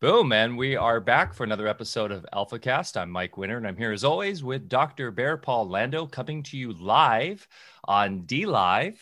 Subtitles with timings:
[0.00, 2.96] Boom, and we are back for another episode of AlfaCast.
[2.96, 5.12] I'm Mike Winter, and I'm here as always with Dr.
[5.12, 7.46] Bear Paul Lando coming to you live
[7.84, 8.98] on DLive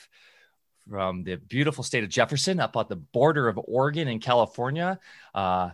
[0.86, 5.00] from the beautiful state of Jefferson up at the border of Oregon and California.
[5.34, 5.70] Uh,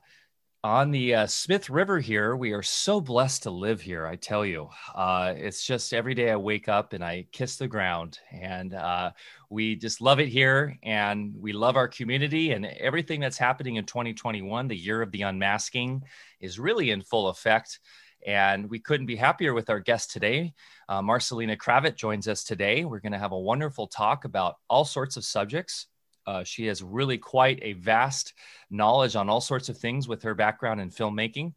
[0.67, 4.05] on the uh, Smith River here, we are so blessed to live here.
[4.05, 7.69] I tell you, uh, it's just every day I wake up and I kiss the
[7.69, 9.13] ground, and uh,
[9.49, 13.85] we just love it here, and we love our community and everything that's happening in
[13.85, 14.67] 2021.
[14.67, 16.03] The year of the unmasking
[16.41, 17.79] is really in full effect,
[18.27, 20.53] and we couldn't be happier with our guest today.
[20.89, 22.85] Uh, Marcelina Kravitz joins us today.
[22.85, 25.87] We're going to have a wonderful talk about all sorts of subjects
[26.27, 28.35] uh, she has really quite a vast
[28.71, 31.53] knowledge on all sorts of things with her background in filmmaking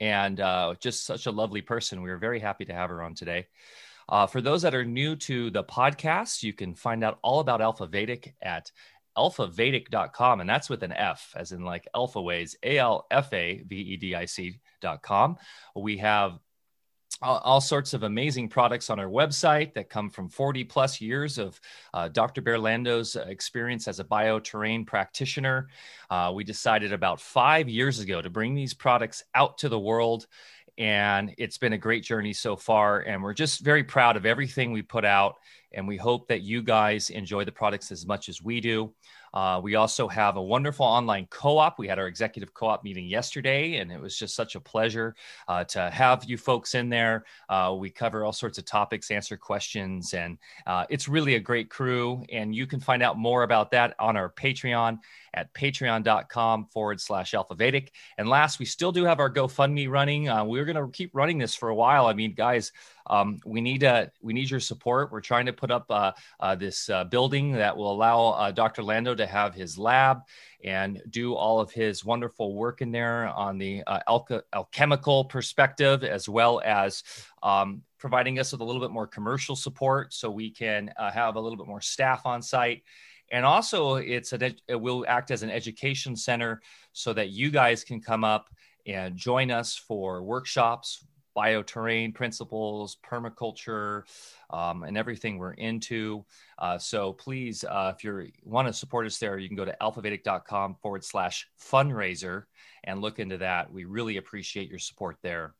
[0.00, 2.02] and uh, just such a lovely person.
[2.02, 3.46] We are very happy to have her on today.
[4.08, 7.60] Uh, for those that are new to the podcast, you can find out all about
[7.60, 8.70] Alfa Vedic at
[9.18, 10.40] alfavedic.com.
[10.40, 13.76] And that's with an F, as in like Alpha Ways, A L F A V
[13.76, 15.36] E D I C.com.
[15.76, 16.38] We have
[17.20, 21.60] all, sorts of amazing products on our website that come from 40 plus years of
[21.92, 22.42] uh, Dr.
[22.42, 25.68] Berlando's experience as a bioterrain practitioner.
[26.10, 30.26] Uh, we decided about five years ago to bring these products out to the world.
[30.76, 33.00] And it's been a great journey so far.
[33.00, 35.36] And we're just very proud of everything we put out.
[35.72, 38.94] And we hope that you guys enjoy the products as much as we do.
[39.38, 41.78] Uh, we also have a wonderful online co op.
[41.78, 45.14] We had our executive co op meeting yesterday, and it was just such a pleasure
[45.46, 47.24] uh, to have you folks in there.
[47.48, 51.70] Uh, we cover all sorts of topics, answer questions, and uh, it's really a great
[51.70, 52.24] crew.
[52.32, 54.98] And you can find out more about that on our Patreon
[55.38, 57.92] at patreon.com forward slash alfa Vedic.
[58.18, 60.28] And last, we still do have our GoFundMe running.
[60.28, 62.06] Uh, we're going to keep running this for a while.
[62.06, 62.72] I mean, guys,
[63.06, 65.12] um, we need uh, we need your support.
[65.12, 68.82] We're trying to put up uh, uh, this uh, building that will allow uh, Dr.
[68.82, 70.22] Lando to have his lab
[70.64, 76.28] and do all of his wonderful work in there on the alch- alchemical perspective, as
[76.28, 77.04] well as
[77.44, 81.40] um, providing us with a little bit more commercial support, so we can have a
[81.40, 82.82] little bit more staff on site
[83.30, 86.60] and also it's an it will act as an education center
[86.92, 88.48] so that you guys can come up
[88.86, 91.04] and join us for workshops
[91.36, 94.02] bioterrain principles permaculture
[94.50, 96.24] um, and everything we're into.
[96.58, 99.76] Uh, so please uh, if you want to support us there you can go to
[99.80, 102.44] alfavedic.com forward slash fundraiser
[102.84, 103.72] and look into that.
[103.72, 105.54] We really appreciate your support there.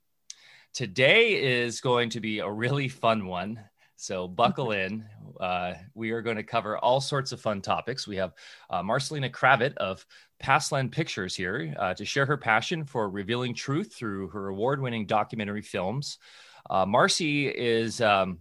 [0.75, 3.61] Today is going to be a really fun one
[3.99, 5.05] so buckle in.
[5.41, 8.07] Uh, we are going to cover all sorts of fun topics.
[8.07, 8.33] We have
[8.71, 10.07] uh, Marcelina Cravat of
[10.39, 15.63] Pastland Pictures here uh, to share her passion for revealing truth through her award-winning documentary
[15.63, 16.19] films.
[16.71, 18.39] Uh, Marcy is um,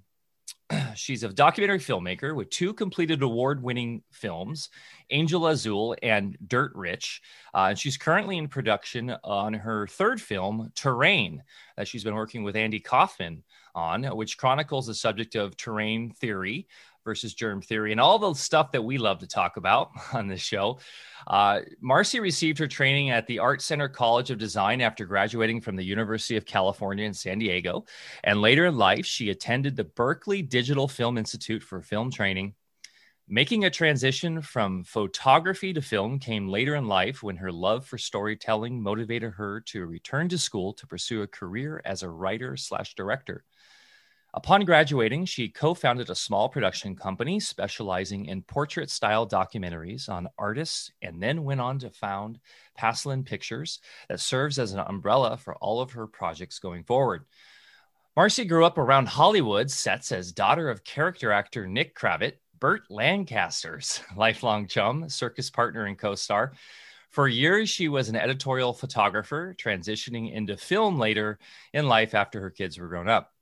[0.95, 4.69] she's a documentary filmmaker with two completed award-winning films,
[5.09, 7.21] Angel Azul and Dirt Rich.
[7.53, 11.41] Uh, and she's currently in production on her third film, Terrain,
[11.77, 13.43] that she's been working with Andy Kaufman
[13.77, 16.67] on, which chronicles the subject of terrain theory
[17.05, 20.41] versus germ theory and all the stuff that we love to talk about on this
[20.41, 20.79] show.
[21.25, 25.77] Uh, Marcy received her training at the Art Center College of Design after graduating from
[25.77, 27.85] the University of California in San Diego.
[28.25, 32.55] And later in life, she attended the Berkeley Digital Film Institute for film training
[33.29, 37.97] Making a transition from photography to film came later in life when her love for
[37.97, 42.95] storytelling motivated her to return to school to pursue a career as a writer slash
[42.95, 43.43] director.
[44.33, 50.27] Upon graduating, she co founded a small production company specializing in portrait style documentaries on
[50.37, 52.39] artists and then went on to found
[52.75, 53.79] Pastland Pictures
[54.09, 57.25] that serves as an umbrella for all of her projects going forward.
[58.17, 64.01] Marcy grew up around Hollywood sets as daughter of character actor Nick Cravat, Burt Lancaster's
[64.17, 66.53] lifelong chum, circus partner, and co star.
[67.09, 71.39] For years, she was an editorial photographer, transitioning into film later
[71.73, 73.33] in life after her kids were grown up.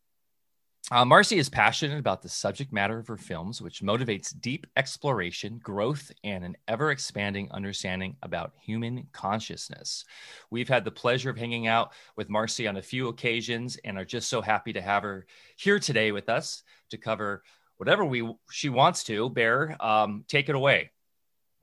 [0.92, 5.60] Uh, Marcy is passionate about the subject matter of her films, which motivates deep exploration,
[5.64, 10.06] growth, and an ever expanding understanding about human consciousness.
[10.52, 14.06] We've had the pleasure of hanging out with Marcy on a few occasions and are
[14.06, 15.26] just so happy to have her
[15.58, 16.62] here today with us
[16.92, 17.42] to cover
[17.78, 19.28] whatever we she wants to.
[19.32, 20.92] Bear, um, take it away.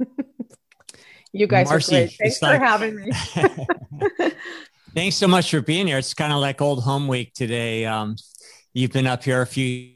[1.32, 2.16] you guys Marcy, are great.
[2.18, 2.60] Thanks for like...
[2.60, 3.12] having me.
[4.94, 5.98] Thanks so much for being here.
[5.98, 7.86] It's kind of like old home week today.
[7.86, 8.16] Um,
[8.74, 9.92] you've been up here a few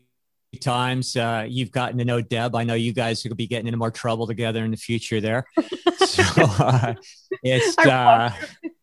[0.61, 1.17] times.
[1.17, 2.55] Uh, you've gotten to know Deb.
[2.55, 5.44] I know you guys will be getting into more trouble together in the future there.
[5.99, 6.94] so uh,
[7.43, 8.31] it's uh,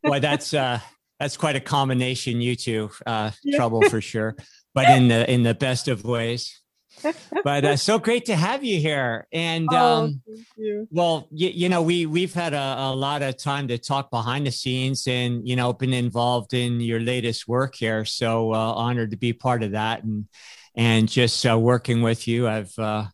[0.04, 0.80] well, that's uh,
[1.20, 2.42] that's quite a combination.
[2.42, 4.36] You two, uh, trouble for sure,
[4.74, 6.60] but in the in the best of ways.
[7.44, 9.28] But uh, so great to have you here.
[9.32, 10.22] And oh, um,
[10.56, 10.88] you.
[10.92, 14.48] well, you, you, know, we we've had a, a, lot of time to talk behind
[14.48, 18.06] the scenes, and you know, been involved in your latest work here.
[18.06, 20.28] So uh, honored to be part of that, and
[20.76, 22.48] and just uh, working with you.
[22.48, 23.06] I've uh,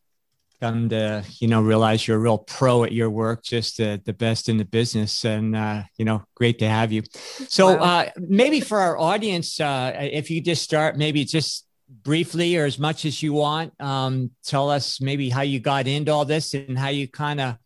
[0.61, 4.13] come to you know realize you're a real pro at your work, just the the
[4.13, 7.03] best in the business, and uh, you know, great to have you.
[7.47, 7.83] So wow.
[7.83, 13.05] Uh, maybe for our audience, if you just start, maybe just briefly or as much
[13.05, 13.73] as you want.
[13.81, 17.57] Um, tell us maybe how you got into all this and how you kind of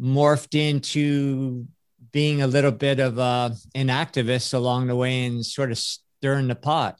[0.00, 1.66] morphed into
[2.12, 6.54] being a little bit of an activist along the way and sort of stirring the
[6.54, 6.96] pot.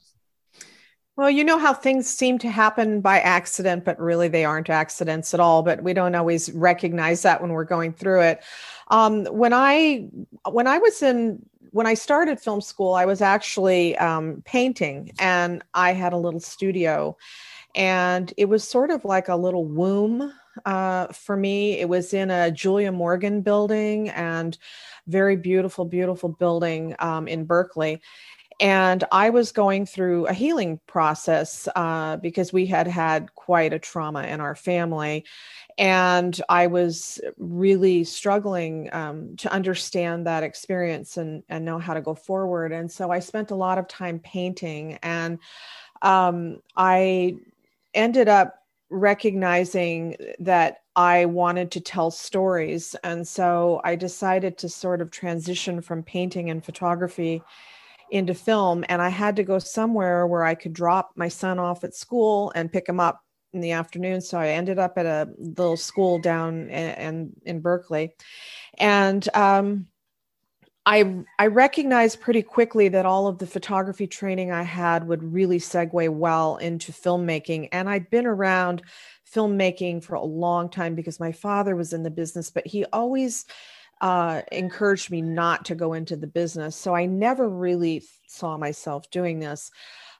[1.19, 5.33] Well, you know how things seem to happen by accident, but really they aren't accidents
[5.33, 5.63] at all.
[5.63, 8.43] But we don't always recognize that when we're going through it.
[8.87, 10.07] Um, when I
[10.49, 15.63] when I was in when I started film school, I was actually um, painting and
[15.73, 17.17] I had a little studio.
[17.75, 20.33] And it was sort of like a little womb
[20.65, 21.79] uh, for me.
[21.79, 24.57] It was in a Julia Morgan building and
[25.07, 28.01] very beautiful, beautiful building um, in Berkeley.
[28.59, 33.79] And I was going through a healing process uh, because we had had quite a
[33.79, 35.25] trauma in our family
[35.79, 42.01] and I was really struggling um, to understand that experience and, and know how to
[42.01, 42.73] go forward.
[42.73, 45.39] And so I spent a lot of time painting, and
[46.01, 47.37] um, I
[47.93, 48.55] ended up
[48.89, 52.95] recognizing that I wanted to tell stories.
[53.05, 57.41] And so I decided to sort of transition from painting and photography
[58.11, 58.83] into film.
[58.89, 62.51] And I had to go somewhere where I could drop my son off at school
[62.53, 63.23] and pick him up
[63.53, 64.21] in the afternoon.
[64.21, 68.15] So I ended up at a little school down and in, in Berkeley,
[68.77, 69.87] and um,
[70.85, 75.59] I I recognized pretty quickly that all of the photography training I had would really
[75.59, 78.83] segue well into filmmaking, and I'd been around
[79.33, 83.45] filmmaking for a long time because my father was in the business, but he always
[84.01, 86.75] uh, encouraged me not to go into the business.
[86.75, 89.71] So I never really saw myself doing this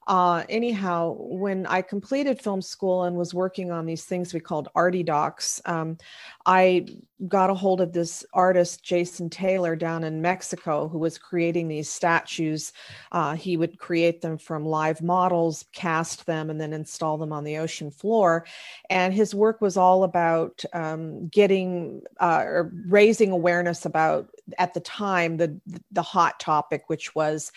[0.10, 4.68] uh, anyhow, when I completed film school and was working on these things we called
[4.74, 6.00] arty docs, um,
[6.48, 6.88] I
[7.28, 11.92] got a hold of this artist, Jason Taylor, down in Mexico, who was creating these
[11.92, 12.74] statues.
[13.12, 17.44] Uh, he would create them from live models, cast them, and then install them on
[17.44, 18.48] the ocean floor.
[18.90, 24.80] And his work was all about um, getting uh, or raising awareness about, at the
[24.80, 25.60] time, the
[25.92, 27.52] the hot topic, which was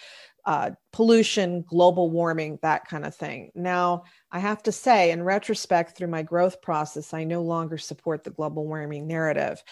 [0.44, 3.52] uh, pollution, global warming, that kind of thing.
[3.54, 8.24] Now, I have to say, in retrospect, through my growth process, I no longer support
[8.24, 9.62] the global warming narrative.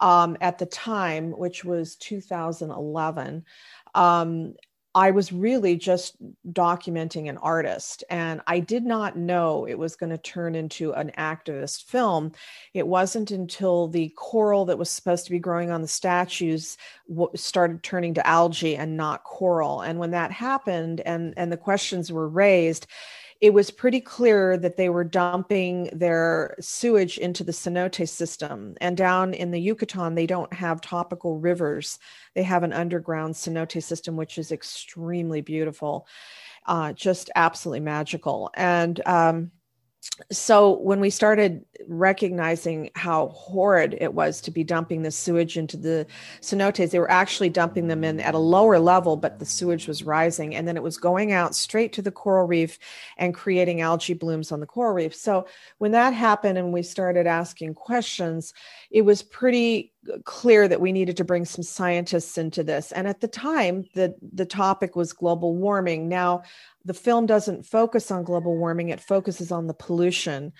[0.00, 3.44] Um, at the time, which was 2011,
[3.94, 4.54] um,
[4.94, 6.16] I was really just
[6.52, 11.12] documenting an artist, and I did not know it was going to turn into an
[11.16, 12.32] activist film.
[12.74, 16.76] It wasn't until the coral that was supposed to be growing on the statues
[17.36, 19.82] started turning to algae and not coral.
[19.82, 22.88] And when that happened, and and the questions were raised,
[23.40, 28.76] it was pretty clear that they were dumping their sewage into the cenote system.
[28.82, 31.98] And down in the Yucatan, they don't have topical rivers.
[32.34, 36.06] They have an underground cenote system, which is extremely beautiful,
[36.66, 38.50] uh, just absolutely magical.
[38.54, 39.50] And um,
[40.32, 45.76] so when we started recognizing how horrid it was to be dumping the sewage into
[45.76, 46.06] the
[46.40, 50.02] cenotes, they were actually dumping them in at a lower level, but the sewage was
[50.02, 52.78] rising, and then it was going out straight to the coral reef
[53.18, 55.14] and creating algae blooms on the coral reef.
[55.14, 55.46] So
[55.78, 58.54] when that happened, and we started asking questions,
[58.90, 59.92] it was pretty
[60.24, 62.92] clear that we needed to bring some scientists into this.
[62.92, 66.08] And at the time, the the topic was global warming.
[66.08, 66.42] Now
[66.84, 70.52] the film doesn't focus on global warming, it focuses on the pollution.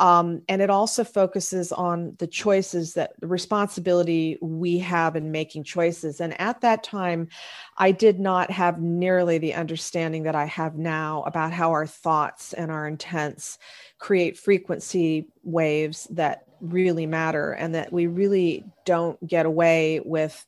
[0.00, 5.64] Um, and it also focuses on the choices that the responsibility we have in making
[5.64, 6.22] choices.
[6.22, 7.28] And at that time,
[7.76, 12.54] I did not have nearly the understanding that I have now about how our thoughts
[12.54, 13.58] and our intents
[13.98, 20.46] create frequency waves that really matter and that we really don't get away with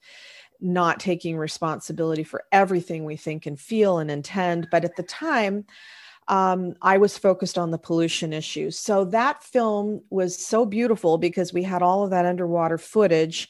[0.62, 4.68] not taking responsibility for everything we think and feel and intend.
[4.70, 5.66] But at the time,
[6.28, 8.70] um, I was focused on the pollution issue.
[8.70, 13.48] So that film was so beautiful because we had all of that underwater footage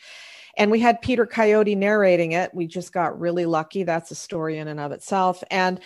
[0.57, 2.53] and we had Peter Coyote narrating it.
[2.55, 3.85] We just got really lucky.
[3.85, 5.43] That's a story in and of itself.
[5.51, 5.81] And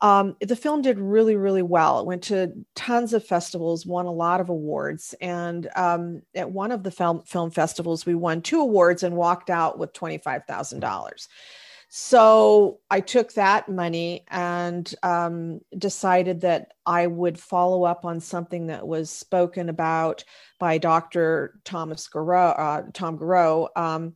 [0.00, 2.00] um, the film did really, really well.
[2.00, 5.14] It went to tons of festivals, won a lot of awards.
[5.20, 9.50] And um, at one of the film, film festivals, we won two awards and walked
[9.50, 11.28] out with $25,000.
[11.88, 18.66] So I took that money and um, decided that I would follow up on something
[18.66, 20.22] that was spoken about
[20.58, 21.58] by Dr.
[21.64, 23.68] Thomas Goreau, uh, Tom Goreau.
[23.74, 24.14] Um,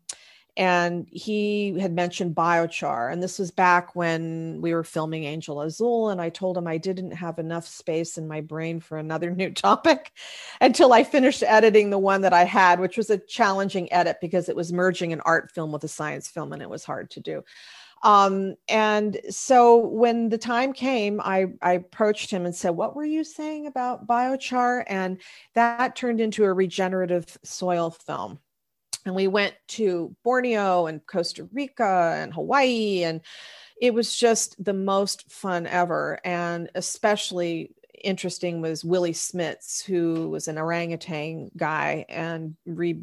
[0.57, 6.11] and he had mentioned biochar and this was back when we were filming angel azul
[6.11, 9.51] and i told him i didn't have enough space in my brain for another new
[9.51, 10.13] topic
[10.61, 14.49] until i finished editing the one that i had which was a challenging edit because
[14.49, 17.21] it was merging an art film with a science film and it was hard to
[17.21, 17.45] do.
[18.05, 23.05] Um, and so when the time came I, I approached him and said what were
[23.05, 24.83] you saying about biochar?
[24.89, 25.21] And
[25.55, 28.41] that turned into a regenerative soil film
[29.05, 33.21] and we went to Borneo and Costa Rica and Hawaii and
[33.81, 36.21] it was just the most fun ever.
[36.25, 43.03] And especially interesting was Willie Smits who was an orangutan guy and re-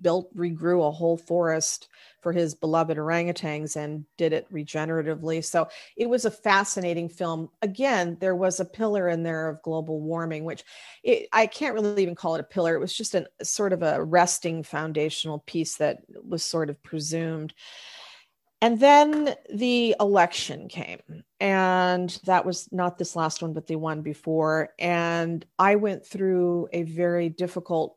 [0.00, 1.88] built regrew a whole forest
[2.20, 5.44] for his beloved orangutans and did it regeneratively.
[5.44, 7.50] So it was a fascinating film.
[7.62, 10.64] Again there was a pillar in there of global warming which
[11.02, 12.74] it, i can't really even call it a pillar.
[12.74, 17.54] It was just a sort of a resting foundational piece that was sort of presumed.
[18.62, 21.00] And then the election came
[21.40, 24.70] and that was not this last one but the one before.
[24.78, 27.96] And i went through a very difficult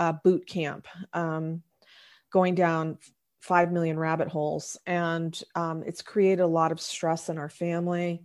[0.00, 1.62] uh, boot camp, um,
[2.32, 2.98] going down
[3.40, 8.24] five million rabbit holes, and um, it's created a lot of stress in our family.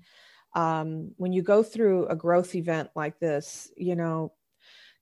[0.56, 4.32] Um, when you go through a growth event like this, you know,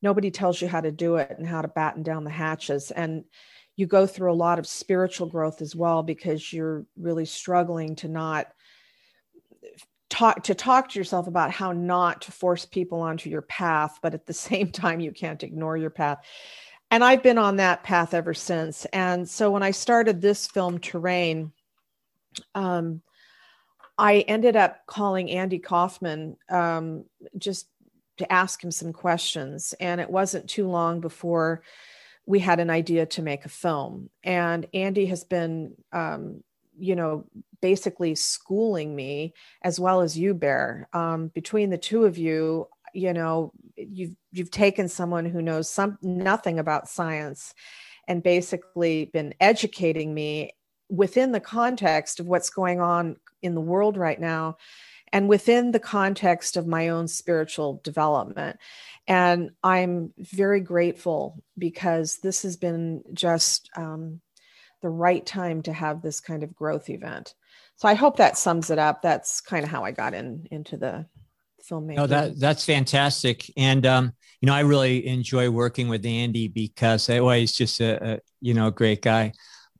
[0.01, 3.23] nobody tells you how to do it and how to batten down the hatches, and
[3.75, 8.07] you go through a lot of spiritual growth as well because you're really struggling to
[8.07, 8.47] not
[10.13, 14.13] talk to talk to yourself about how not to force people onto your path but
[14.13, 16.23] at the same time you can't ignore your path.
[16.91, 18.85] And i've been on that path ever since.
[18.85, 21.51] And so when i started this film terrain
[22.53, 23.01] um,
[23.97, 27.05] i ended up calling andy kaufman um,
[27.35, 27.67] just
[28.17, 29.73] to ask him some questions.
[29.79, 31.63] And it wasn't too long before
[32.27, 34.11] we had an idea to make a film.
[34.23, 36.43] And andy has been um,
[36.77, 37.25] you know
[37.61, 40.87] basically schooling me as well as you bear.
[40.93, 45.97] Um, between the two of you you know you've you've taken someone who knows some
[46.01, 47.53] nothing about science
[48.07, 50.51] and basically been educating me
[50.89, 54.57] within the context of what's going on in the world right now
[55.11, 58.57] and within the context of my own spiritual development.
[59.07, 64.21] And i'm very grateful because this has been just um,
[64.83, 67.33] the right time to have this kind of growth event
[67.75, 69.01] so I hope that sums it up.
[69.01, 71.05] That's kind of how I got in into the
[71.69, 71.95] filmmaking.
[71.95, 77.09] No, that that's fantastic, and um, you know I really enjoy working with Andy because
[77.09, 79.33] well, he's just a, a you know a great guy.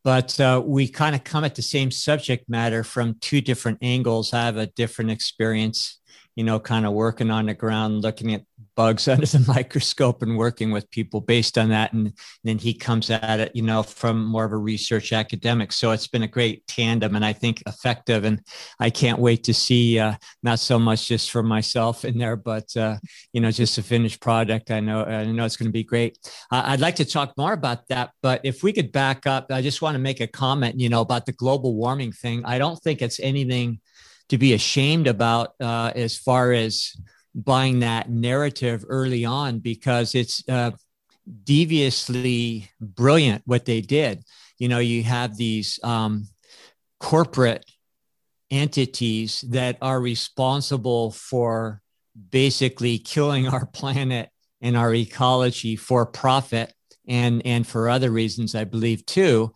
[0.03, 4.33] But uh, we kind of come at the same subject matter from two different angles.
[4.33, 6.01] I have a different experience
[6.36, 8.43] you know, kind of working on the ground, looking at
[8.75, 11.94] bugs under the microscope and working with people based on that.
[11.94, 12.13] And
[12.44, 15.72] then he comes at it, you know, from more of a research academic.
[15.72, 18.24] So it's been a great tandem and I think effective.
[18.24, 18.42] And
[18.80, 22.75] I can't wait to see, uh, not so much just for myself in there, but,
[22.75, 22.98] uh,
[23.32, 24.72] you know, just a finished product.
[24.72, 26.18] I know, I know it's going to be great.
[26.51, 29.62] Uh, I'd like to talk more about that, but if we could back up, I
[29.62, 32.44] just want to make a comment, you know, about the global warming thing.
[32.46, 33.80] I don't think it's anything
[34.30, 36.96] to be ashamed about uh, as far as
[37.36, 40.72] buying that narrative early on because it's uh,
[41.44, 44.24] deviously brilliant what they did.
[44.58, 46.28] You know, you have these um,
[47.00, 47.66] corporate
[48.52, 51.82] entities that are responsible for
[52.30, 54.30] basically killing our planet
[54.62, 56.74] and our ecology for profit
[57.08, 59.52] and and for other reasons i believe too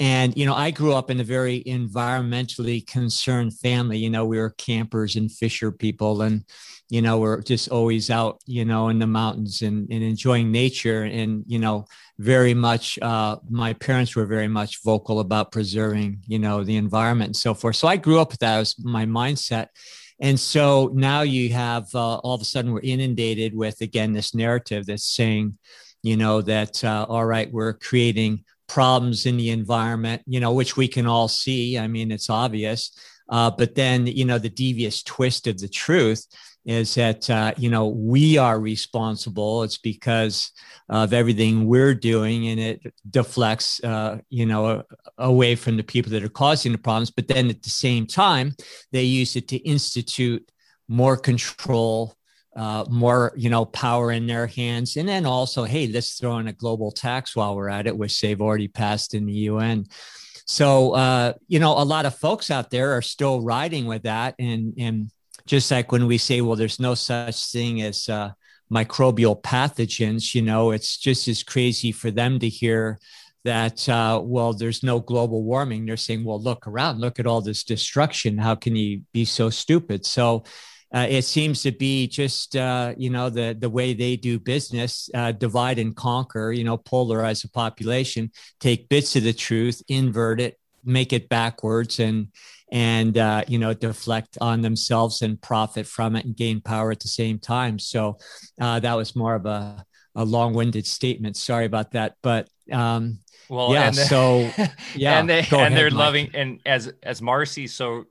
[0.00, 3.98] and, you know, I grew up in a very environmentally concerned family.
[3.98, 6.44] You know, we were campers and fisher people, and,
[6.88, 11.04] you know, we're just always out, you know, in the mountains and, and enjoying nature.
[11.04, 11.86] And, you know,
[12.18, 17.28] very much, uh, my parents were very much vocal about preserving, you know, the environment
[17.28, 17.76] and so forth.
[17.76, 19.68] So I grew up with that as my mindset.
[20.20, 24.34] And so now you have uh, all of a sudden we're inundated with, again, this
[24.34, 25.58] narrative that's saying,
[26.02, 30.78] you know, that, uh, all right, we're creating problems in the environment, you know, which
[30.78, 31.78] we can all see.
[31.78, 32.90] I mean, it's obvious.
[33.28, 36.26] Uh, but then, you know, the devious twist of the truth
[36.64, 39.62] is that, uh, you know, we are responsible.
[39.62, 40.52] It's because
[40.88, 44.84] of everything we're doing and it deflects, uh, you know,
[45.18, 47.10] away from the people that are causing the problems.
[47.10, 48.54] But then at the same time,
[48.90, 50.50] they use it to institute
[50.88, 52.16] more control
[52.54, 54.96] uh, more you know power in their hands.
[54.96, 58.20] And then also hey let's throw in a global tax while we're at it which
[58.20, 59.86] they've already passed in the un
[60.46, 64.34] so uh, you know, a lot of folks out there are still riding with that,
[64.38, 65.10] and and
[65.46, 68.30] just like when we say, well, there's no such thing as uh,
[68.72, 72.98] microbial pathogens, you know, it's just as crazy for them to hear
[73.44, 75.86] that uh, well there's no global warming.
[75.86, 77.00] They're saying well look around.
[77.00, 78.38] Look at all this destruction.
[78.38, 80.06] How can you be so stupid?
[80.06, 80.44] So
[80.94, 85.08] uh, it seems to be just uh, you know the the way they do business
[85.14, 88.30] uh, divide and conquer you know polarize the population
[88.60, 92.28] take bits of the truth invert it make it backwards and
[92.70, 97.00] and uh, you know deflect on themselves and profit from it and gain power at
[97.00, 98.16] the same time so
[98.60, 99.84] uh, that was more of a,
[100.14, 103.18] a long-winded statement sorry about that but um,
[103.48, 103.90] well, yeah.
[103.90, 104.50] The, so
[104.94, 105.98] yeah, and they and ahead, they're Mike.
[105.98, 108.06] loving and as as Marcy so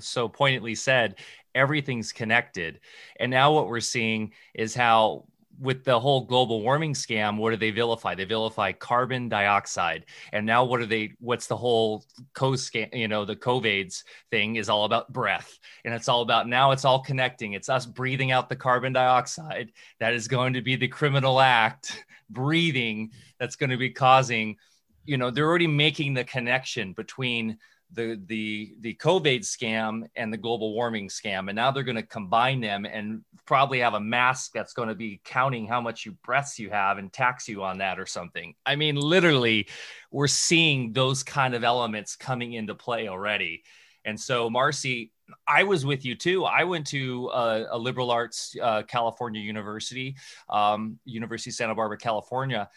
[0.00, 1.16] so poignantly said,
[1.54, 2.80] everything's connected.
[3.16, 5.24] And now what we're seeing is how
[5.60, 8.14] with the whole global warming scam, what do they vilify?
[8.14, 10.06] They vilify carbon dioxide.
[10.32, 12.04] And now what are they, what's the whole
[12.34, 15.58] co scam, you know, the COVIDs thing is all about breath.
[15.84, 17.52] And it's all about now it's all connecting.
[17.52, 19.72] It's us breathing out the carbon dioxide.
[20.00, 24.56] That is going to be the criminal act, breathing that's going to be causing,
[25.04, 27.58] you know, they're already making the connection between
[27.92, 32.02] the the the COVID scam and the global warming scam, and now they're going to
[32.02, 36.12] combine them and probably have a mask that's going to be counting how much you
[36.24, 38.54] breaths you have and tax you on that or something.
[38.64, 39.68] I mean, literally,
[40.10, 43.64] we're seeing those kind of elements coming into play already.
[44.04, 45.12] And so, Marcy,
[45.46, 46.44] I was with you too.
[46.44, 50.16] I went to a, a liberal arts uh, California university,
[50.48, 52.68] um, University of Santa Barbara, California.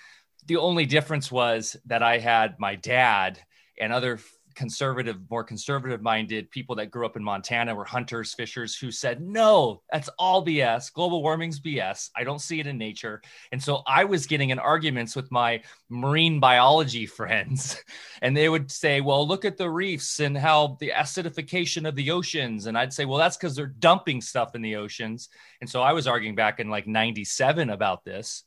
[0.46, 3.40] The only difference was that I had my dad
[3.80, 4.20] and other
[4.56, 9.22] conservative, more conservative minded people that grew up in Montana were hunters, fishers who said,
[9.22, 10.92] no, that's all BS.
[10.94, 12.10] Global warming's BS.
[12.16, 13.22] I don't see it in nature.
[13.52, 17.84] And so I was getting in arguments with my marine biology friends,
[18.22, 22.12] and they would say, well, look at the reefs and how the acidification of the
[22.12, 22.66] oceans.
[22.66, 25.30] And I'd say, well, that's because they're dumping stuff in the oceans.
[25.62, 28.44] And so I was arguing back in like 97 about this.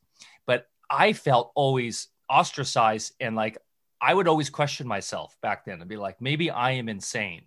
[0.47, 3.59] But I felt always ostracized and like
[4.01, 7.43] I would always question myself back then and be like, maybe I am insane.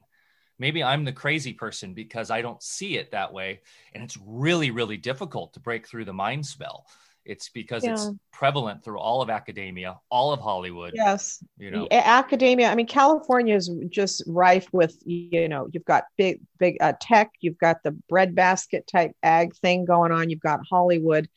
[0.60, 3.62] Maybe I'm the crazy person because I don't see it that way.
[3.94, 6.86] And it's really, really difficult to break through the mind spell.
[7.24, 7.94] It's because yeah.
[7.94, 10.92] it's prevalent through all of academia, all of Hollywood.
[10.96, 11.44] Yes.
[11.58, 12.70] You know, academia.
[12.70, 17.32] I mean, California is just rife with, you know, you've got big, big uh, tech,
[17.40, 21.30] you've got the breadbasket type ag thing going on, you've got Hollywood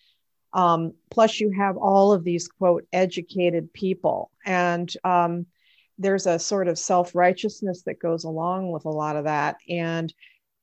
[0.55, 4.31] um, plus, you have all of these, quote, educated people.
[4.47, 5.47] And um,
[5.99, 9.57] there's a sort of self righteousness that goes along with a lot of that.
[9.69, 10.15] And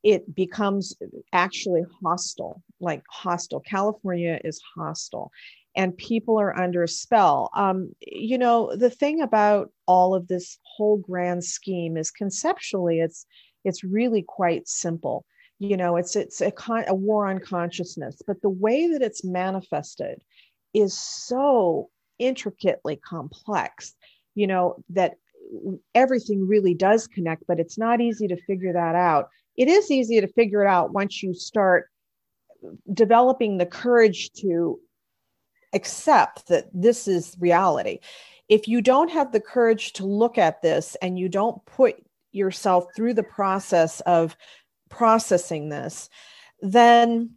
[0.02, 0.96] it becomes
[1.34, 3.60] actually hostile, like hostile.
[3.60, 5.32] California is hostile
[5.76, 7.50] and people are under a spell.
[7.56, 13.26] Um, you know, the thing about all of this whole grand scheme is conceptually, it's
[13.64, 15.26] it's really quite simple
[15.62, 19.24] you know it's it's a, con- a war on consciousness but the way that it's
[19.24, 20.21] manifested
[20.74, 23.93] is so intricately complex
[24.36, 25.13] you know that
[25.93, 29.30] everything really does connect but it's not easy to figure that out.
[29.58, 31.89] It is easy to figure it out once you start
[32.93, 34.80] developing the courage to
[35.74, 38.00] accept that this is reality.
[38.50, 41.95] If you don't have the courage to look at this and you don't put
[42.32, 44.38] yourself through the process of
[44.92, 46.10] processing this,
[46.62, 47.32] then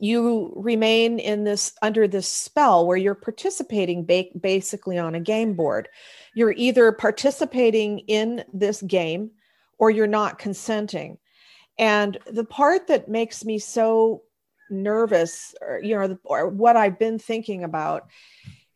[0.00, 5.54] you remain in this under this spell where you're participating ba- basically on a game
[5.54, 5.88] board.
[6.34, 9.30] You're either participating in this game
[9.78, 11.18] or you're not consenting.
[11.78, 14.22] And the part that makes me so
[14.68, 18.08] nervous, or, you know, or what I've been thinking about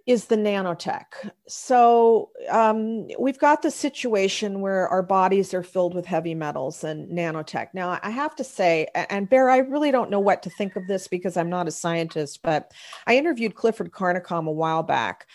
[0.07, 1.31] is the nanotech.
[1.47, 7.09] So um, we've got the situation where our bodies are filled with heavy metals and
[7.11, 7.69] nanotech.
[7.73, 10.87] Now, I have to say, and Bear, I really don't know what to think of
[10.89, 12.73] this because I'm not a scientist, but
[13.07, 15.27] I interviewed Clifford Carnicom a while back.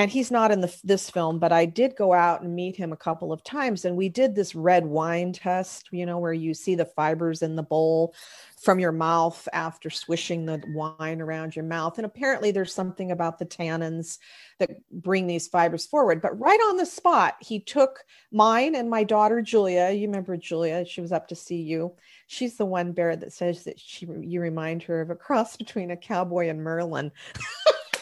[0.00, 2.90] And he's not in the, this film, but I did go out and meet him
[2.90, 3.84] a couple of times.
[3.84, 7.54] And we did this red wine test, you know, where you see the fibers in
[7.54, 8.14] the bowl
[8.62, 11.98] from your mouth after swishing the wine around your mouth.
[11.98, 14.16] And apparently, there's something about the tannins
[14.58, 16.22] that bring these fibers forward.
[16.22, 19.90] But right on the spot, he took mine and my daughter Julia.
[19.90, 20.82] You remember Julia?
[20.86, 21.92] She was up to see you.
[22.26, 25.90] She's the one bear that says that she you remind her of a cross between
[25.90, 27.12] a cowboy and Merlin.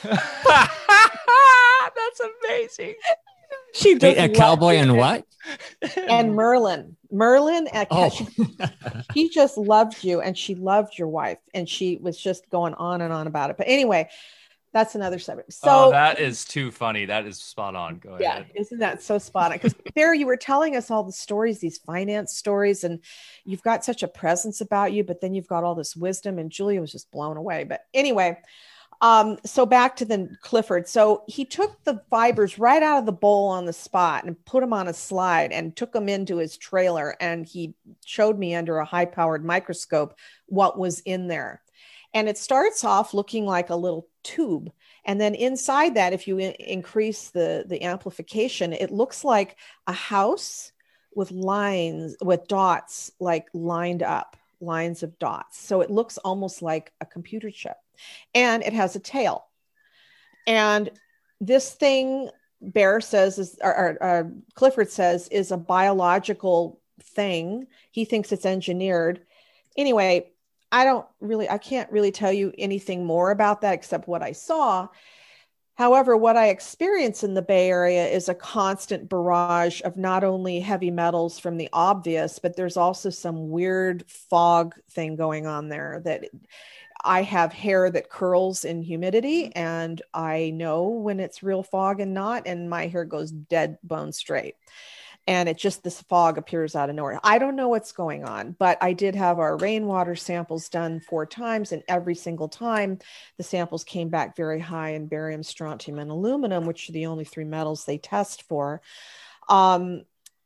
[1.95, 2.95] That's amazing
[3.75, 5.25] she does a cowboy and what?
[5.97, 6.97] And Merlin.
[7.11, 8.11] Merlin, oh.
[8.11, 8.27] she,
[9.15, 13.01] he just loved you and she loved your wife and she was just going on
[13.01, 13.57] and on about it.
[13.57, 14.09] But anyway,
[14.73, 15.51] that's another subject.
[15.51, 17.07] Oh, So oh, that is too funny.
[17.07, 17.99] That is spot on.
[17.99, 18.51] Go yeah, ahead.
[18.55, 19.59] isn't that so spot on?
[19.59, 23.01] Because there you were telling us all the stories, these finance stories, and
[23.45, 26.51] you've got such a presence about you, but then you've got all this wisdom, and
[26.51, 27.65] Julia was just blown away.
[27.65, 28.39] But anyway,
[29.01, 30.89] um, so back to the Clifford.
[30.89, 34.61] So he took the fibers right out of the bowl on the spot and put
[34.61, 38.79] them on a slide and took them into his trailer, and he showed me under
[38.79, 40.15] a high-powered microscope
[40.47, 41.63] what was in there.
[42.15, 44.71] And it starts off looking like a little tube
[45.09, 49.57] and then inside that if you increase the the amplification it looks like
[49.87, 50.71] a house
[51.15, 56.93] with lines with dots like lined up lines of dots so it looks almost like
[57.01, 57.77] a computer chip
[58.35, 59.45] and it has a tail.
[60.47, 60.91] And
[61.41, 62.31] this thing
[62.61, 67.67] bear says is or, or, or clifford says is a biological thing.
[67.93, 69.21] He thinks it's engineered.
[69.77, 70.33] Anyway
[70.71, 74.33] I don't really, I can't really tell you anything more about that except what I
[74.33, 74.89] saw.
[75.77, 80.59] However, what I experience in the Bay Area is a constant barrage of not only
[80.59, 86.03] heavy metals from the obvious, but there's also some weird fog thing going on there
[86.05, 86.25] that
[87.09, 92.15] I have hair that curls in humidity and I know when it's real fog and
[92.15, 94.55] not, and my hair goes dead bone straight
[95.29, 97.21] and it just this fog appears out of nowhere.
[97.23, 101.27] I don't know what's going on, but I did have our rainwater samples done four
[101.27, 102.99] times, and every single time
[103.37, 107.27] the samples came back very high in barium, strontium, and aluminum, which are the only
[107.27, 108.81] three metals they test for
[109.51, 110.05] um,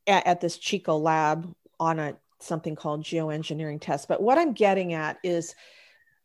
[0.08, 4.08] at, at this Chico lab on a something called geoengineering test.
[4.08, 5.54] But what I'm getting at is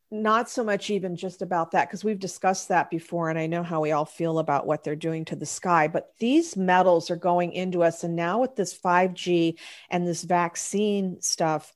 [0.09, 3.61] not so much even just about that because we've discussed that before and i know
[3.61, 7.17] how we all feel about what they're doing to the sky but these metals are
[7.17, 9.55] going into us and now with this 5g
[9.89, 11.73] and this vaccine stuff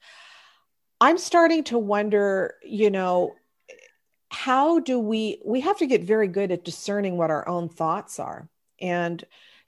[1.02, 3.34] i'm starting to wonder you know
[4.30, 8.18] how do we we have to get very good at discerning what our own thoughts
[8.18, 8.48] are
[8.80, 9.26] and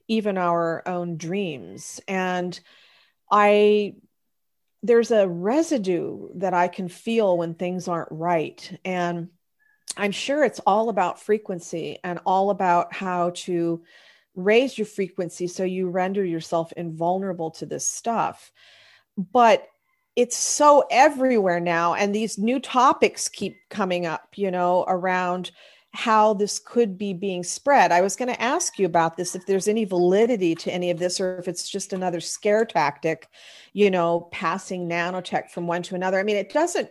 [0.08, 1.99] even our own dreams.
[2.08, 2.58] And
[3.32, 3.95] i
[4.83, 8.79] there's a residue that I can feel when things aren't right.
[8.83, 9.29] And
[9.95, 13.83] I'm sure it's all about frequency and all about how to
[14.35, 18.51] raise your frequency so you render yourself invulnerable to this stuff.
[19.17, 19.67] But
[20.15, 21.93] it's so everywhere now.
[21.93, 25.51] And these new topics keep coming up, you know, around
[25.93, 27.91] how this could be being spread.
[27.91, 30.97] I was going to ask you about this if there's any validity to any of
[30.97, 33.29] this or if it's just another scare tactic,
[33.73, 36.19] you know, passing nanotech from one to another.
[36.19, 36.89] I mean, it doesn't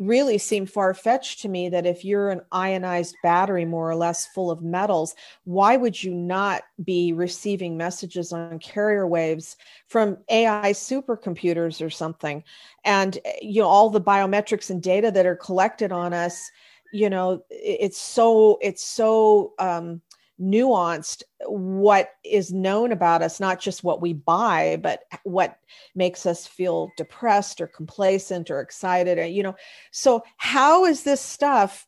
[0.00, 4.26] really seem far fetched to me that if you're an ionized battery, more or less
[4.26, 10.72] full of metals, why would you not be receiving messages on carrier waves from AI
[10.72, 12.42] supercomputers or something?
[12.84, 16.50] And, eh, you know, all the biometrics and data that are collected on us
[16.92, 20.00] you know it's so it's so um
[20.40, 25.58] nuanced what is known about us not just what we buy but what
[25.94, 29.54] makes us feel depressed or complacent or excited or you know
[29.90, 31.86] so how is this stuff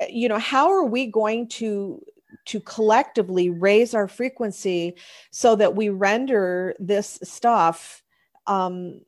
[0.00, 2.00] eh, you know how are we going to
[2.46, 4.94] to collectively raise our frequency
[5.30, 8.02] so that we render this stuff
[8.46, 8.98] um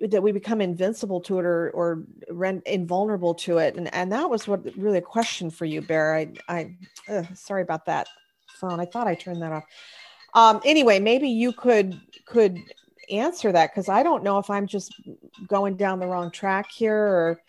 [0.00, 2.04] that we become invincible to it or or
[2.66, 3.76] invulnerable to it.
[3.76, 6.14] And and that was what really a question for you bear.
[6.14, 6.76] I i
[7.08, 8.08] uh, sorry about that
[8.60, 8.80] phone.
[8.80, 9.64] I thought i turned that off.
[10.34, 12.58] Um anyway maybe you could could
[13.10, 14.94] answer that because i don't know if i'm just
[15.46, 17.40] going down the wrong track here or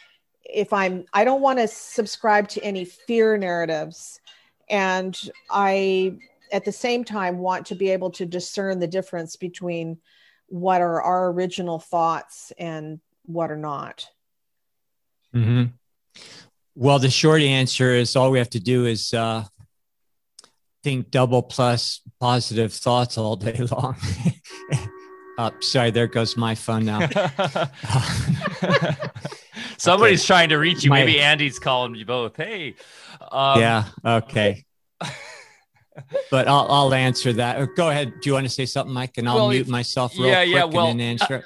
[0.43, 4.19] if i'm i don't want to subscribe to any fear narratives.
[4.69, 5.17] And
[5.49, 6.17] i
[6.51, 9.97] at the same time want to be able to discern the difference between
[10.47, 14.07] what are our original thoughts and what are not.
[15.33, 15.65] Mm-hmm.
[16.75, 19.45] Well, the short answer is all we have to do is uh,
[20.83, 23.95] think double plus positive thoughts all day long.
[25.37, 26.99] oh, sorry, there goes my phone now.
[29.77, 30.27] Somebody's okay.
[30.27, 30.89] trying to reach you.
[30.89, 32.37] My, Maybe Andy's calling you both.
[32.37, 32.75] Hey.
[33.31, 33.85] Um, yeah.
[34.05, 34.65] Okay
[36.31, 37.75] but I'll, I'll answer that.
[37.75, 38.13] Go ahead.
[38.21, 39.17] Do you want to say something, Mike?
[39.17, 40.63] And I'll well, mute myself real yeah, quick yeah.
[40.65, 41.35] Well, and then answer.
[41.35, 41.41] Uh,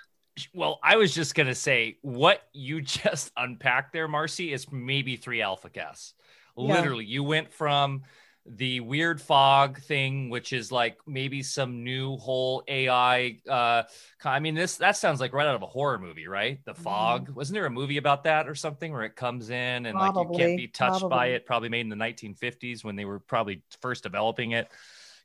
[0.54, 5.42] well, I was just gonna say what you just unpacked there, Marcy, is maybe three
[5.42, 6.14] alpha gas.
[6.58, 6.76] Yeah.
[6.76, 8.04] Literally, you went from
[8.50, 13.38] the weird fog thing, which is like maybe some new whole AI.
[13.48, 13.84] Uh,
[14.24, 16.60] I mean, this that sounds like right out of a horror movie, right?
[16.66, 17.30] The fog.
[17.30, 17.36] Mm.
[17.36, 20.34] Wasn't there a movie about that or something where it comes in and probably, like
[20.34, 21.16] you can't be touched probably.
[21.16, 21.46] by it?
[21.46, 24.68] Probably made in the 1950s when they were probably first developing it,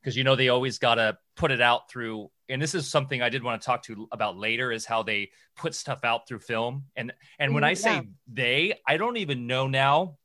[0.03, 2.31] because you know they always got to put it out through.
[2.51, 5.31] And this is something I did want to talk to about later is how they
[5.57, 6.85] put stuff out through film.
[6.95, 8.03] And and when mm, I say yeah.
[8.31, 10.19] they, I don't even know now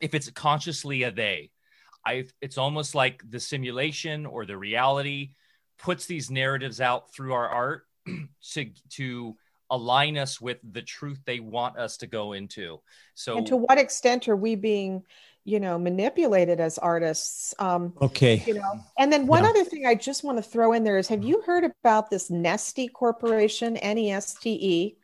[0.00, 1.50] if it's consciously a they
[2.04, 5.34] I it's almost like the simulation or the reality
[5.78, 7.82] puts these narratives out through our art
[8.52, 9.36] to to
[9.70, 12.80] align us with the truth they want us to go into.
[13.14, 15.04] So and to what extent are we being
[15.44, 19.50] you know manipulated as artists um okay you know and then one yeah.
[19.50, 22.30] other thing i just want to throw in there is have you heard about this
[22.30, 24.96] neste corporation n-e-s-t-e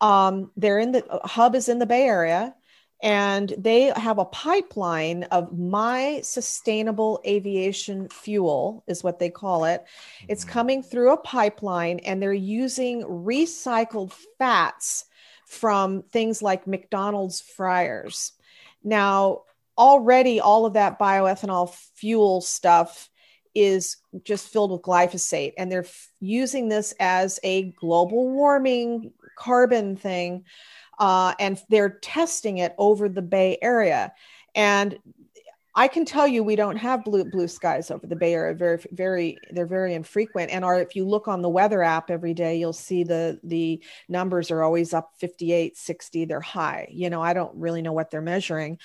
[0.00, 2.54] um they're in the hub is in the bay area
[3.02, 9.84] and they have a pipeline of my sustainable aviation fuel is what they call it.
[10.28, 10.52] It's mm-hmm.
[10.52, 15.04] coming through a pipeline and they're using recycled fats
[15.46, 18.32] from things like mcdonald's fryers.
[18.82, 19.42] Now
[19.76, 23.10] already all of that bioethanol fuel stuff
[23.54, 29.96] is just filled with glyphosate and they're f- using this as a global warming carbon
[29.96, 30.44] thing
[30.98, 34.12] uh, and they're testing it over the Bay Area.
[34.54, 34.98] And
[35.78, 38.54] I can tell you we don't have blue blue skies over the Bay Area.
[38.54, 40.50] Very, very, they're very infrequent.
[40.50, 43.82] And are if you look on the weather app every day, you'll see the the
[44.08, 46.24] numbers are always up 58, 60.
[46.24, 46.88] They're high.
[46.90, 48.78] You know, I don't really know what they're measuring,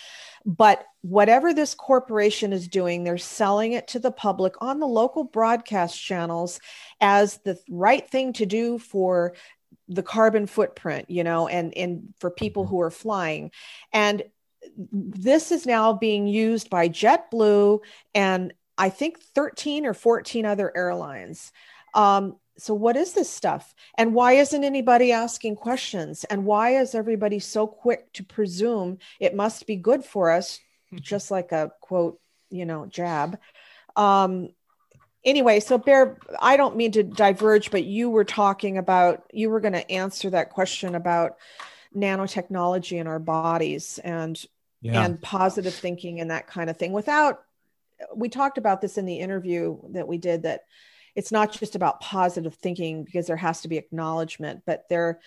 [0.45, 5.23] but whatever this corporation is doing, they're selling it to the public on the local
[5.23, 6.59] broadcast channels
[6.99, 9.33] as the right thing to do for
[9.93, 12.71] the carbon footprint you know and and for people mm-hmm.
[12.71, 13.51] who are flying
[13.93, 14.23] and
[14.77, 17.79] this is now being used by JetBlue
[18.13, 21.51] and I think 13 or 14 other airlines.
[21.93, 23.73] Um, so, what is this stuff?
[23.97, 26.23] And why isn't anybody asking questions?
[26.25, 30.59] And why is everybody so quick to presume it must be good for us,
[30.95, 33.39] just like a quote, you know, jab?
[33.95, 34.49] Um,
[35.23, 39.59] anyway, so Bear, I don't mean to diverge, but you were talking about, you were
[39.59, 41.37] going to answer that question about
[41.95, 44.43] nanotechnology in our bodies and
[44.81, 45.05] yeah.
[45.05, 47.41] and positive thinking and that kind of thing without
[48.15, 50.61] we talked about this in the interview that we did that
[51.15, 55.19] it's not just about positive thinking because there has to be acknowledgement but there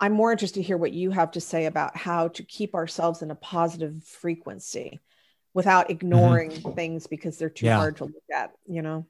[0.00, 3.22] i'm more interested to hear what you have to say about how to keep ourselves
[3.22, 5.00] in a positive frequency
[5.54, 5.92] without mm-hmm.
[5.92, 6.72] ignoring mm-hmm.
[6.72, 7.76] things because they're too yeah.
[7.76, 9.06] hard to look at, you know?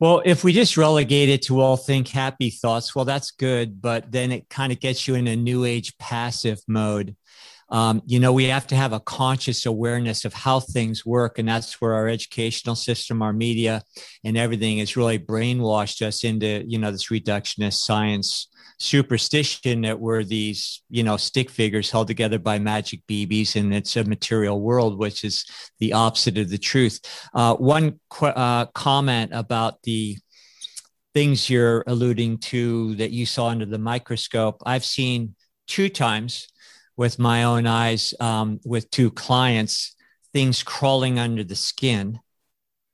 [0.00, 4.10] Well, if we just relegate it to all think happy thoughts, well, that's good, but
[4.10, 7.16] then it kind of gets you in a new age passive mode.
[7.68, 11.38] Um, you know, we have to have a conscious awareness of how things work.
[11.38, 13.82] And that's where our educational system, our media,
[14.24, 18.48] and everything has really brainwashed us into, you know, this reductionist science
[18.82, 23.96] superstition that we're these, you know, stick figures held together by magic BBs and it's
[23.96, 25.44] a material world, which is
[25.78, 27.00] the opposite of the truth.
[27.32, 30.18] Uh, one qu- uh, comment about the
[31.14, 35.36] things you're alluding to that you saw under the microscope, I've seen
[35.68, 36.48] two times
[36.96, 39.94] with my own eyes um, with two clients
[40.32, 42.18] things crawling under the skin,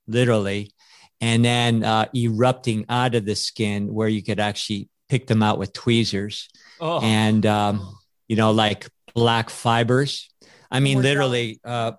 [0.07, 0.73] literally,
[1.21, 5.59] and then uh, erupting out of the skin where you could actually pick them out
[5.59, 6.49] with tweezers.
[6.81, 7.01] Oh.
[7.01, 10.29] and um, you know like black fibers.
[10.71, 11.93] I mean literally uh,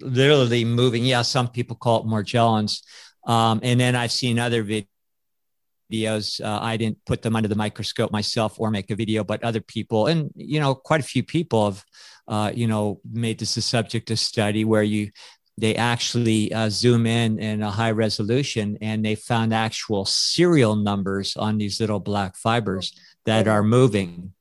[0.00, 1.04] literally moving.
[1.04, 2.80] Yeah some people call it morgellons
[3.26, 6.42] um, and then i've seen other videos.
[6.42, 9.60] Uh, i didn't put them under the microscope myself or make a video but other
[9.60, 11.84] people and you know quite a few people have
[12.26, 15.10] uh, you know made this a subject of study where you
[15.56, 21.36] they actually uh, zoom in in a high resolution and they found actual serial numbers
[21.36, 24.32] on these little black fibers that are moving.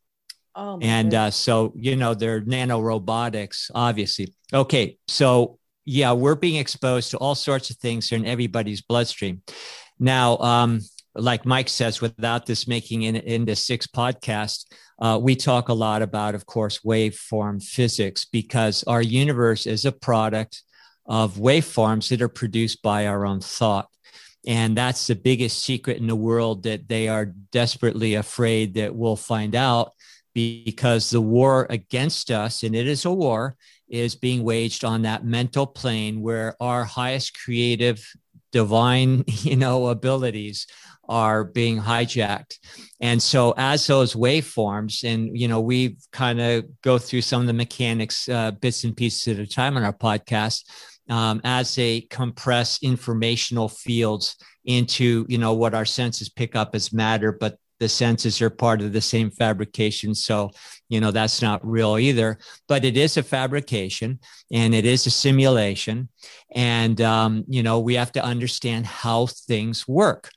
[0.56, 4.34] Oh and uh, so, you know, they're nanorobotics, obviously.
[4.54, 4.98] Okay.
[5.08, 9.42] So, yeah, we're being exposed to all sorts of things in everybody's bloodstream.
[10.00, 10.82] Now, um,
[11.16, 14.66] like Mike says, without this making it into six podcasts,
[15.00, 19.92] uh, we talk a lot about, of course, waveform physics because our universe is a
[19.92, 20.64] product
[21.06, 23.90] of waveforms that are produced by our own thought.
[24.46, 29.16] And that's the biggest secret in the world that they are desperately afraid that we'll
[29.16, 29.94] find out
[30.34, 33.56] because the war against us, and it is a war,
[33.88, 38.04] is being waged on that mental plane where our highest creative
[38.52, 40.68] divine you know abilities
[41.10, 42.60] are being hijacked
[43.02, 47.48] and so as those waveforms and you know we kind of go through some of
[47.48, 50.64] the mechanics uh, bits and pieces at a time on our podcast
[51.10, 54.36] um, as they compress informational fields
[54.66, 58.82] into you know what our senses pick up as matter but the senses are part
[58.82, 60.16] of the same fabrication.
[60.16, 60.52] So
[60.88, 62.38] you know that's not real either
[62.68, 64.20] but it is a fabrication
[64.52, 66.08] and it is a simulation.
[66.56, 70.30] And um, you know we have to understand how things work.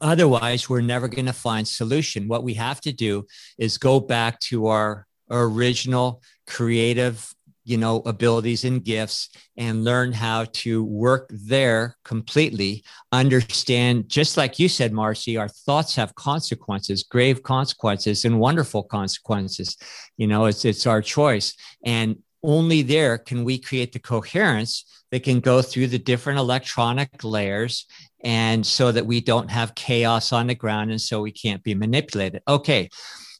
[0.00, 2.28] Otherwise we're never going to find solution.
[2.28, 7.34] What we have to do is go back to our original creative
[7.68, 12.82] you know abilities and gifts and learn how to work there completely.
[13.12, 19.76] Understand just like you said marcy our thoughts have consequences grave consequences and wonderful consequences.
[20.16, 21.54] You know it's it's our choice.
[21.84, 27.24] And only there can we create the coherence that can go through the different electronic
[27.24, 27.86] layers
[28.22, 31.74] and so that we don't have chaos on the ground and so we can't be
[31.74, 32.42] manipulated.
[32.48, 32.88] Okay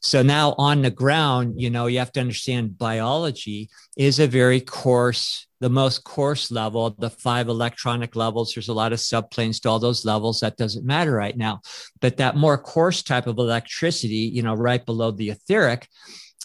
[0.01, 4.61] so now on the ground, you know, you have to understand biology is a very
[4.61, 8.53] coarse, the most coarse level, the five electronic levels.
[8.53, 10.39] There's a lot of subplanes to all those levels.
[10.39, 11.61] That doesn't matter right now.
[11.99, 15.87] But that more coarse type of electricity, you know, right below the etheric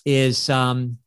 [0.04, 0.98] is um,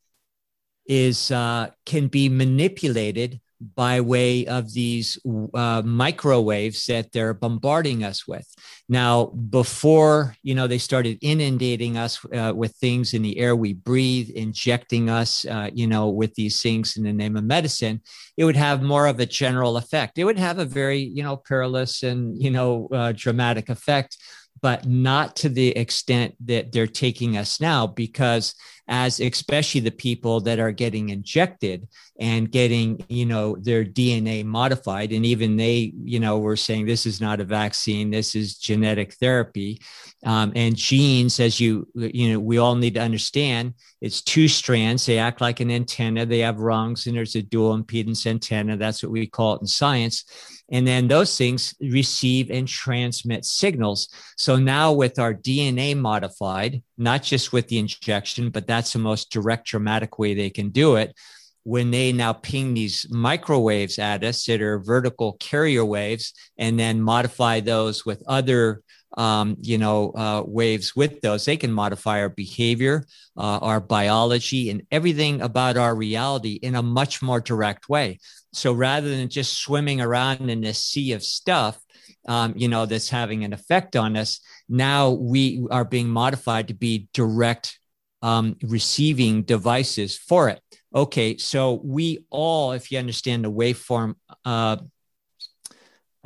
[0.86, 3.42] is uh, can be manipulated
[3.76, 5.18] by way of these
[5.54, 8.48] uh, microwaves that they're bombarding us with.
[8.90, 13.74] Now, before you know they started inundating us uh, with things in the air we
[13.74, 18.02] breathe, injecting us, uh, you know, with these things in the name of medicine,
[18.38, 20.18] it would have more of a general effect.
[20.18, 24.18] It would have a very you know perilous and you know uh, dramatic effect
[24.62, 28.56] but not to the extent that they're taking us now because
[28.88, 31.88] as especially the people that are getting injected
[32.20, 35.12] and getting you know their dna modified.
[35.12, 38.10] And even they you know were saying this is not a vaccine.
[38.10, 39.82] This is genetic therapy.
[40.26, 45.06] Um, and genes as you you know we all need to understand it's two strands.
[45.06, 46.26] They act like an antenna.
[46.26, 48.78] They have rungs and there's a dual impedance antenna.
[48.78, 50.24] That's what we call it in science
[50.70, 54.10] and then those things receive and transmit signals.
[54.38, 59.32] So now with our DNA modified, not just with the injection, but that's the most
[59.32, 61.16] direct, dramatic way they can do it.
[61.64, 67.02] When they now ping these microwaves at us that are vertical carrier waves and then
[67.02, 68.82] modify those with other
[69.16, 71.46] um, you know, uh, waves with those.
[71.46, 73.06] They can modify our behavior,
[73.38, 78.20] uh, our biology, and everything about our reality in a much more direct way.
[78.54, 81.80] So rather than just swimming around in this sea of stuff,
[82.28, 86.74] um, you know, that's having an effect on us, now we are being modified to
[86.74, 87.80] be direct
[88.22, 90.62] um, receiving devices for it.
[90.94, 94.78] Okay, so we all, if you understand the waveform uh,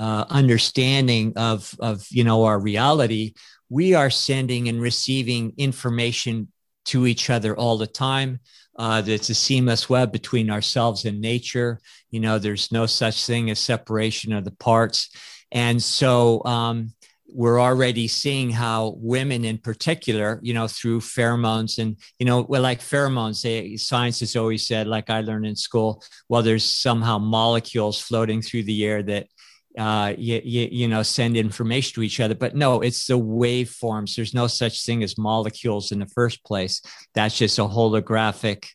[0.02, 3.34] uh, understanding of of you know our reality
[3.70, 6.52] we are sending and receiving information
[6.84, 8.40] to each other all the time.
[8.78, 11.80] Uh, it's a seamless web between ourselves and nature.
[12.10, 15.10] You know there's no such thing as separation of the parts.
[15.52, 16.94] And so um,
[17.34, 22.62] we're already seeing how women in particular you know through pheromones and you know well
[22.62, 27.18] like pheromones they, science has always said like i learned in school well there's somehow
[27.18, 29.28] molecules floating through the air that
[29.78, 32.36] uh, you, you, you, know, send information to each other.
[32.36, 34.16] But no, it's the waveforms.
[34.16, 36.82] There's no such thing as molecules in the first place.
[37.14, 38.68] That's just a holographic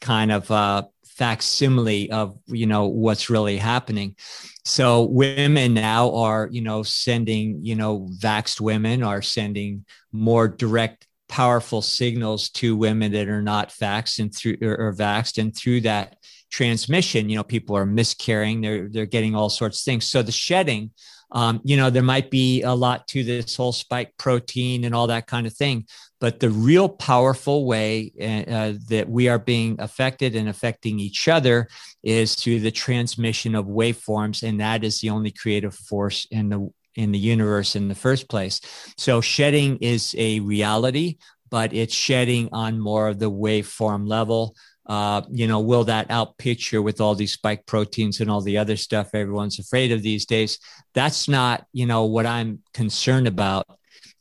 [0.00, 4.16] kind of uh, facsimile of, you know, what's really happening.
[4.64, 11.06] So women now are, you know, sending, you know, vaxed women are sending more direct
[11.30, 15.80] powerful signals to women that are not vaxxed and through or, or vaxxed and through
[15.82, 16.16] that
[16.50, 20.06] transmission you know people are miscarrying they're they're getting all sorts of things.
[20.06, 20.90] So the shedding
[21.32, 25.06] um, you know there might be a lot to this whole spike protein and all
[25.08, 25.86] that kind of thing
[26.20, 31.28] but the real powerful way uh, uh, that we are being affected and affecting each
[31.28, 31.66] other
[32.02, 36.70] is through the transmission of waveforms and that is the only creative force in the
[36.96, 38.60] in the universe in the first place.
[38.96, 41.18] So shedding is a reality
[41.50, 44.54] but it's shedding on more of the waveform level
[44.90, 48.76] uh, you know, will that outpicture with all these spike proteins and all the other
[48.76, 50.58] stuff everyone's afraid of these days?
[50.94, 53.68] That's not, you know, what I'm concerned about.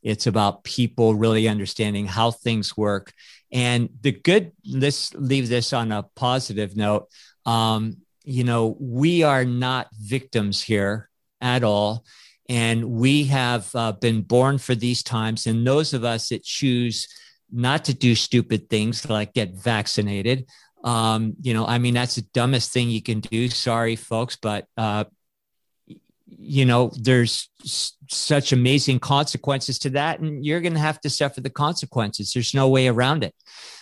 [0.03, 3.11] It's about people really understanding how things work.
[3.51, 7.07] And the good, let's leave this on a positive note.
[7.47, 11.09] Um, you know, we are not victims here
[11.41, 12.05] at all.
[12.47, 15.47] And we have uh, been born for these times.
[15.47, 17.07] And those of us that choose
[17.51, 20.47] not to do stupid things like get vaccinated.
[20.83, 23.49] Um, you know, I mean, that's the dumbest thing you can do.
[23.49, 25.05] Sorry, folks, but, uh,
[26.25, 27.49] you know, there's
[28.09, 32.33] such amazing consequences to that, and you're going to have to suffer the consequences.
[32.33, 33.35] There's no way around it.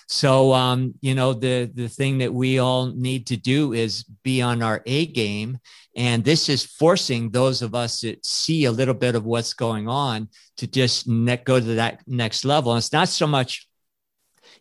[0.10, 4.42] So, um, you know, the the thing that we all need to do is be
[4.42, 5.60] on our A game,
[5.96, 9.88] and this is forcing those of us that see a little bit of what's going
[9.88, 12.72] on to just ne- go to that next level.
[12.72, 13.68] And it's not so much,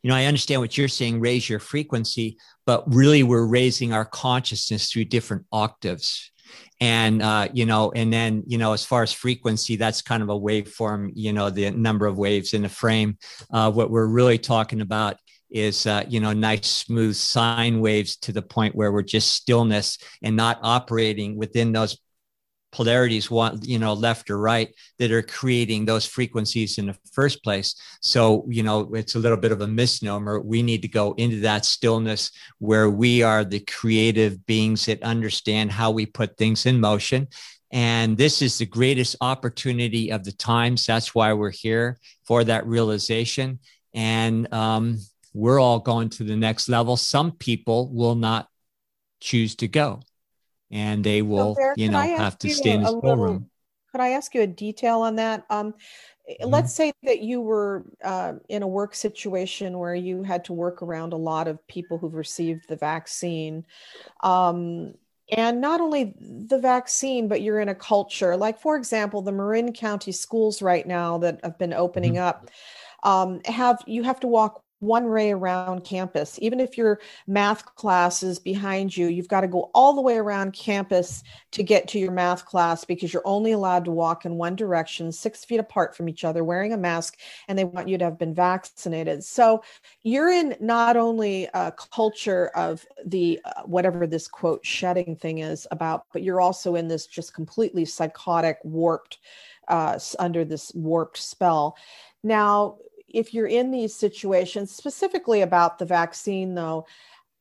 [0.02, 4.04] you know, I understand what you're saying, raise your frequency, but really we're raising our
[4.04, 6.32] consciousness through different octaves
[6.80, 10.28] and uh, you know and then you know as far as frequency that's kind of
[10.28, 13.18] a waveform you know the number of waves in the frame.
[13.50, 15.16] Uh, what we're really talking about
[15.50, 19.98] is uh, you know nice smooth sine waves to the point where we're just stillness
[20.22, 21.98] and not operating within those
[22.76, 24.68] polarities one you know left or right
[24.98, 27.74] that are creating those frequencies in the first place.
[28.02, 30.40] So you know it's a little bit of a misnomer.
[30.40, 35.72] We need to go into that stillness where we are the creative beings that understand
[35.72, 37.28] how we put things in motion.
[37.70, 40.84] And this is the greatest opportunity of the times.
[40.84, 43.58] That's why we're here for that realization.
[43.94, 44.98] And um,
[45.32, 46.98] we're all going to the next level.
[46.98, 48.48] Some people will not
[49.20, 50.02] choose to go
[50.70, 53.50] and they will, so you know, have to stay in the schoolroom.
[53.92, 55.44] Could I ask you a detail on that?
[55.48, 56.48] Um, mm-hmm.
[56.48, 60.82] Let's say that you were uh, in a work situation where you had to work
[60.82, 63.64] around a lot of people who've received the vaccine.
[64.22, 64.94] Um,
[65.30, 69.72] and not only the vaccine, but you're in a culture like, for example, the Marin
[69.72, 72.28] County schools right now that have been opening mm-hmm.
[72.28, 72.50] up
[73.06, 76.38] um, have you have to walk one way around campus.
[76.42, 80.16] Even if your math class is behind you, you've got to go all the way
[80.16, 81.22] around campus
[81.52, 85.10] to get to your math class because you're only allowed to walk in one direction,
[85.10, 87.18] six feet apart from each other, wearing a mask,
[87.48, 89.24] and they want you to have been vaccinated.
[89.24, 89.62] So
[90.02, 95.66] you're in not only a culture of the uh, whatever this quote shedding thing is
[95.70, 99.18] about, but you're also in this just completely psychotic, warped,
[99.68, 101.76] uh, under this warped spell.
[102.22, 102.78] Now,
[103.16, 106.86] if you're in these situations, specifically about the vaccine, though,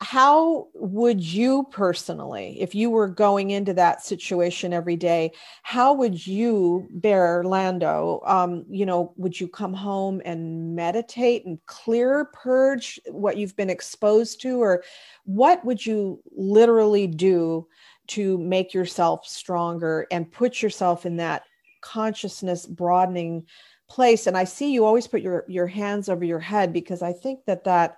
[0.01, 5.31] how would you personally, if you were going into that situation every day,
[5.63, 11.57] how would you, Bear Lando, um, you know, would you come home and meditate and
[11.65, 14.83] clear, purge what you've been exposed to, or
[15.23, 17.65] what would you literally do
[18.07, 21.43] to make yourself stronger and put yourself in that
[21.81, 23.45] consciousness broadening?
[23.87, 27.13] Place and i see you always put your your hands over your head because i
[27.13, 27.97] think that that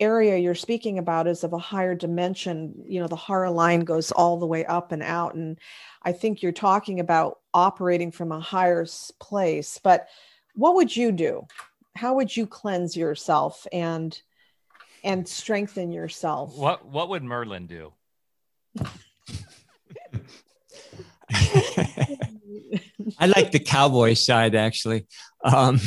[0.00, 2.74] area you're speaking about is of a higher dimension.
[2.86, 5.58] You know the hara line goes all the way up and out and
[6.02, 8.86] i think you're talking about operating from a higher
[9.18, 9.80] place.
[9.82, 10.08] But
[10.54, 11.46] what would you do?
[11.94, 14.20] How would you cleanse yourself and
[15.02, 16.56] and strengthen yourself?
[16.56, 17.92] What what would merlin do
[23.18, 25.06] I like the cowboy side actually,
[25.44, 25.80] um,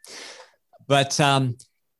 [0.86, 1.56] but um,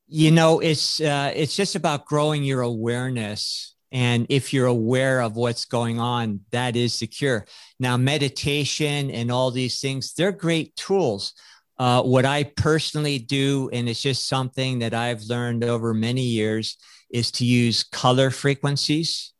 [0.07, 3.75] you know, it's uh, it's just about growing your awareness.
[3.91, 7.45] And if you're aware of what's going on, that is the cure.
[7.79, 11.33] Now, meditation and all these things, they're great tools.
[11.79, 16.77] Uh, what I personally do, and it's just something that I've learned over many years,
[17.09, 19.31] is to use color frequencies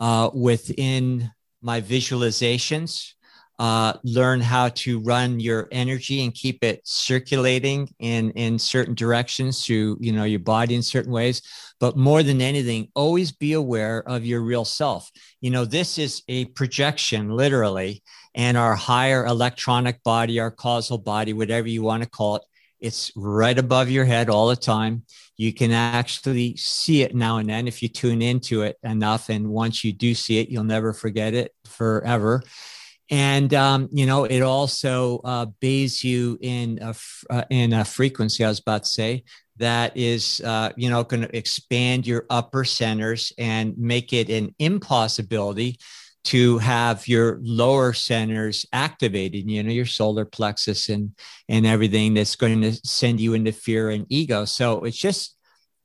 [0.00, 1.30] uh, within
[1.62, 3.14] my visualizations
[3.58, 9.64] uh, learn how to run your energy and keep it circulating in in certain directions
[9.64, 11.42] through you know your body in certain ways.
[11.80, 15.10] But more than anything always be aware of your real self.
[15.40, 18.02] You know this is a projection literally
[18.34, 22.42] and our higher electronic body our causal body whatever you want to call it
[22.80, 25.02] it's right above your head all the time
[25.36, 29.48] you can actually see it now and then if you tune into it enough and
[29.48, 32.42] once you do see it you'll never forget it forever
[33.10, 36.94] and um, you know it also uh, bathes you in a
[37.30, 38.44] uh, in a frequency.
[38.44, 39.24] I was about to say
[39.56, 44.54] that is uh, you know going to expand your upper centers and make it an
[44.58, 45.78] impossibility
[46.24, 51.12] to have your lower centers activated you know your solar plexus and
[51.48, 54.44] and everything that's going to send you into fear and ego.
[54.44, 55.36] So it's just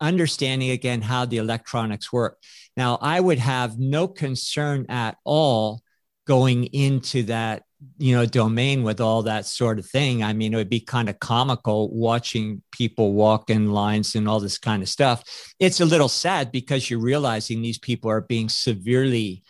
[0.02, 2.38] understanding again how the electronics work.
[2.76, 5.82] Now i would have no concern at all
[6.26, 7.64] going into that
[7.98, 10.24] you know domain with all that sort of thing.
[10.24, 14.40] I mean it would be kind of comical watching people walk in lines and all
[14.40, 15.24] this kind of stuff.
[15.60, 19.44] It's a little sad because you're realizing these people are being severely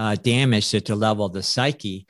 [0.00, 2.06] uh, damaged at the level of the psyche.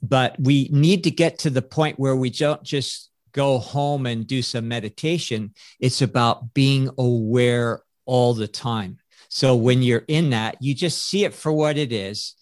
[0.00, 4.26] But we need to get to the point where we don't just go home and
[4.26, 5.52] do some meditation.
[5.78, 8.96] It's about being aware all the time.
[9.28, 12.34] So when you're in that you just see it for what it is.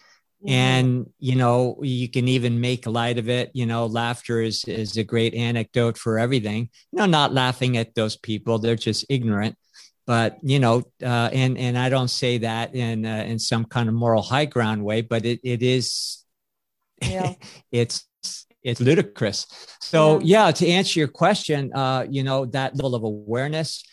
[0.47, 3.53] And you know you can even make light of it.
[3.55, 6.69] You know laughter is is a great anecdote for everything.
[6.91, 8.59] You know not laughing at those people.
[8.59, 9.57] They're just ignorant
[10.07, 13.89] but you know uh, and and i don't say that in uh, in some kind
[13.89, 16.25] of moral high ground way but it it is
[17.01, 17.35] yeah.
[17.73, 18.07] it's
[18.63, 19.47] it's ludicrous
[19.81, 20.47] so yeah.
[20.47, 20.53] yeah.
[20.53, 23.85] to answer your question uh you know that level of awareness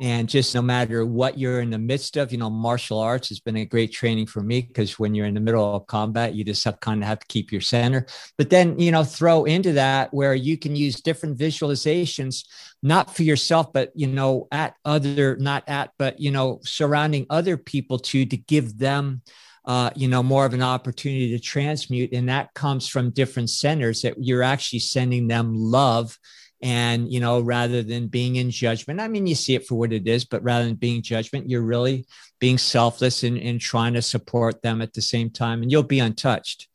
[0.00, 3.40] and just no matter what you're in the midst of you know martial arts has
[3.40, 6.44] been a great training for me because when you're in the middle of combat you
[6.44, 9.72] just have kind of have to keep your center but then you know throw into
[9.72, 12.44] that where you can use different visualizations
[12.82, 17.56] not for yourself but you know at other not at but you know surrounding other
[17.56, 19.22] people too to give them
[19.66, 22.12] uh, you know, more of an opportunity to transmute.
[22.12, 26.16] And that comes from different centers that you're actually sending them love
[26.62, 29.92] and you know rather than being in judgment i mean you see it for what
[29.92, 32.06] it is but rather than being judgment you're really
[32.38, 35.98] being selfless and, and trying to support them at the same time and you'll be
[36.00, 36.68] untouched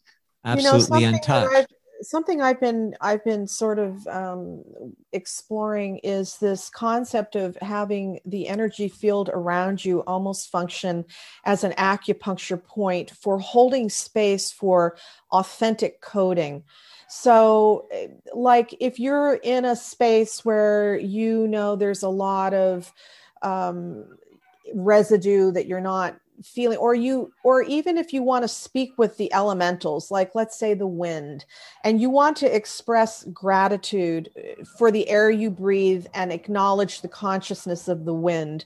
[0.46, 4.64] absolutely you know, untouched something I've been I've been sort of um,
[5.12, 11.06] exploring is this concept of having the energy field around you almost function
[11.46, 14.98] as an acupuncture point for holding space for
[15.32, 16.64] authentic coding.
[17.14, 22.94] So, eh, like if you're in a space where you know there's a lot of
[23.42, 24.06] um,
[24.74, 29.18] residue that you're not feeling or you or even if you want to speak with
[29.18, 31.44] the elementals like let's say the wind
[31.84, 37.10] and you want to express gratitude uh, for the air you breathe and acknowledge the
[37.10, 38.66] consciousness of the wind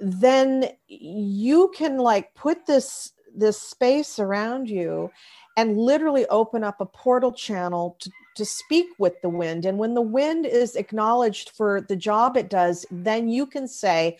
[0.00, 5.10] then you can like put this this space around you
[5.58, 9.94] and literally open up a portal channel to, to speak with the wind and when
[9.94, 14.16] the wind is acknowledged for the job it does then you can say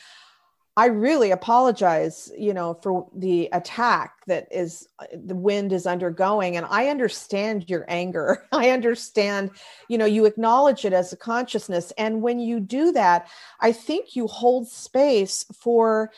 [0.78, 6.57] I really apologize, you know, for the attack that is the wind is undergoing.
[6.57, 8.47] And I understand your anger.
[8.53, 9.51] I understand,
[9.89, 11.93] you know, you acknowledge it as a consciousness.
[11.99, 13.28] And when you do that,
[13.59, 16.12] I think you hold space for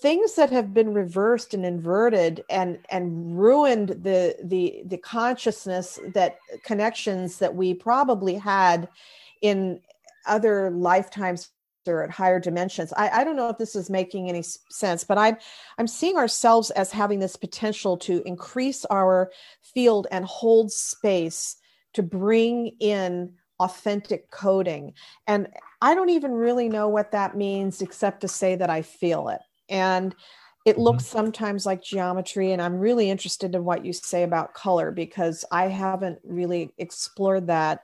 [0.00, 6.38] things that have been reversed and inverted and and ruined the the the consciousness that
[6.64, 8.88] connections that we probably had
[9.42, 9.80] in
[10.26, 11.50] other lifetimes
[11.86, 12.92] or at higher dimensions.
[12.96, 15.36] I, I don't know if this is making any sense, but I'm
[15.78, 19.30] I'm seeing ourselves as having this potential to increase our
[19.62, 21.56] field and hold space
[21.94, 24.94] to bring in authentic coding.
[25.26, 25.48] And
[25.80, 29.40] I don't even really know what that means except to say that I feel it.
[29.68, 30.14] And
[30.64, 30.82] it mm-hmm.
[30.82, 35.44] looks sometimes like geometry and i'm really interested in what you say about color because
[35.50, 37.82] i haven't really explored that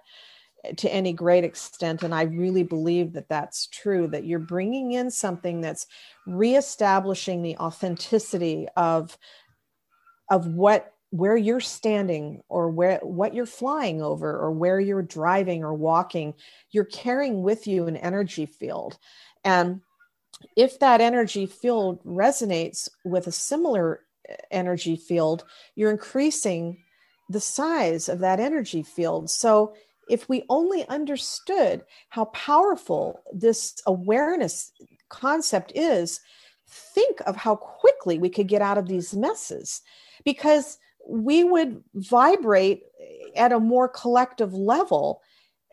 [0.77, 5.11] to any great extent and i really believe that that's true that you're bringing in
[5.11, 5.87] something that's
[6.27, 9.17] reestablishing the authenticity of
[10.31, 15.65] of what where you're standing or where what you're flying over or where you're driving
[15.65, 16.35] or walking
[16.71, 18.99] you're carrying with you an energy field
[19.45, 19.81] and
[20.57, 26.77] if that energy field resonates with a similar eh, energy field you're increasing
[27.31, 29.31] the size of that energy field.
[29.31, 29.75] So
[30.11, 34.73] if we only understood how powerful this awareness
[35.09, 36.21] concept is,
[36.69, 39.81] think of how quickly we could get out of these messes
[40.25, 40.79] because
[41.09, 45.23] we would vibrate eh, at a more collective level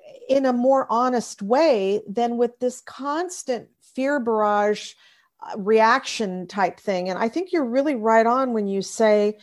[0.07, 3.67] eh, in a more honest way than with this constant
[3.97, 4.93] fear barrage
[5.41, 7.09] uh, reaction type thing.
[7.09, 9.39] And I think you're really right on when you say,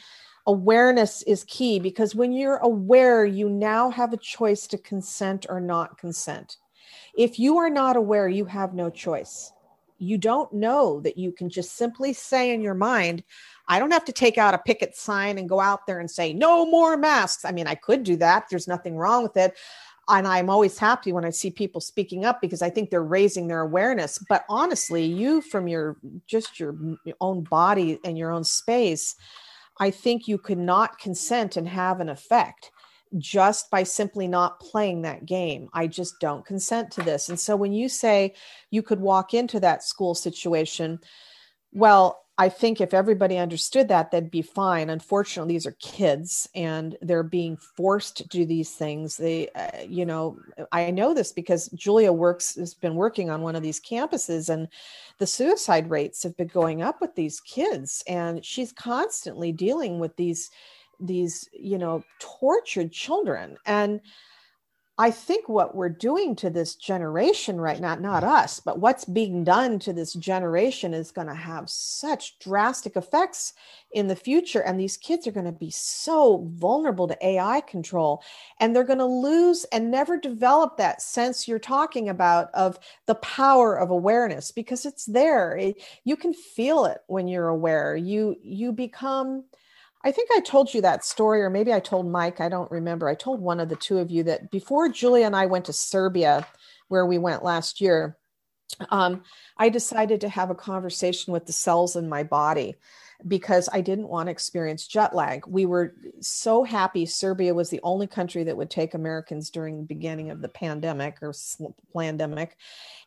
[0.46, 5.60] awareness is key because when you're aware, you now have a choice to consent or
[5.60, 6.58] not consent.
[7.18, 9.52] If you are not aware, you have no choice.
[9.98, 13.24] You don't know that you can just simply say in your mind,
[13.66, 16.32] I don't have to take out a picket sign and go out there and say,
[16.32, 17.44] no more masks.
[17.44, 18.44] I mean, I could do that.
[18.48, 19.56] There's nothing wrong with it.
[20.08, 23.48] And I'm always happy when I see people speaking up because I think they're raising
[23.48, 24.18] their awareness.
[24.28, 25.96] But honestly, you from your
[26.26, 26.76] just your
[27.20, 29.14] own body and your own space,
[29.80, 32.70] I think you could not consent and have an effect
[33.18, 35.68] just by simply not playing that game.
[35.72, 37.28] I just don't consent to this.
[37.28, 38.34] And so when you say
[38.70, 40.98] you could walk into that school situation,
[41.72, 44.90] well, I think if everybody understood that, they'd be fine.
[44.90, 49.16] Unfortunately, these are kids and they're being forced to do these things.
[49.16, 50.38] They, uh, you know,
[50.72, 54.66] I know this because Julia works, has been working on one of these campuses and
[55.18, 58.02] the suicide rates have been going up with these kids.
[58.08, 60.50] And she's constantly dealing with these,
[60.98, 63.58] these, you know, tortured children.
[63.64, 64.00] And,
[64.96, 69.42] I think what we're doing to this generation right now, not us, but what's being
[69.42, 73.54] done to this generation is going to have such drastic effects
[73.90, 74.60] in the future.
[74.60, 78.22] And these kids are going to be so vulnerable to AI control.
[78.60, 83.16] And they're going to lose and never develop that sense you're talking about of the
[83.16, 85.56] power of awareness because it's there.
[85.56, 87.96] It, you can feel it when you're aware.
[87.96, 89.42] You you become
[90.04, 92.40] I think I told you that story, or maybe I told Mike.
[92.40, 93.08] I don't remember.
[93.08, 95.72] I told one of the two of you that before Julia and I went to
[95.72, 96.46] Serbia,
[96.88, 98.18] where we went last year,
[98.90, 99.22] um,
[99.56, 102.74] I decided to have a conversation with the cells in my body
[103.26, 105.46] because I didn't want to experience jet lag.
[105.46, 109.86] We were so happy Serbia was the only country that would take Americans during the
[109.86, 111.32] beginning of the pandemic or
[111.94, 112.56] pandemic.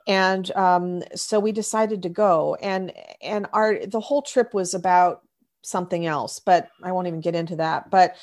[0.08, 5.22] And um, so we decided to go and and our the whole trip was about
[5.68, 7.90] something else, but I won't even get into that.
[7.90, 8.16] But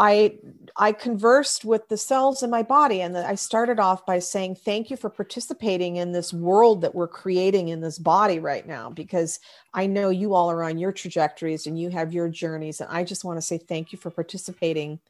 [0.00, 0.38] I
[0.78, 4.90] I conversed with the cells in my body and I started off by saying thank
[4.90, 9.40] you for participating in this world that we're creating in this body right now because
[9.74, 13.04] I know you all are on your trajectories and you have your journeys and I
[13.04, 15.00] just want to say thank you for participating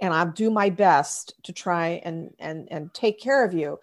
[0.00, 3.80] and I'll do my best to try and and and take care of you.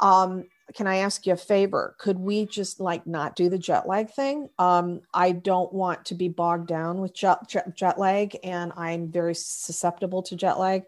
[0.00, 0.44] Um,
[0.74, 1.94] can I ask you a favor?
[1.98, 4.48] Could we just like not do the jet lag thing?
[4.58, 9.10] Um, I don't want to be bogged down with jet, jet, jet lag, and I'm
[9.10, 10.84] very susceptible to jet lag.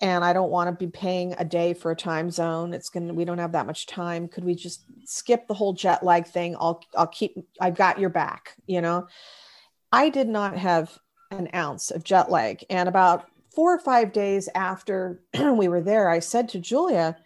[0.00, 2.72] And I don't want to be paying a day for a time zone.
[2.72, 3.12] It's gonna.
[3.12, 4.28] We don't have that much time.
[4.28, 6.54] Could we just skip the whole jet lag thing?
[6.54, 6.80] I'll.
[6.96, 7.36] I'll keep.
[7.60, 8.54] I've got your back.
[8.66, 9.08] You know.
[9.90, 10.96] I did not have
[11.32, 16.08] an ounce of jet lag, and about four or five days after we were there,
[16.08, 17.16] I said to Julia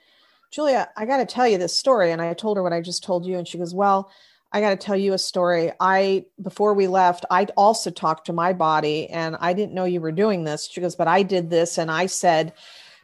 [0.52, 2.12] Julia, I got to tell you this story.
[2.12, 3.38] And I told her what I just told you.
[3.38, 4.10] And she goes, Well,
[4.52, 5.72] I got to tell you a story.
[5.80, 10.02] I, before we left, I also talked to my body and I didn't know you
[10.02, 10.68] were doing this.
[10.70, 11.78] She goes, But I did this.
[11.78, 12.52] And I said,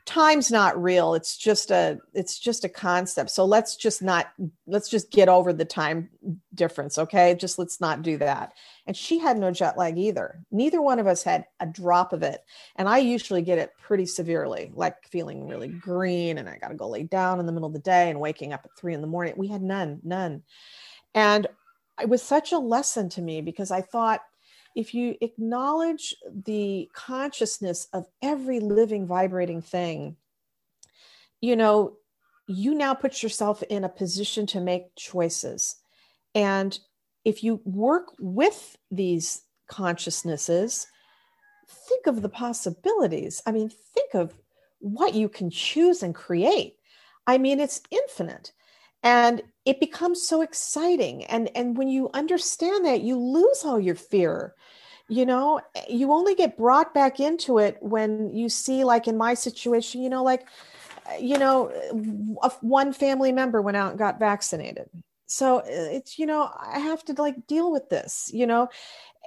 [0.09, 4.29] time's not real it's just a it's just a concept so let's just not
[4.67, 6.09] let's just get over the time
[6.55, 8.55] difference okay just let's not do that
[8.89, 10.41] and she had no jet lag either.
[10.51, 12.41] Neither one of us had a drop of it.
[12.77, 16.75] And i usually get it pretty severely like feeling really green and i got to
[16.75, 19.03] go lay down in the middle of the day and waking up at three in
[19.03, 19.35] the morning.
[19.37, 20.43] We had none none.
[21.15, 21.47] And
[22.01, 24.23] it was such a lesson to me because i thought
[24.75, 26.15] if you acknowledge
[26.45, 30.17] the consciousness of every living, vibrating thing,
[31.41, 31.97] you know,
[32.47, 35.77] you now put yourself in a position to make choices.
[36.35, 36.79] And
[37.29, 40.87] if you work with these consciousnesses,
[41.69, 43.43] think of the possibilities.
[43.47, 44.35] I mean, think of
[44.81, 46.77] what you can choose and create.
[47.27, 48.53] I mean, it's infinite
[49.03, 53.95] and it becomes so exciting and and when you understand that you lose all your
[53.95, 54.55] fear
[55.09, 59.35] you know you only get brought back into it when you see like in my
[59.35, 60.49] situation you know like
[61.21, 61.69] you know
[62.61, 64.89] one family member went out and got vaccinated
[65.31, 68.69] so it's you know i have to like deal with this you know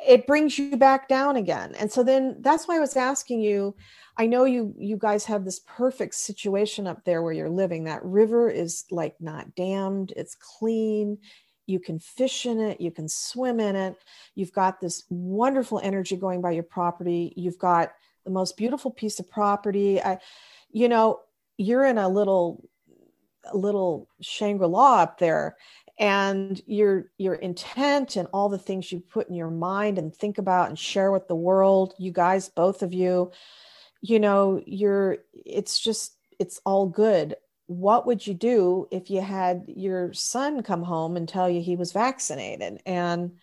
[0.08, 3.74] it brings you back down again and so then that's why i was asking you
[4.18, 7.86] I know you you guys have this perfect situation up there where you're living.
[7.86, 11.18] That river is like not dammed, it's clean.
[11.66, 13.96] You can fish in it, you can swim in it.
[14.36, 17.34] You've got this wonderful energy going by your property.
[17.38, 17.94] You've got
[18.26, 20.02] the most beautiful piece of property.
[20.02, 20.20] I,
[20.72, 21.22] you know,
[21.58, 22.68] you're in a little
[23.52, 25.56] a little Shangri-La up there
[26.02, 30.38] and your your intent and all the things you put in your mind and think
[30.38, 33.32] about and share with the world you guys both of you
[34.02, 37.36] you know you're it's just it's all good.
[37.68, 41.76] What would you do if you had your son come home and tell you he
[41.76, 42.82] was vaccinated?
[42.86, 43.34] And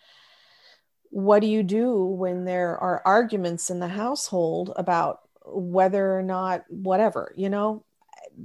[1.09, 6.65] what do you do when there are arguments in the household about whether or not
[6.67, 7.85] whatever you know?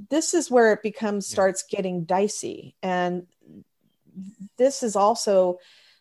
[0.08, 2.76] This is where it becomes starts getting dicey.
[2.80, 3.26] And
[4.58, 5.58] this is also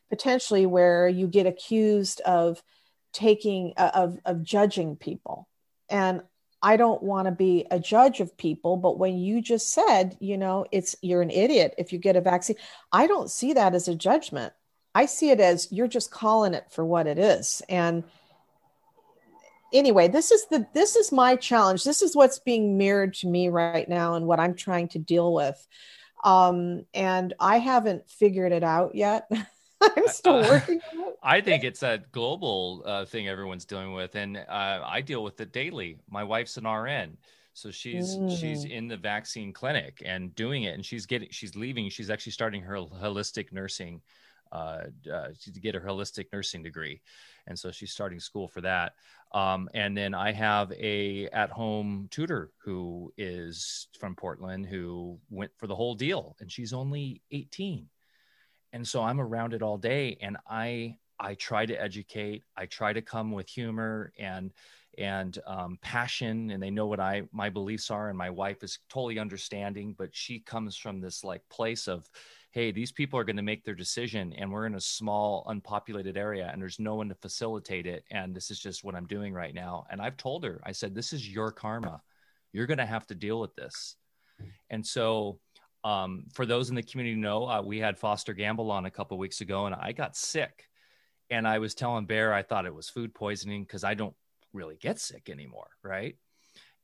[0.09, 2.61] potentially where you get accused of
[3.13, 5.47] taking uh, of of judging people
[5.89, 6.21] and
[6.63, 10.37] I don't want to be a judge of people, but when you just said, you
[10.37, 12.55] know, it's you're an idiot if you get a vaccine,
[12.89, 14.53] I don't see that as a judgment.
[14.95, 17.61] I see it as you're just calling it for what it is.
[17.67, 18.05] And
[19.73, 21.83] anyway, this is the this is my challenge.
[21.83, 25.33] This is what's being mirrored to me right now and what I'm trying to deal
[25.33, 25.67] with.
[26.23, 29.29] Um, and I haven't figured it out yet.
[29.81, 31.15] I'm still working on it.
[31.21, 35.39] I think it's a global uh, thing everyone's dealing with, and uh, I deal with
[35.41, 35.97] it daily.
[36.09, 37.17] My wife's an RN,
[37.53, 38.39] so she's mm.
[38.39, 41.89] she's in the vaccine clinic and doing it, and she's getting she's leaving.
[41.89, 44.01] She's actually starting her holistic nursing
[44.53, 47.01] uh, uh, to get her holistic nursing degree,
[47.47, 48.93] and so she's starting school for that.
[49.33, 55.51] Um, and then I have a at home tutor who is from Portland who went
[55.57, 57.89] for the whole deal, and she's only 18
[58.73, 62.43] and so i'm around it all day and i i try to educate.
[62.57, 64.51] I try to come with humor and
[64.97, 68.79] and um, passion and they know what i my beliefs are and my wife is
[68.89, 72.09] totally understanding but she comes from this like place of
[72.53, 76.17] hey these people are going to make their decision and we're in a small unpopulated
[76.17, 79.33] area and there's no one to facilitate it and this is just what i'm doing
[79.33, 82.01] right now and i've told her i said this is your karma
[82.53, 83.95] you're going to have to deal with this
[84.69, 85.39] and so
[85.83, 89.17] um, for those in the community know, uh, we had Foster Gamble on a couple
[89.17, 90.69] weeks ago, and I got sick.
[91.29, 94.15] And I was telling Bear I thought it was food poisoning because I don't
[94.53, 96.15] really get sick anymore, right?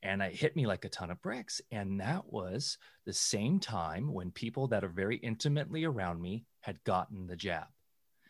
[0.02, 1.60] And it hit me like a ton of bricks.
[1.70, 6.82] And that was the same time when people that are very intimately around me had
[6.84, 7.66] gotten the jab.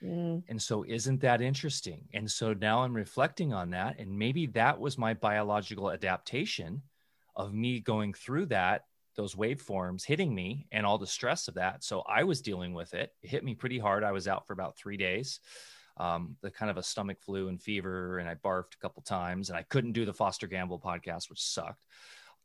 [0.03, 0.43] Mm.
[0.49, 2.09] And so, isn't that interesting?
[2.14, 3.99] And so now I'm reflecting on that.
[3.99, 6.83] And maybe that was my biological adaptation
[7.37, 11.85] of me going through that, those waveforms hitting me and all the stress of that.
[11.85, 13.12] So I was dealing with it.
[13.23, 14.05] It hit me pretty hard.
[14.05, 15.41] I was out for about three days.
[16.01, 19.51] Um, the kind of a stomach flu and fever, and I barfed a couple times,
[19.51, 21.84] and I couldn't do the Foster Gamble podcast, which sucked.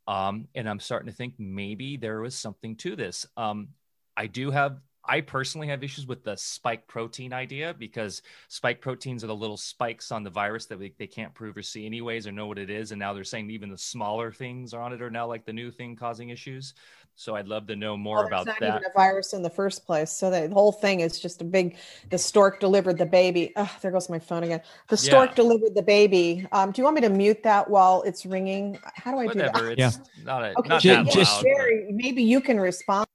[0.06, 3.26] Um, and I'm starting to think maybe there was something to this.
[3.36, 3.68] Um,
[4.16, 4.78] I do have
[5.08, 9.56] I personally have issues with the spike protein idea because spike proteins are the little
[9.56, 12.58] spikes on the virus that we, they can't prove or see anyways or know what
[12.58, 12.90] it is.
[12.90, 15.52] And now they're saying even the smaller things are on it are now like the
[15.52, 16.74] new thing causing issues.
[17.18, 18.68] So I'd love to know more well, about not that.
[18.68, 20.12] Even a virus in the first place.
[20.12, 21.78] So the whole thing is just a big.
[22.10, 23.54] The stork delivered the baby.
[23.56, 24.60] Oh, there goes my phone again.
[24.88, 25.36] The stork yeah.
[25.36, 26.46] delivered the baby.
[26.52, 28.78] Um, do you want me to mute that while it's ringing?
[28.94, 29.70] How do I Whatever.
[29.70, 29.78] do that?
[29.78, 30.24] It's yeah.
[30.24, 30.68] not a, okay.
[30.68, 33.06] not just, that loud, Jerry, maybe you can respond.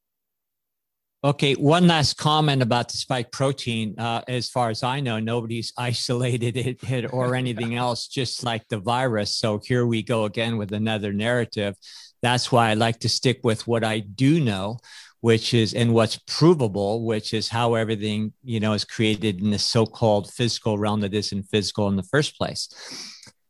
[1.24, 3.93] Okay, one last comment about the spike protein.
[3.99, 8.68] Uh, as far as I know, nobody's isolated it, it or anything else, just like
[8.68, 9.36] the virus.
[9.36, 11.76] So here we go again with another narrative.
[12.22, 14.80] That's why I like to stick with what I do know,
[15.22, 19.59] which is and what's provable, which is how everything you know is created in the
[19.59, 22.69] so-called physical realm that isn't physical in the first place.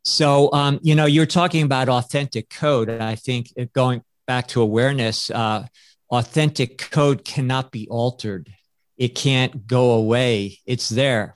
[0.04, 4.62] So um, you know, you're talking about authentic code, and I think going back to
[4.62, 5.30] awareness.
[5.30, 5.66] Uh,
[6.12, 8.54] authentic code cannot be altered
[8.98, 11.34] it can't go away it's there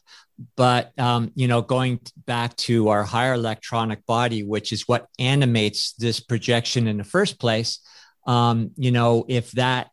[0.56, 5.94] but um, you know going back to our higher electronic body which is what animates
[5.94, 7.80] this projection in the first place
[8.28, 9.90] um, you know if that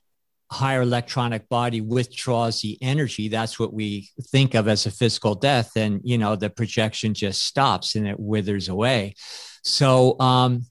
[0.50, 5.72] higher electronic body withdraws the energy that's what we think of as a physical death
[5.76, 9.14] and you know the projection just stops and it withers away.
[9.64, 10.66] So um,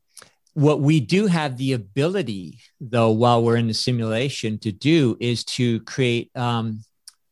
[0.53, 5.43] what we do have the ability, though, while we're in the simulation to do is
[5.45, 6.83] to create um,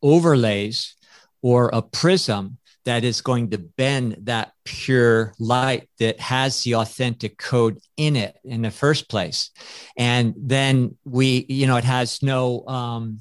[0.01, 0.95] overlays
[1.41, 7.37] or a prism that is going to bend that pure light that has the authentic
[7.37, 9.51] code in it in the first place.
[9.97, 13.19] And then we, you know, it has no, um,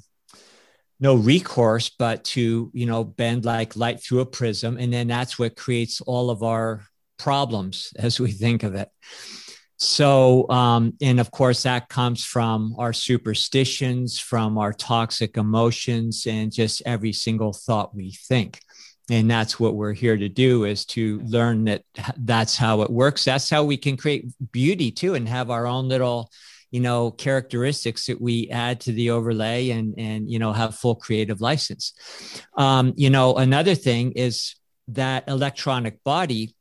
[0.99, 5.39] no recourse but to you know bend like light through a prism and then that's
[5.39, 6.83] what creates all of our
[7.17, 8.89] problems as we think of it
[9.79, 16.51] so, um, and of course, that comes from our superstitions, from our toxic emotions, and
[16.51, 18.59] just every single thought we think.
[19.09, 21.83] And that's what we're here to do is to learn that
[22.17, 23.23] that's how it works.
[23.23, 26.29] That's how we can create beauty too and have our own little,
[26.71, 30.95] you know, characteristics that we add to the overlay and, and, you know, have full
[30.95, 31.93] creative license.
[32.57, 34.55] Um, you know, another thing is
[34.89, 36.53] that electronic body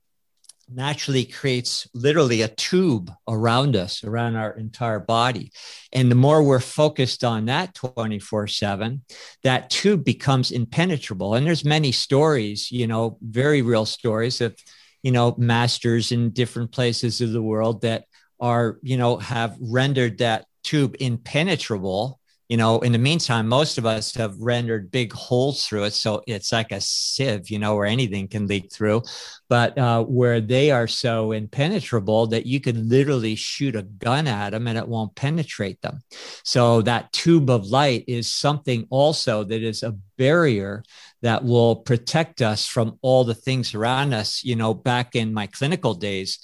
[0.73, 5.53] naturally creates literally a tube around us, around our entire body.
[5.93, 9.03] And the more we're focused on that 24 7,
[9.45, 11.35] that tube becomes impenetrable.
[11.35, 14.57] And there's many stories, you know, very real stories of,
[15.03, 18.05] you know, masters in different places of the world that
[18.41, 22.18] are, you know, have rendered that tube impenetrable
[22.49, 25.93] you know, in the meantime, most of us have rendered big holes through it.
[25.93, 29.03] So it's like a sieve, you know, where anything can leak through.
[29.51, 34.51] But uh, where they are so impenetrable that you can literally shoot a gun at
[34.51, 36.01] them and it won't penetrate them.
[36.43, 40.85] So that tube of light is something also that is a barrier
[41.21, 44.43] that will protect us from all the things around us.
[44.43, 46.39] You know, back in my clinical days,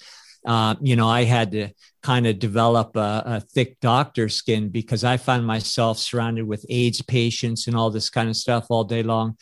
[0.45, 1.69] uh, you know, I had to
[2.05, 7.01] kind of develop a, a, thick doctor skin because I found myself surrounded with AIDS
[7.01, 9.37] patients and all this kind of stuff all day long.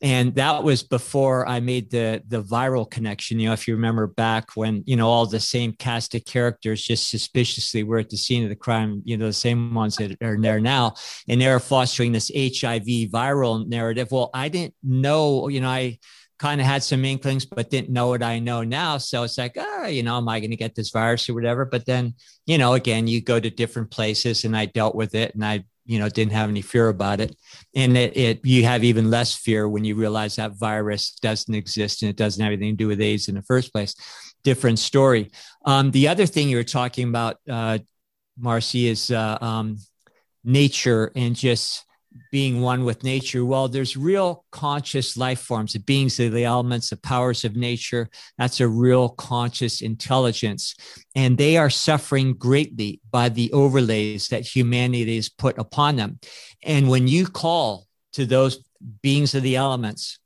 [0.00, 3.40] And that was before I made the the viral connection.
[3.40, 6.84] You know, if you remember back when you know all the same cast of characters
[6.84, 9.02] just suspiciously were at the scene of the crime.
[9.04, 10.94] You know, the same ones that are there now,
[11.28, 14.08] and they're fostering this HIV viral narrative.
[14.12, 15.48] Well, I didn't know.
[15.48, 15.98] You know, I
[16.38, 18.98] kind of had some inklings, but didn't know what I know now.
[18.98, 21.64] So it's like, oh, you know, am I going to get this virus or whatever?
[21.64, 22.14] But then,
[22.46, 25.64] you know, again, you go to different places and I dealt with it and I,
[25.86, 27.36] you know, didn't have any fear about it.
[27.76, 32.02] And it, it you have even less fear when you realize that virus doesn't exist
[32.02, 33.94] and it doesn't have anything to do with AIDS in the first place.
[34.42, 35.30] Different story.
[35.64, 37.78] Um, the other thing you were talking about, uh,
[38.38, 39.78] Marcy, is uh, um,
[40.42, 41.84] nature and just
[42.30, 43.44] being one with nature.
[43.44, 48.08] Well, there's real conscious life forms, the beings of the elements, the powers of nature.
[48.38, 50.74] That's a real conscious intelligence.
[51.14, 56.18] And they are suffering greatly by the overlays that humanity has put upon them.
[56.62, 58.64] And when you call to those
[59.02, 60.18] beings of the elements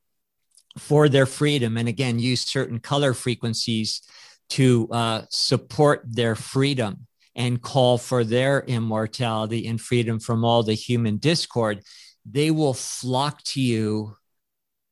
[0.78, 4.02] for their freedom, and again, use certain color frequencies
[4.50, 7.07] to uh, support their freedom
[7.38, 11.80] and call for their immortality and freedom from all the human discord,
[12.28, 14.16] they will flock to you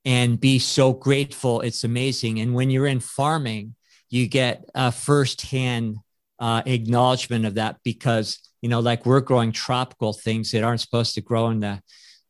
[0.05, 1.61] and be so grateful.
[1.61, 2.39] It's amazing.
[2.39, 3.75] And when you're in farming,
[4.09, 5.97] you get a firsthand
[6.39, 11.17] uh, acknowledgement of that because, you know, like we're growing tropical things that aren't supposed
[11.17, 11.83] to grow in the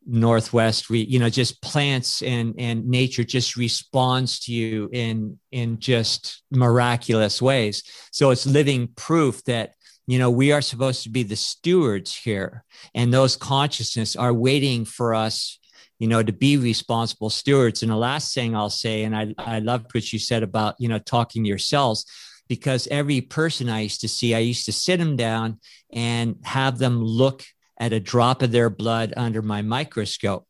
[0.09, 5.81] northwest we you know just plants and and nature just responds to you in in
[5.81, 9.75] just miraculous ways so it's living proof that
[10.07, 14.85] you know we are supposed to be the stewards here and those consciousness are waiting
[14.85, 15.59] for us
[15.99, 19.59] you know to be responsible stewards and the last thing i'll say and i i
[19.59, 22.05] loved what you said about you know talking to yourselves
[22.49, 25.59] because every person i used to see i used to sit them down
[25.93, 27.45] and have them look
[27.79, 30.47] at a drop of their blood under my microscope.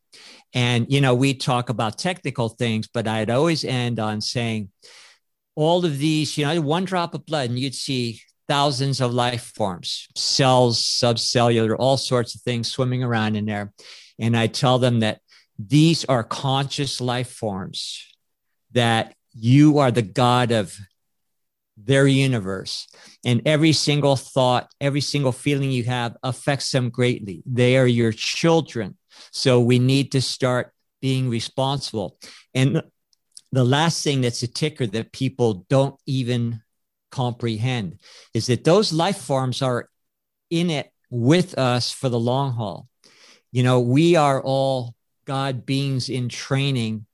[0.53, 4.69] And, you know, we talk about technical things, but I'd always end on saying,
[5.55, 9.51] all of these, you know, one drop of blood, and you'd see thousands of life
[9.55, 13.73] forms, cells, subcellular, all sorts of things swimming around in there.
[14.19, 15.19] And I tell them that
[15.59, 18.05] these are conscious life forms,
[18.71, 20.77] that you are the God of
[21.77, 22.87] their universe.
[23.23, 27.43] And every single thought, every single feeling you have affects them greatly.
[27.45, 28.97] They are your children.
[29.31, 30.71] So we need to start
[31.01, 32.17] being responsible.
[32.53, 32.81] And
[33.51, 36.61] the last thing that's a ticker that people don't even
[37.17, 37.99] comprehend
[38.33, 39.89] is that those life forms are
[40.49, 42.87] in it with us for the long haul.
[43.51, 44.93] You know, we are all
[45.25, 47.07] God beings in training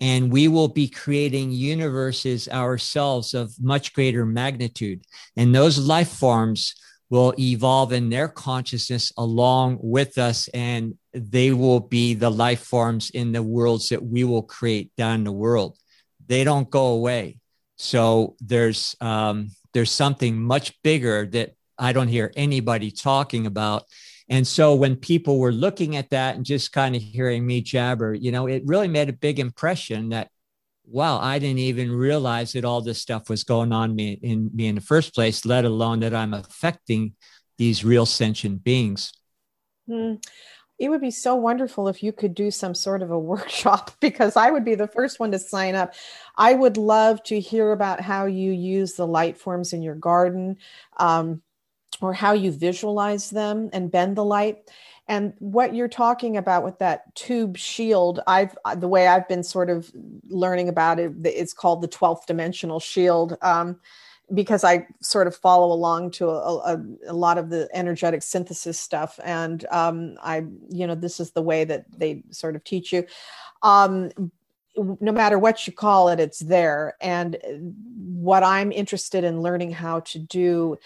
[0.00, 5.02] and we will be creating universes ourselves of much greater magnitude.
[5.36, 6.74] And those life forms
[7.10, 13.10] will evolve in their consciousness along with us, and they will be the life forms
[13.10, 15.78] in the worlds that we will create down the world.
[16.26, 17.38] They don't go away.
[17.76, 23.84] So there's um, there's something much bigger that I don't hear anybody talking about
[24.28, 28.14] and so when people were looking at that and just kind of hearing me jabber,
[28.14, 30.30] you know, it really made a big impression that,
[30.86, 34.66] wow, I didn't even realize that all this stuff was going on me in me
[34.66, 37.14] in the first place, let alone that I'm affecting
[37.58, 39.12] these real sentient beings.
[39.86, 40.14] Hmm.
[40.84, 44.36] It would be so wonderful if you could do some sort of a workshop because
[44.36, 45.94] I would be the first one to sign up.
[46.36, 50.58] I would love to hear about how you use the light forms in your garden.
[50.98, 51.40] Um,
[52.00, 54.68] or how you visualize them and bend the light
[55.06, 59.70] and what you're talking about with that tube shield i've the way i've been sort
[59.70, 59.92] of
[60.28, 63.78] learning about it it's called the 12th dimensional shield um,
[64.32, 68.80] because i sort of follow along to a, a, a, lot of the energetic synthesis
[68.80, 72.92] stuff and um, i you know this is the way that they sort of teach
[72.92, 73.04] you.
[73.62, 74.10] Um,
[74.76, 76.96] no matter what you call it it's there.
[77.00, 77.36] And
[78.06, 80.76] what i'm interested in learning how to do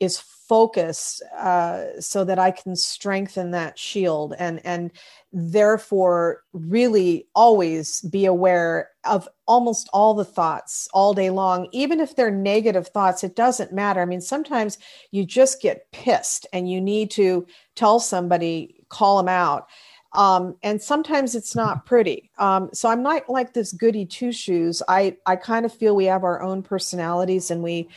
[0.00, 4.90] is focus uh, so that I can strengthen that shield and and
[5.30, 11.68] therefore really always be aware of almost all the thoughts all day long.
[11.72, 14.00] Even if they're negative thoughts it doesn't matter.
[14.00, 14.78] I mean sometimes
[15.10, 17.46] you just get pissed and you need to
[17.76, 19.68] tell somebody call them out.
[20.14, 22.30] Um, and sometimes it's not pretty.
[22.38, 24.82] Um, so i'm not like this goody two shoes.
[24.88, 27.88] I i kind of feel we have our own personalities and we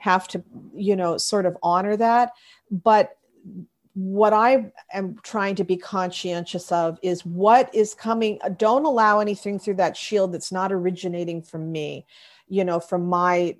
[0.00, 0.42] have to
[0.74, 2.32] you know sort of honor that
[2.70, 3.16] but
[3.94, 8.38] what I am trying to be conscientious of is what is coming.
[8.56, 12.06] Don't allow anything through that shield that's not originating from me,
[12.48, 13.56] you know, from my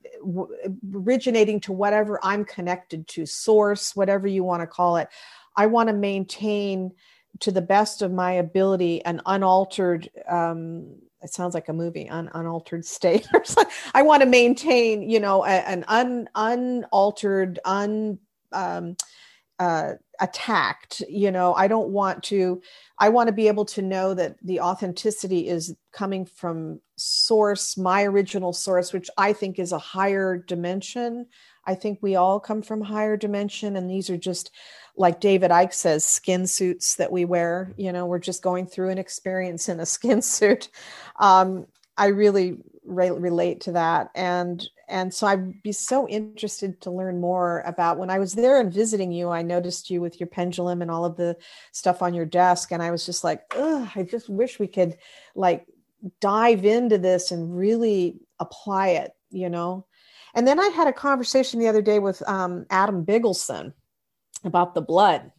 [0.94, 5.08] originating to whatever I'm connected to, source, whatever you want to call it.
[5.56, 6.92] I want to maintain
[7.40, 12.30] to the best of my ability an unaltered um, it sounds like a movie on
[12.34, 13.72] unaltered state or something.
[13.94, 18.18] i want to maintain you know a, an un, unaltered un
[18.52, 18.96] um,
[19.58, 22.60] uh, attacked you know i don't want to
[22.98, 28.04] i want to be able to know that the authenticity is coming from source my
[28.04, 31.26] original source which i think is a higher dimension
[31.66, 34.50] i think we all come from higher dimension and these are just
[35.00, 37.72] like David Icke says, skin suits that we wear.
[37.76, 40.68] You know, we're just going through an experience in a skin suit.
[41.18, 46.90] Um, I really, re- relate to that and and so i'd be so interested to
[46.90, 50.26] learn more about when i was there and visiting you i noticed you with your
[50.26, 51.36] pendulum and all of the
[51.72, 54.96] stuff on your desk and i was just like i just wish we could
[55.34, 55.66] like
[56.20, 59.86] dive into this and really apply it you know
[60.34, 63.72] and then i had a conversation the other day with um, adam bigelson
[64.44, 65.30] about the blood.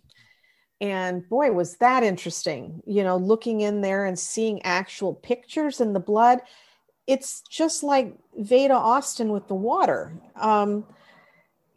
[0.80, 5.94] And boy was that interesting you know looking in there and seeing actual pictures in
[5.94, 6.40] the blood.
[7.08, 10.14] It's just like veda austin with the water.
[10.36, 10.86] Um,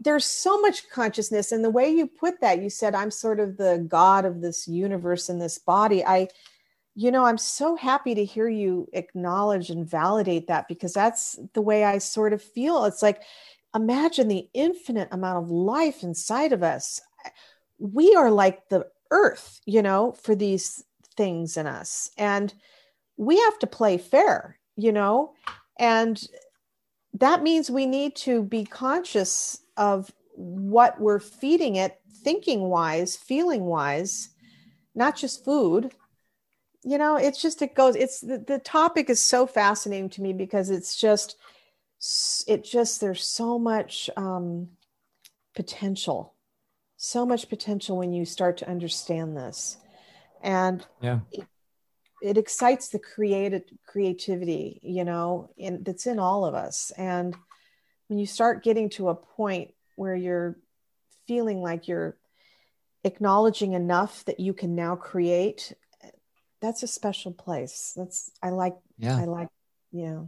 [0.00, 3.56] there's so much consciousness and the way you put that you said i'm sort of
[3.56, 6.04] the god of this universe and this body.
[6.04, 6.28] I
[6.94, 11.62] you know i'm so happy to hear you acknowledge and validate that because that's the
[11.62, 12.84] way i sort of feel.
[12.86, 13.22] It's like
[13.74, 17.00] imagine the infinite amount of life inside of us
[17.92, 20.82] we are like the earth, you know, for these
[21.16, 22.10] things in us.
[22.16, 22.52] And
[23.16, 25.34] we have to play fair, you know,
[25.78, 26.20] and
[27.14, 33.64] that means we need to be conscious of what we're feeding it, thinking wise, feeling
[33.66, 34.30] wise,
[34.94, 35.92] not just food.
[36.82, 40.32] You know, it's just, it goes, it's the, the topic is so fascinating to me
[40.32, 41.36] because it's just,
[42.46, 44.68] it just, there's so much um,
[45.54, 46.33] potential
[47.04, 49.76] so much potential when you start to understand this.
[50.42, 51.20] And yeah.
[51.30, 51.44] it,
[52.22, 56.92] it excites the creative creativity you know in, that's in all of us.
[56.96, 57.36] And
[58.08, 60.56] when you start getting to a point where you're
[61.28, 62.16] feeling like you're
[63.04, 65.74] acknowledging enough that you can now create
[66.62, 67.92] that's a special place.
[67.94, 69.18] That's i like yeah.
[69.18, 69.48] I like
[69.92, 70.22] yeah.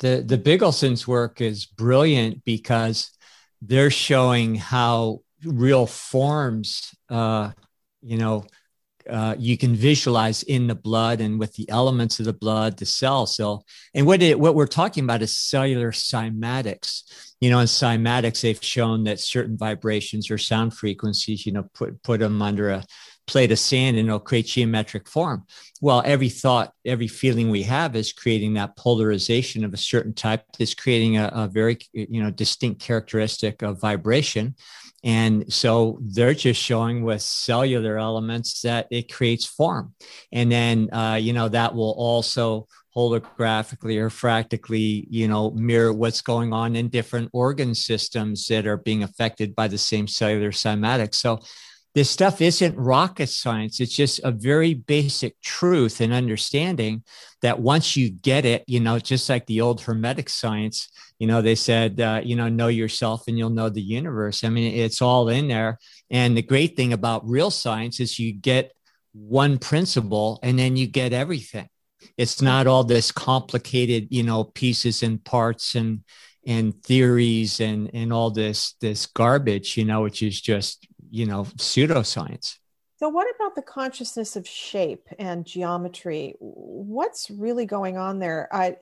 [0.00, 3.10] The the Bigelsen's work is brilliant because
[3.60, 7.50] they're showing how real forms, uh,
[8.02, 8.44] you know,
[9.08, 12.86] uh, you can visualize in the blood and with the elements of the blood, the
[12.86, 13.26] cell.
[13.26, 13.62] So,
[13.94, 17.02] and what it, what we're talking about is cellular cymatics.
[17.40, 22.02] You know, in cymatics, they've shown that certain vibrations or sound frequencies, you know, put
[22.02, 22.84] put them under a
[23.26, 25.44] plate of sand and it'll create geometric form.
[25.80, 30.44] Well, every thought, every feeling we have is creating that polarization of a certain type.
[30.58, 34.56] Is creating a, a very, you know, distinct characteristic of vibration.
[35.06, 39.94] And so they're just showing with cellular elements that it creates form.
[40.32, 46.22] And then, uh, you know, that will also holographically or fractally, you know, mirror what's
[46.22, 51.14] going on in different organ systems that are being affected by the same cellular cymatics.
[51.14, 51.38] So
[51.96, 53.80] this stuff isn't rocket science.
[53.80, 57.04] It's just a very basic truth and understanding
[57.40, 61.40] that once you get it, you know, just like the old Hermetic science, you know,
[61.40, 64.44] they said, uh, you know, know yourself and you'll know the universe.
[64.44, 65.78] I mean, it's all in there.
[66.10, 68.72] And the great thing about real science is you get
[69.14, 71.70] one principle and then you get everything.
[72.18, 76.02] It's not all this complicated, you know, pieces and parts and
[76.46, 81.44] and theories and and all this this garbage, you know, which is just you know
[81.56, 82.58] pseudoscience.
[82.98, 86.34] So what about the consciousness of shape and geometry?
[86.38, 88.48] What's really going on there?
[88.52, 88.76] I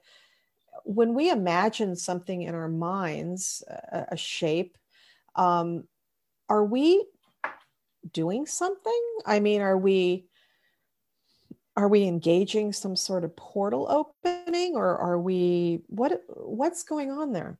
[0.85, 4.77] when we imagine something in our minds a, a shape
[5.37, 5.85] um,
[6.49, 7.05] are we
[8.12, 9.03] doing something?
[9.27, 10.27] I mean are we
[11.77, 17.33] are we engaging some sort of portal opening or are we what what's going on
[17.33, 17.59] there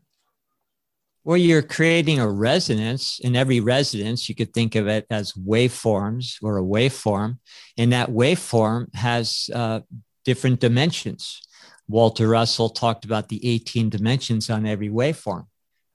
[1.24, 3.18] well, you're creating a resonance.
[3.18, 7.38] In every resonance, you could think of it as waveforms or a waveform.
[7.78, 9.80] And that waveform has uh,
[10.26, 11.40] different dimensions.
[11.88, 15.46] Walter Russell talked about the 18 dimensions on every waveform.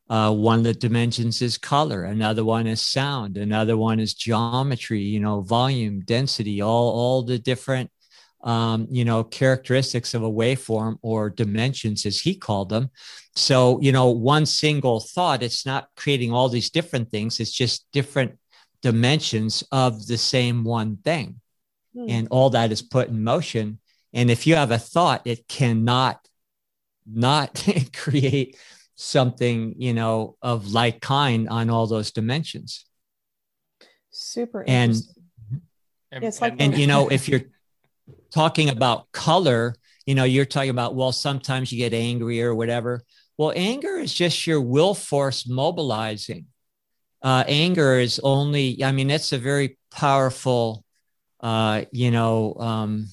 [0.10, 5.02] Uh, one of the dimensions is color, another one is sound, another one is geometry,
[5.02, 7.92] you know, volume, density, all, all the different
[8.42, 12.90] um, you know, characteristics of a waveform or dimensions, as he called them.
[13.36, 17.86] So, you know, one single thought, it's not creating all these different things, it's just
[17.92, 18.38] different
[18.82, 21.42] dimensions of the same one thing.
[21.94, 22.06] Hmm.
[22.10, 23.80] And all that is put in motion.
[24.14, 26.20] And if you have a thought, it cannot
[27.06, 28.58] not create
[28.96, 32.86] something, you know, of like kind on all those dimensions.
[34.12, 34.96] Super and,
[36.12, 37.44] and, yes, like and you know, if you're
[38.32, 39.76] talking about color,
[40.06, 43.04] you know, you're talking about, well, sometimes you get angry or whatever.
[43.38, 46.48] Well, anger is just your will force mobilizing.
[47.22, 50.84] Uh, anger is only, I mean, it's a very powerful,
[51.42, 53.08] uh, you know, um,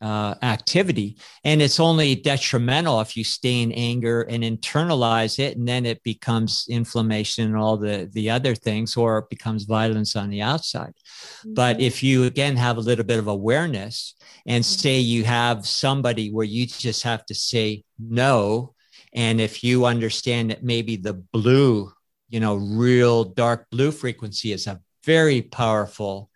[0.00, 1.16] uh, activity.
[1.44, 6.02] And it's only detrimental if you stay in anger and internalize it, and then it
[6.02, 10.94] becomes inflammation and all the, the other things, or it becomes violence on the outside.
[11.40, 11.54] Mm-hmm.
[11.54, 14.14] But if you, again, have a little bit of awareness
[14.46, 14.80] and mm-hmm.
[14.80, 18.74] say you have somebody where you just have to say no,
[19.12, 21.90] and if you understand that maybe the blue,
[22.28, 26.30] you know, real dark blue frequency is a very powerful,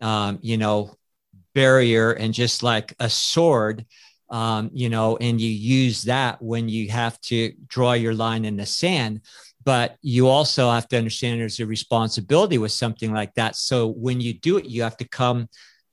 [0.00, 0.96] um, you know,
[1.56, 3.86] barrier and just like a sword
[4.28, 8.56] um, you know and you use that when you have to draw your line in
[8.56, 9.22] the sand.
[9.64, 13.56] But you also have to understand there's a responsibility with something like that.
[13.56, 15.48] So when you do it you have to come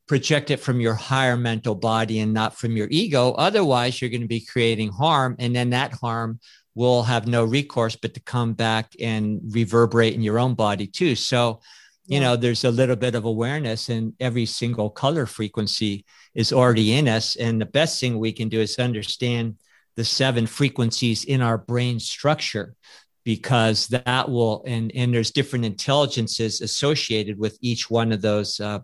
[0.05, 3.31] project it from your higher mental body and not from your ego.
[3.31, 6.39] Otherwise you're going to be creating harm and then that harm
[6.75, 11.15] will have no recourse but to come back and reverberate in your own body too.
[11.15, 11.61] So
[12.05, 16.93] you know there's a little bit of awareness and every single color frequency is already
[16.93, 17.35] in us.
[17.35, 19.57] And the best thing we can do is understand
[19.95, 22.75] the seven frequencies in our brain structure
[23.23, 28.79] because that will and and there's different intelligences associated with each one of those uh,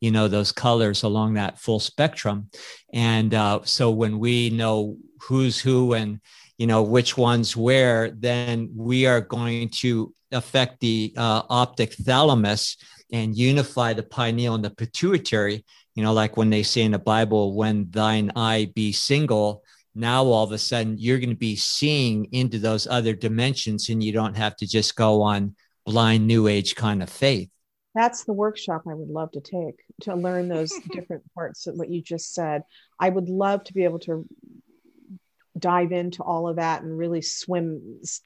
[0.00, 2.50] you know those colors along that full spectrum.
[2.92, 6.20] And uh, so when we know who's who and
[6.56, 12.76] you know which ones where then we are going to affect the uh, optic thalamus
[13.12, 15.64] and unify the pineal and the pituitary.
[15.94, 19.62] You know, like when they say in the Bible, when thine eye be single,
[19.94, 24.02] now all of a sudden you're going to be seeing into those other dimensions and
[24.02, 27.50] you don't have to just go on blind new age kind of faith.
[27.94, 31.90] That's the workshop I would love to take to learn those different parts of what
[31.90, 32.62] you just said.
[33.00, 34.26] I would love to be able to
[35.58, 38.22] dive into all of that and really swim s-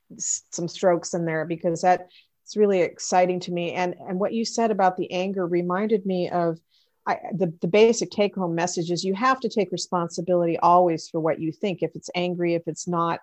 [0.51, 2.09] some strokes in there because that
[2.45, 3.73] it's really exciting to me.
[3.73, 6.59] And and what you said about the anger reminded me of
[7.07, 11.21] I, the, the basic take home message is you have to take responsibility always for
[11.21, 11.83] what you think.
[11.83, 13.21] If it's angry if it's not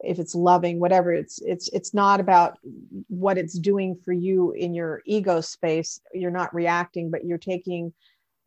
[0.00, 2.58] if it's loving whatever it's it's it's not about
[3.08, 6.00] what it's doing for you in your ego space.
[6.12, 7.92] You're not reacting but you're taking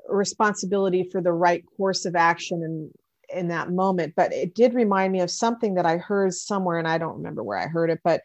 [0.07, 2.91] responsibility for the right course of action and
[3.33, 6.87] in that moment but it did remind me of something that i heard somewhere and
[6.87, 8.21] i don't remember where i heard it but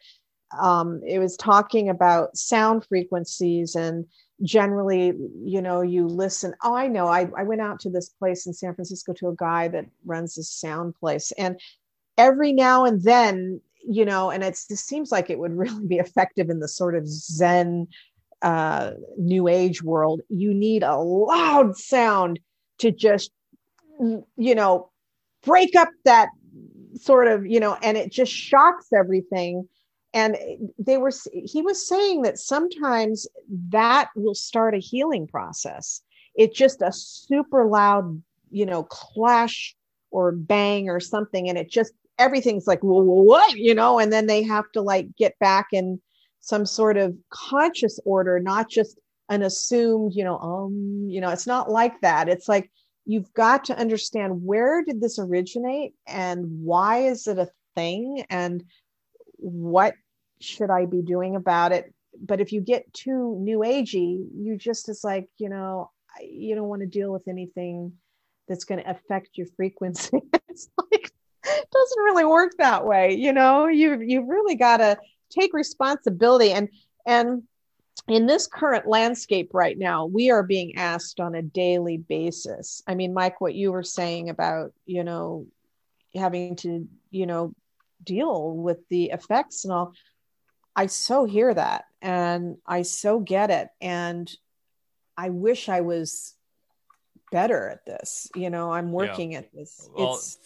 [0.61, 4.05] um, it was talking about sound frequencies and
[4.41, 8.45] generally you know you listen oh i know I, I went out to this place
[8.45, 11.59] in san francisco to a guy that runs this sound place and
[12.17, 15.97] every now and then you know and it's it seems like it would really be
[15.97, 17.87] effective in the sort of zen
[18.41, 20.21] uh new age world.
[20.29, 22.39] You need a loud sound
[22.79, 23.31] to just
[23.99, 24.91] you know
[25.45, 26.29] break up that
[26.97, 29.67] sort of you know and it just shocks everything.
[30.13, 30.37] And
[30.77, 33.27] they were he was saying that sometimes
[33.69, 36.01] that will start a healing process.
[36.35, 39.75] It's just a super loud you know clash
[40.11, 41.49] or bang or something.
[41.49, 45.07] And it just everything's like well, what you know and then they have to like
[45.17, 46.01] get back in
[46.39, 51.47] some sort of conscious order not just an assumed you know um you know it's
[51.47, 52.29] not like that.
[52.29, 52.71] It's like
[53.05, 58.63] you've got to understand where did this originate and why is it a thing and
[59.37, 59.93] what
[60.41, 61.93] should I be doing about it?
[62.19, 65.91] But if you get too new agey, you just is like, you know,
[66.21, 67.93] you don't want to deal with anything
[68.47, 70.21] that's going to affect your frequency.
[70.49, 71.11] it's like
[71.43, 73.67] it doesn't really work that way, you know.
[73.67, 74.97] You you've really got to
[75.29, 76.69] take responsibility and
[77.05, 77.43] and
[78.07, 82.83] in this current landscape right now, we are being asked on a daily basis.
[82.87, 85.47] I mean, Mike, what you were saying about, you know,
[86.13, 87.53] having to, you know,
[88.03, 89.93] deal with the effects and all,
[90.75, 93.69] I so hear that and I so get it.
[93.81, 94.31] And
[95.17, 96.35] I wish I was
[97.31, 98.29] better at this.
[98.35, 99.39] You know, I'm working yeah.
[99.39, 99.89] at this.
[99.95, 100.37] Well, it's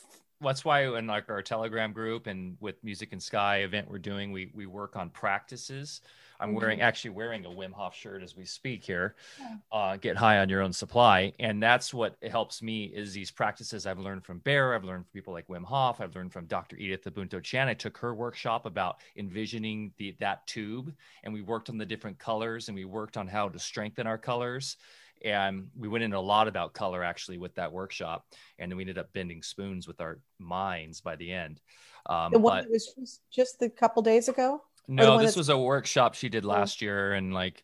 [0.42, 4.32] that's why in like our telegram group and with music and sky event we're doing
[4.32, 6.02] we we work on practices.
[6.42, 6.58] I'm mm-hmm.
[6.58, 9.16] wearing actually wearing a wim hof shirt as we speak here.
[9.40, 9.56] Yeah.
[9.74, 11.34] uh, get high on your own supply.
[11.40, 15.12] And that's what helps me is these practices i've learned from bear i've learned from
[15.14, 17.68] people like wim hof i've learned from dr edith ubuntu chan.
[17.68, 22.18] I took her workshop about envisioning the that tube and we worked on the different
[22.18, 24.78] colors and we worked on how to strengthen our colors
[25.24, 28.26] and we went into a lot about color actually with that workshop
[28.58, 31.60] and then we ended up bending spoons with our minds by the end.
[32.06, 34.62] Um, the one but, was just, just a couple days ago?
[34.88, 36.50] No this was a workshop she did oh.
[36.50, 37.64] last year and like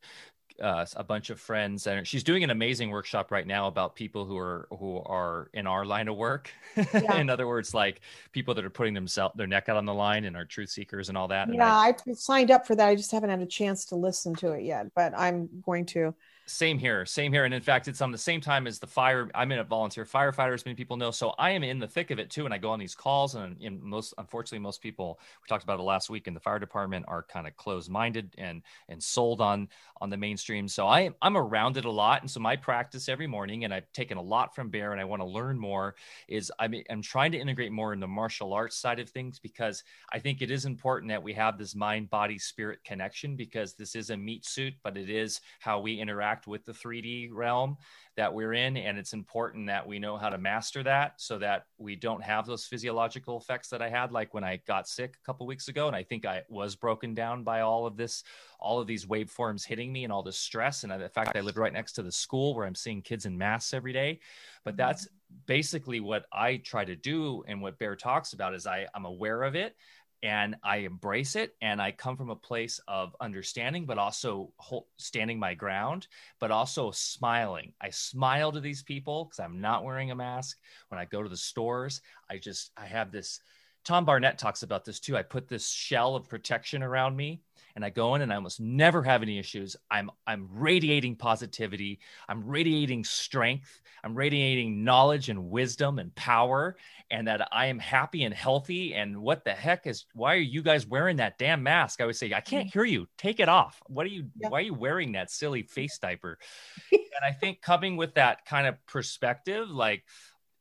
[0.62, 4.26] uh, a bunch of friends and she's doing an amazing workshop right now about people
[4.26, 6.52] who are who are in our line of work.
[6.94, 7.18] Yeah.
[7.18, 8.02] in other words like
[8.32, 11.10] people that are putting themselves their neck out on the line and are truth seekers
[11.10, 12.88] and all that yeah I, I signed up for that.
[12.88, 16.14] I just haven't had a chance to listen to it yet but i'm going to
[16.48, 19.32] Same here, same here, and in fact, it's on the same time as the fire.
[19.34, 22.12] I'm in a volunteer firefighter, as many people know, so I am in the thick
[22.12, 22.46] of it too.
[22.46, 25.84] And I go on these calls, and most, unfortunately, most people we talked about it
[25.84, 29.70] last week in the fire department are kind of closed-minded and and sold on
[30.02, 30.68] on the mainstream.
[30.68, 33.92] So I I'm around it a lot, and so my practice every morning, and I've
[33.92, 35.96] taken a lot from Bear, and I want to learn more.
[36.28, 39.40] Is I mean, I'm trying to integrate more in the martial arts side of things
[39.40, 43.74] because I think it is important that we have this mind, body, spirit connection because
[43.74, 47.78] this is a meat suit, but it is how we interact with the 3D realm
[48.18, 48.78] that we're in.
[48.78, 52.46] And it's important that we know how to master that so that we don't have
[52.46, 55.88] those physiological effects that I had, like when I got sick a couple weeks ago.
[55.88, 58.24] And I think I was broken down by all of this,
[58.60, 60.84] all of these waveforms hitting me and all this stress.
[60.84, 63.38] And the fact I live right next to the school where I'm seeing kids in
[63.38, 64.20] mass every day.
[64.64, 64.78] But mm-hmm.
[64.78, 65.08] that's
[65.46, 67.44] basically what I try to do.
[67.48, 69.76] And what Bear talks about is I, I'm aware of it
[70.24, 71.56] and I embrace it.
[71.62, 74.52] And I come from a place of understanding, but also
[74.98, 76.08] standing my ground,
[76.40, 77.74] but also smiling.
[77.82, 80.58] I smile to these people because I'm not wearing a mask.
[80.90, 83.40] When I go to the stores, I just, I have this.
[83.84, 85.16] Tom Barnett talks about this too.
[85.16, 87.42] I put this shell of protection around me
[87.76, 89.76] and I go in and I almost never have any issues.
[89.92, 92.00] I'm I'm radiating positivity.
[92.28, 93.82] I'm radiating strength.
[94.04, 96.78] I'm radiating knowledge and wisdom and power
[97.12, 100.62] and that I am happy and healthy and what the heck is why are you
[100.62, 102.02] guys wearing that damn mask?
[102.02, 103.08] I would say I can't hear you.
[103.18, 103.82] Take it off.
[103.88, 104.50] What are you yeah.
[104.50, 106.38] why are you wearing that silly face diaper?
[106.92, 110.04] and I think coming with that kind of perspective like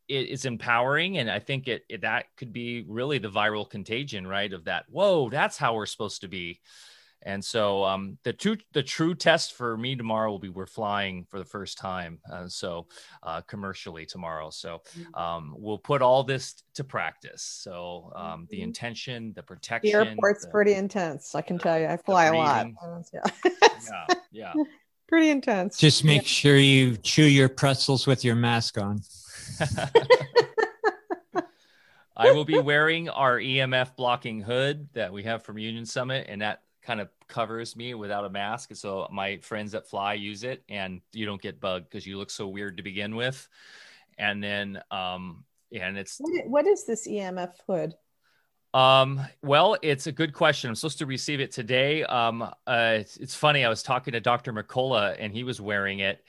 [0.07, 4.27] it, it's empowering and i think it, it, that could be really the viral contagion
[4.27, 6.61] right of that whoa that's how we're supposed to be
[7.25, 11.27] and so um, the two, the true test for me tomorrow will be we're flying
[11.31, 12.87] for the first time, uh, so
[13.23, 14.51] uh, commercially tomorrow.
[14.51, 15.15] So mm-hmm.
[15.15, 17.43] um, we'll put all this to practice.
[17.43, 18.65] So um, the mm-hmm.
[18.65, 19.91] intention, the protection.
[19.91, 21.35] The airport's the, pretty intense.
[21.35, 22.67] I can tell you, I fly a lot.
[23.13, 23.23] Yeah,
[23.53, 24.53] yeah, yeah.
[25.09, 25.79] pretty intense.
[25.79, 26.29] Just make yeah.
[26.29, 29.01] sure you chew your pretzels with your mask on.
[32.17, 36.43] I will be wearing our EMF blocking hood that we have from Union Summit, and
[36.43, 38.75] that kind of covers me without a mask.
[38.75, 42.31] So my friends that fly use it, and you don't get bugged because you look
[42.31, 43.49] so weird to begin with.
[44.19, 47.95] And then, um, and it's what is this EMF hood?
[48.73, 50.69] Um, well, it's a good question.
[50.69, 52.03] I'm supposed to receive it today.
[52.05, 53.65] Um, uh, it's, it's funny.
[53.65, 54.53] I was talking to Dr.
[54.53, 56.25] McCullough, and he was wearing it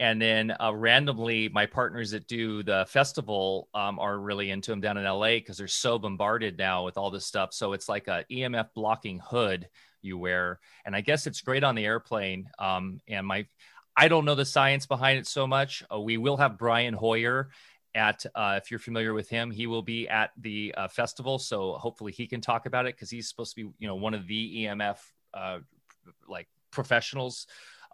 [0.00, 4.80] and then uh, randomly my partners that do the festival um, are really into them
[4.80, 8.08] down in la because they're so bombarded now with all this stuff so it's like
[8.08, 9.68] a emf blocking hood
[10.04, 10.60] you wear.
[10.84, 12.48] And I guess it's great on the airplane.
[12.58, 13.46] Um, and my,
[13.96, 15.82] I don't know the science behind it so much.
[15.92, 17.50] Uh, we will have Brian Hoyer
[17.94, 21.38] at, uh, if you're familiar with him, he will be at the uh, festival.
[21.38, 24.14] So hopefully he can talk about it because he's supposed to be, you know, one
[24.14, 24.98] of the EMF
[25.32, 25.58] uh,
[26.28, 27.46] like professionals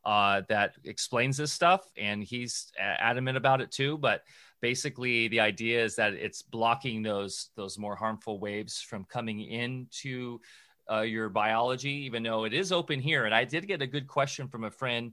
[0.07, 1.83] uh, that explains this stuff.
[1.99, 3.99] And he's adamant about it too.
[3.99, 4.23] But
[4.61, 10.41] basically the idea is that it's blocking those those more harmful waves from coming into
[10.91, 13.25] uh, your biology, even though it is open here.
[13.25, 15.13] And I did get a good question from a friend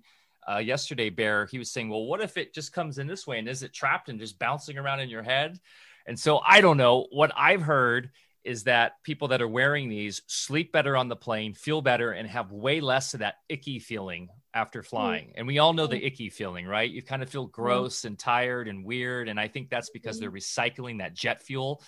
[0.50, 1.46] uh, yesterday, Bear.
[1.46, 3.74] He was saying, well, what if it just comes in this way and is it
[3.74, 5.60] trapped and just bouncing around in your head?
[6.08, 7.08] And so I don't know.
[7.12, 8.12] What I've heard
[8.48, 12.30] is that people that are wearing these sleep better on the plane, feel better, and
[12.30, 14.88] have way less of that icky feeling after hmm.
[14.88, 15.34] flying.
[15.36, 16.06] And we all know the hmm.
[16.06, 16.90] icky feeling, right?
[16.90, 17.52] You kind of feel hmm.
[17.52, 19.28] gross and tired and weird.
[19.28, 21.84] And I think that's because they're recycling that jet fuel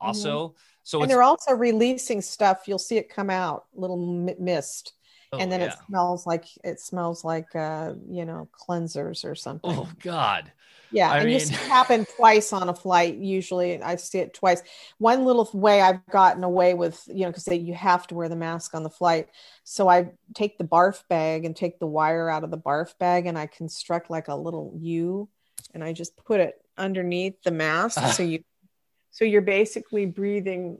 [0.00, 0.54] also.
[0.88, 2.62] So and they're also releasing stuff.
[2.66, 3.98] You'll see it come out, little
[4.38, 4.94] mist,
[5.34, 5.66] oh, and then yeah.
[5.66, 9.70] it smells like it smells like uh, you know cleansers or something.
[9.70, 10.50] Oh God.
[10.90, 11.34] Yeah, I and mean...
[11.34, 13.16] this happened twice on a flight.
[13.16, 14.62] Usually, I see it twice.
[14.96, 18.36] One little way I've gotten away with, you know, because you have to wear the
[18.36, 19.28] mask on the flight.
[19.64, 23.26] So I take the barf bag and take the wire out of the barf bag,
[23.26, 25.28] and I construct like a little U,
[25.74, 28.42] and I just put it underneath the mask, so you
[29.18, 30.78] so you're basically breathing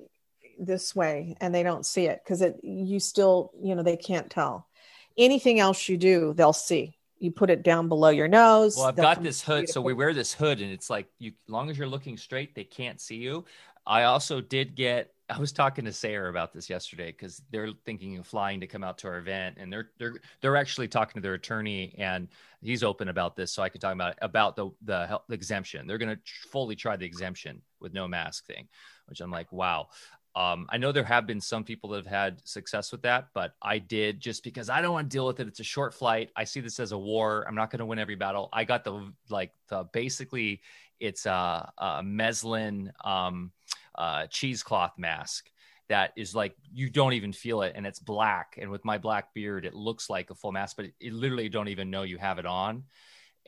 [0.61, 4.31] this way and they don't see it because it you still you know they can't
[4.31, 4.69] tell.
[5.17, 6.97] Anything else you do they'll see.
[7.19, 10.15] You put it down below your nose well i've got this hood so we wear
[10.15, 13.17] this hood and it's like you as long as you're looking straight they can't see
[13.17, 13.45] you.
[13.85, 18.19] I also did get i was talking to Sayer about this yesterday because they're thinking
[18.19, 21.21] of flying to come out to our event and they're they're they're actually talking to
[21.21, 22.29] their attorney and
[22.63, 25.89] he's open about this so i can talk about about the the, the exemption.
[25.89, 26.21] They're going to
[26.53, 28.69] fully try the exemption with no mask thing
[29.07, 29.89] which i'm like wow
[30.37, 33.55] um, I know there have been some people that have had success with that, but
[33.61, 35.49] I did just because I don't want to deal with it.
[35.49, 36.31] It's a short flight.
[36.37, 37.45] I see this as a war.
[37.49, 38.49] I'm not going to win every battle.
[38.53, 40.61] I got the like the basically
[41.01, 43.51] it's a, a muslin um,
[43.97, 45.51] uh, cheesecloth mask,
[45.89, 49.33] that is like you don't even feel it and it's black and with my black
[49.35, 52.19] beard it looks like a full mask but it, it literally don't even know you
[52.19, 52.85] have it on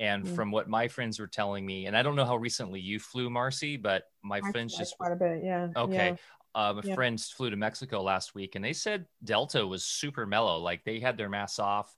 [0.01, 0.35] and mm-hmm.
[0.35, 3.31] from what my friends were telling me and i don't know how recently you flew
[3.31, 6.17] marcy but my I friends just quite a bit yeah okay yeah.
[6.55, 6.97] Uh, my yeah.
[6.97, 10.59] friends flew to Mexico last week, and they said Delta was super mellow.
[10.59, 11.95] Like they had their masks off,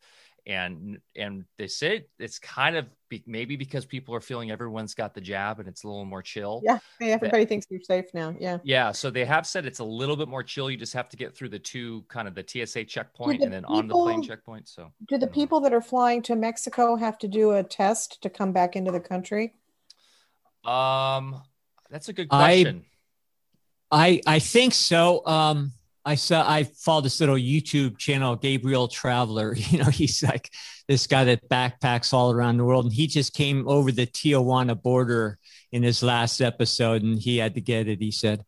[0.47, 5.15] and and they said it's kind of be, maybe because people are feeling everyone's got
[5.15, 6.61] the jab and it's a little more chill.
[6.65, 8.35] Yeah, everybody but, thinks you're safe now.
[8.39, 8.59] Yeah.
[8.65, 10.71] Yeah, so they have said it's a little bit more chill.
[10.71, 13.53] You just have to get through the two kind of the TSA checkpoint the and
[13.53, 14.69] then people, on the plane checkpoint.
[14.69, 18.31] So, do the people that are flying to Mexico have to do a test to
[18.31, 19.55] come back into the country?
[20.65, 21.41] Um,
[21.91, 22.85] that's a good question.
[23.91, 25.25] I I, I think so.
[25.27, 25.73] Um
[26.05, 29.55] I saw I follow this little YouTube channel, Gabriel Traveler.
[29.71, 30.51] You know, he's like
[30.89, 34.81] this guy that backpacks all around the world, and he just came over the Tijuana
[34.81, 35.39] border
[35.71, 38.01] in his last episode, and he had to get it.
[38.01, 38.45] He said,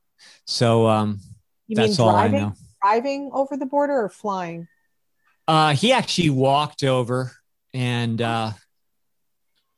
[0.47, 1.21] "So um,
[1.69, 4.69] you that's all driving, I know." Driving over the border or flying?
[5.47, 7.33] Uh, he actually walked over,
[7.73, 8.53] and uh,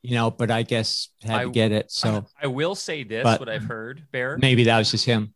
[0.01, 1.91] you know, but I guess had I, to get it.
[1.91, 5.33] So I will say this: what I've heard, Bear, maybe that was just him,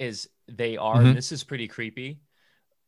[0.00, 1.14] is they are mm-hmm.
[1.14, 2.20] this is pretty creepy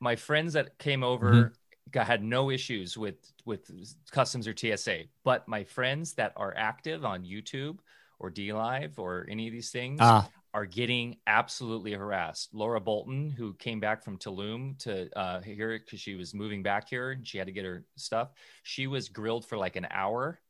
[0.00, 1.52] my friends that came over mm-hmm.
[1.92, 3.70] got, had no issues with with
[4.10, 7.78] customs or tsa but my friends that are active on youtube
[8.22, 10.28] or D Live or any of these things ah.
[10.54, 12.54] are getting absolutely harassed.
[12.54, 16.88] Laura Bolton, who came back from Tulum to uh, here because she was moving back
[16.88, 18.30] here and she had to get her stuff,
[18.62, 20.40] she was grilled for like an hour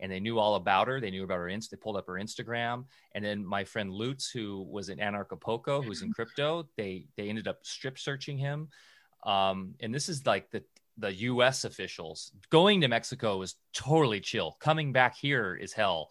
[0.00, 1.00] and they knew all about her.
[1.00, 1.48] They knew about her.
[1.48, 2.86] Inst- they pulled up her Instagram.
[3.14, 7.46] And then my friend Lutz, who was in Anarchapulco, who's in crypto, they they ended
[7.46, 8.68] up strip searching him.
[9.24, 10.64] Um, and this is like the
[10.98, 11.64] the U.S.
[11.64, 14.56] officials going to Mexico was totally chill.
[14.60, 16.10] Coming back here is hell.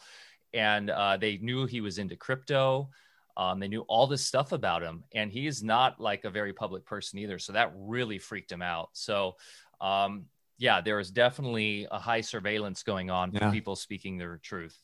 [0.53, 2.89] And uh, they knew he was into crypto.
[3.37, 6.51] Um, they knew all this stuff about him, and he is not like a very
[6.51, 7.39] public person either.
[7.39, 8.89] So that really freaked him out.
[8.93, 9.37] So
[9.79, 10.25] um,
[10.59, 13.47] yeah, there is definitely a high surveillance going on yeah.
[13.47, 14.77] for people speaking their truth.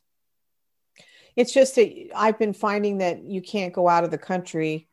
[1.36, 4.88] It's just that I've been finding that you can't go out of the country.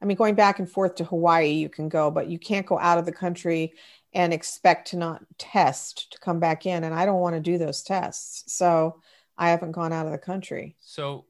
[0.00, 2.78] I mean, going back and forth to Hawaii, you can go, but you can't go
[2.78, 3.74] out of the country
[4.14, 6.84] and expect to not test to come back in.
[6.84, 8.44] And I don't want to do those tests.
[8.52, 9.00] So
[9.36, 10.76] I haven't gone out of the country.
[10.80, 11.24] So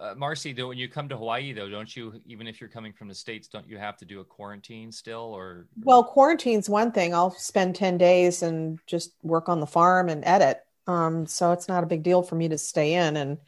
[0.00, 2.92] uh, Marcy, though, when you come to Hawaii, though, don't you, even if you're coming
[2.92, 5.44] from the States, don't you have to do a quarantine still or?
[5.44, 5.66] or...
[5.82, 7.14] Well, quarantine's one thing.
[7.14, 10.60] I'll spend 10 days and just work on the farm and edit.
[10.86, 13.16] Um, so it's not a big deal for me to stay in.
[13.16, 13.38] And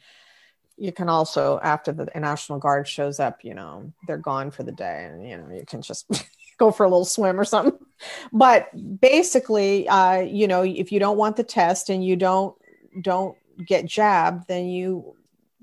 [0.77, 4.71] you can also, after the National Guard shows up, you know, they're gone for the
[4.71, 6.09] day and, you know, you can just
[6.57, 7.77] go for a little swim or something.
[8.31, 8.69] But
[8.99, 12.55] basically, uh, you know, if you don't want the test and you don't,
[13.01, 15.15] don't get jabbed, then you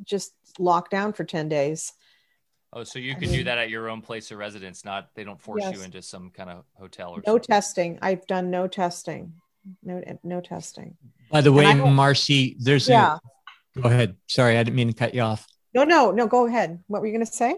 [0.05, 1.93] just locked down for 10 days.
[2.73, 5.41] Oh, so you can do that at your own place of residence, not they don't
[5.41, 5.75] force yes.
[5.75, 7.47] you into some kind of hotel or no something.
[7.47, 7.99] testing.
[8.03, 9.33] I've done no testing.
[9.83, 10.97] No no testing.
[11.31, 13.19] By the way, Marcy, there's yeah.
[13.77, 14.17] A, go ahead.
[14.29, 15.47] Sorry, I didn't mean to cut you off.
[15.75, 16.83] No, no, no, go ahead.
[16.87, 17.57] What were you gonna say?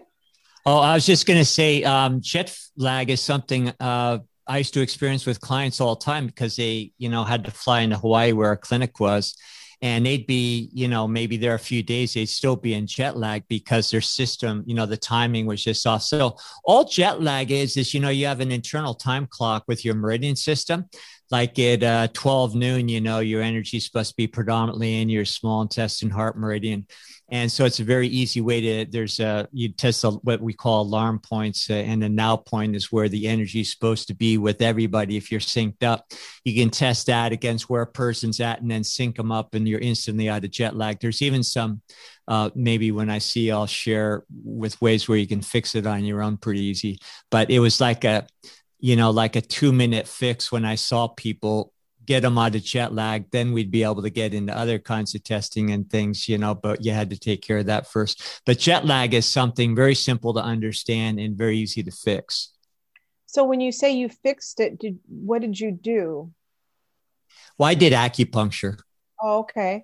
[0.65, 4.81] Oh, I was just gonna say um, jet lag is something uh, I used to
[4.81, 8.31] experience with clients all the time because they, you know, had to fly into Hawaii
[8.31, 9.35] where our clinic was
[9.81, 13.15] and they'd be, you know, maybe there a few days, they'd still be in jet
[13.15, 16.03] lag because their system, you know, the timing was just off.
[16.03, 16.35] So
[16.65, 19.95] all jet lag is, is, you know, you have an internal time clock with your
[19.95, 20.85] meridian system.
[21.31, 25.09] Like at uh, 12 noon, you know, your energy is supposed to be predominantly in
[25.09, 26.87] your small intestine, heart meridian
[27.31, 30.53] and so it's a very easy way to there's a you test a, what we
[30.53, 34.15] call alarm points uh, and the now point is where the energy is supposed to
[34.15, 35.15] be with everybody.
[35.15, 36.05] If you're synced up
[36.43, 39.67] you can test that against where a person's at and then sync them up and
[39.67, 40.99] you're instantly out of jet lag.
[40.99, 41.81] There's even some
[42.27, 46.05] uh, maybe when i see i'll share with ways where you can fix it on
[46.05, 46.99] your own pretty easy.
[47.31, 48.27] But it was like a
[48.79, 51.73] you know like a two minute fix when i saw people
[52.09, 55.13] get them out of jet lag, then we'd be able to get into other kinds
[55.13, 58.41] of testing and things, you know, but you had to take care of that first.
[58.47, 62.49] But jet lag is something very simple to understand and very easy to fix.
[63.27, 66.31] So when you say you fixed it, did what did you do?
[67.59, 68.79] Well, I did acupuncture.
[69.21, 69.83] Oh, okay.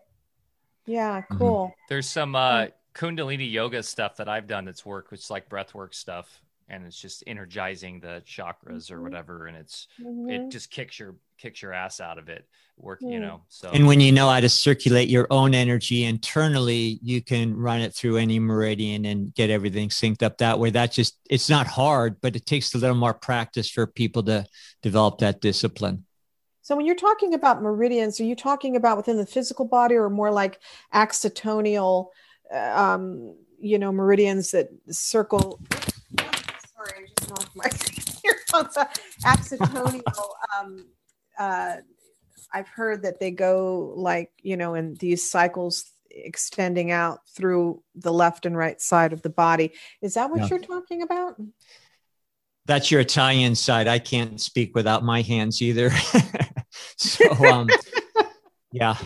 [0.88, 1.38] Yeah, mm-hmm.
[1.38, 1.66] cool.
[1.66, 1.86] Mm-hmm.
[1.90, 5.76] There's some uh, Kundalini yoga stuff that I've done that's work, which is like breath
[5.76, 9.04] work stuff and it's just energizing the chakras or mm-hmm.
[9.04, 10.30] whatever and it's mm-hmm.
[10.30, 12.48] it just kicks your kicks your ass out of it
[12.78, 13.12] work mm.
[13.12, 17.22] you know so and when you know how to circulate your own energy internally you
[17.22, 21.18] can run it through any meridian and get everything synced up that way that just
[21.30, 24.46] it's not hard but it takes a little more practice for people to
[24.82, 26.06] develop that discipline
[26.62, 30.10] so when you're talking about meridians are you talking about within the physical body or
[30.10, 30.60] more like
[30.94, 32.08] axiatonal
[32.54, 35.60] uh, um, you know meridians that circle
[37.28, 37.70] sorry, off my
[38.26, 38.78] earphones.
[39.24, 40.02] Axiatonal.
[40.60, 40.86] Um,
[41.38, 41.76] uh,
[42.54, 48.14] I've heard that they go like you know in these cycles extending out through the
[48.14, 49.74] left and right side of the body.
[50.02, 51.36] Is that what you're talking about?
[52.66, 53.88] That's your Italian side.
[53.88, 55.92] I can't speak without my hands either.
[56.98, 57.68] so, um,
[58.72, 58.98] yeah,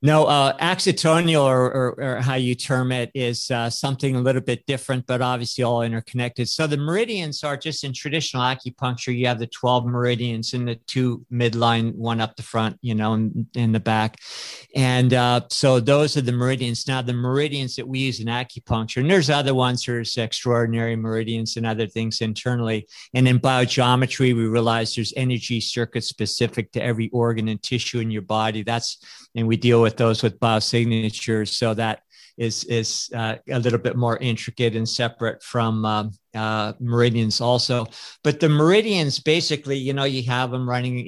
[0.00, 4.64] no, uh, or, or, or, how you term it, is uh, something a little bit
[4.66, 6.48] different, but obviously all interconnected.
[6.48, 9.16] So the meridians are just in traditional acupuncture.
[9.16, 13.14] You have the 12 meridians and the two midline, one up the front, you know,
[13.14, 14.18] in, in the back.
[14.76, 16.86] And uh, so those are the meridians.
[16.86, 21.56] Now, the meridians that we use in acupuncture, and there's other ones, there's extraordinary meridians
[21.56, 22.86] and other things internally.
[23.14, 28.12] And in biogeometry, we realize there's energy circuits specific to every organ and tissue in
[28.12, 28.62] your body.
[28.62, 28.98] That's,
[29.34, 31.48] and we deal with with those with biosignatures.
[31.48, 32.00] So that
[32.36, 37.86] is is uh, a little bit more intricate and separate from um, uh, meridians also.
[38.22, 40.98] But the meridians, basically, you know, you have them running,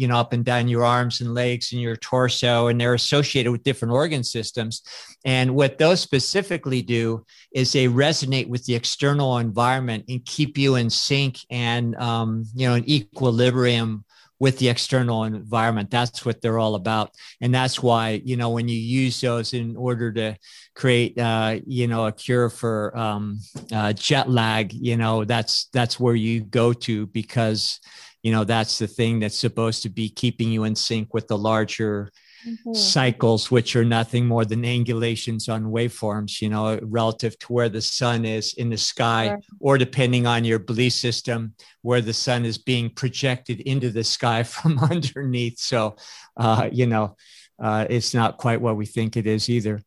[0.00, 3.52] you know, up and down your arms and legs and your torso, and they're associated
[3.52, 4.82] with different organ systems.
[5.24, 10.74] And what those specifically do is they resonate with the external environment and keep you
[10.76, 14.04] in sync and, um, you know, in equilibrium
[14.40, 15.90] with the external environment.
[15.90, 17.14] That's what they're all about.
[17.40, 20.36] And that's why, you know, when you use those in order to
[20.74, 23.38] create, uh, you know, a cure for um,
[23.70, 27.80] uh, jet lag, you know, that's, that's where you go to because,
[28.22, 31.38] you know, that's the thing that's supposed to be keeping you in sync with the
[31.38, 32.10] larger
[32.46, 32.74] mm-hmm.
[32.74, 37.80] cycles, which are nothing more than angulations on waveforms, you know, relative to where the
[37.80, 39.40] sun is in the sky, sure.
[39.60, 44.42] or depending on your belief system, where the sun is being projected into the sky
[44.54, 45.58] from underneath.
[45.58, 45.96] So,
[46.36, 47.16] uh, you know,
[47.62, 49.80] uh, it's not quite what we think it is either.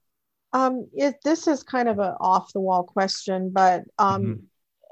[0.53, 4.33] Um, it, this is kind of an off the wall question, but um, mm-hmm.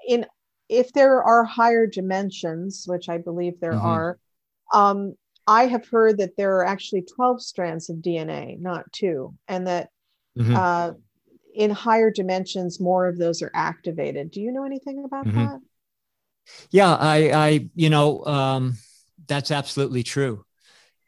[0.07, 0.25] in
[0.67, 3.85] if there are higher dimensions, which I believe there mm-hmm.
[3.85, 4.19] are,
[4.73, 5.15] um,
[5.47, 9.89] I have heard that there are actually 12 strands of DNA, not two, and that
[10.37, 10.55] mm-hmm.
[10.55, 10.91] uh,
[11.53, 14.31] in higher dimensions, more of those are activated.
[14.31, 15.39] Do you know anything about mm-hmm.
[15.39, 15.59] that?
[16.69, 18.77] Yeah, I, I, you know, um,
[19.27, 20.45] that's absolutely true.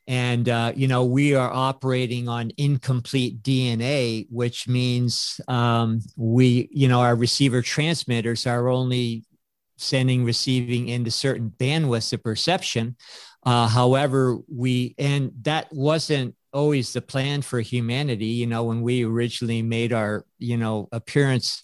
[0.06, 6.90] And, uh, you know, we are operating on incomplete DNA, which means um, we, you
[6.90, 9.24] know, our receiver transmitters are only
[9.78, 12.98] sending, receiving into certain bandwidths of perception.
[13.46, 18.28] Uh, however, we, and that wasn't always the plan for humanity.
[18.28, 21.62] You know, when we originally made our, you know, appearance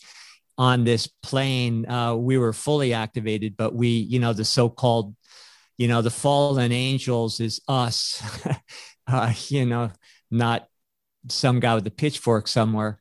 [0.58, 5.16] on this plane, uh, we were fully activated, but we, you know, the so called,
[5.78, 8.22] you know, the fallen angels is us,
[9.08, 9.92] uh, you know,
[10.30, 10.68] not
[11.30, 13.00] some guy with a pitchfork somewhere.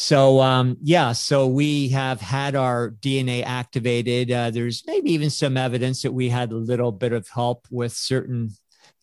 [0.00, 4.30] So um, yeah, so we have had our DNA activated.
[4.30, 7.92] Uh, there's maybe even some evidence that we had a little bit of help with
[7.92, 8.50] certain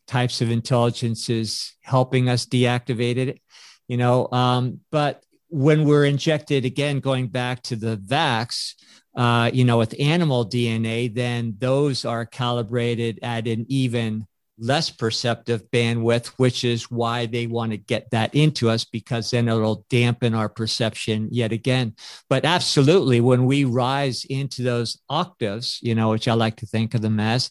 [0.07, 3.41] types of intelligences helping us deactivate it.
[3.89, 8.75] You know, um, but when we're injected again, going back to the vax,
[9.17, 14.27] uh, you know, with animal DNA, then those are calibrated at an even
[14.57, 19.47] less perceptive bandwidth, which is why they want to get that into us because then
[19.47, 21.93] it'll dampen our perception yet again.
[22.29, 26.93] But absolutely, when we rise into those octaves, you know, which I like to think
[26.93, 27.49] of them as,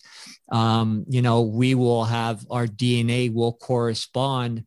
[0.50, 4.64] um, you know, we will have our DNA will correspond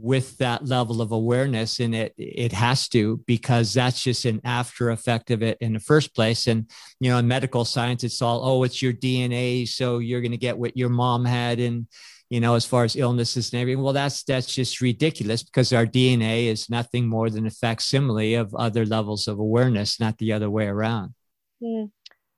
[0.00, 4.90] with that level of awareness and it it has to because that's just an after
[4.90, 6.46] effect of it in the first place.
[6.46, 6.70] And
[7.00, 10.36] you know in medical science it's all oh it's your dna so you're going to
[10.38, 11.86] get what your mom had and
[12.30, 13.82] you know as far as illnesses and everything.
[13.82, 18.54] Well that's that's just ridiculous because our dna is nothing more than a facsimile of
[18.54, 21.14] other levels of awareness not the other way around.
[21.60, 21.90] Mm.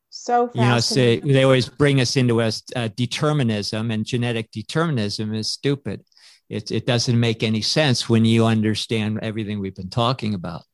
[0.09, 5.35] so you know so they always bring us into a, a determinism and genetic determinism
[5.35, 6.03] is stupid
[6.51, 10.64] it, it doesn't make any sense when you understand everything we've been talking about.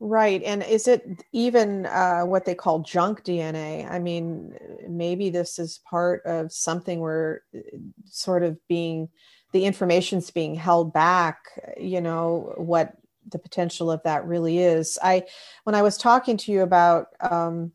[0.00, 0.40] Right.
[0.44, 3.90] And is it even uh, what they call junk DNA?
[3.90, 4.56] I mean,
[4.88, 7.58] maybe this is part of something where uh,
[8.04, 9.08] sort of being
[9.52, 11.40] the information's being held back,
[11.76, 12.92] you know, what
[13.28, 14.98] the potential of that really is.
[15.02, 15.24] I,
[15.64, 17.72] when I was talking to you about, um,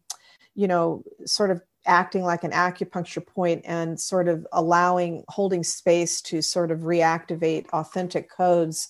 [0.56, 6.22] you know, sort of acting like an acupuncture point and sort of allowing holding space
[6.22, 8.90] to sort of reactivate authentic codes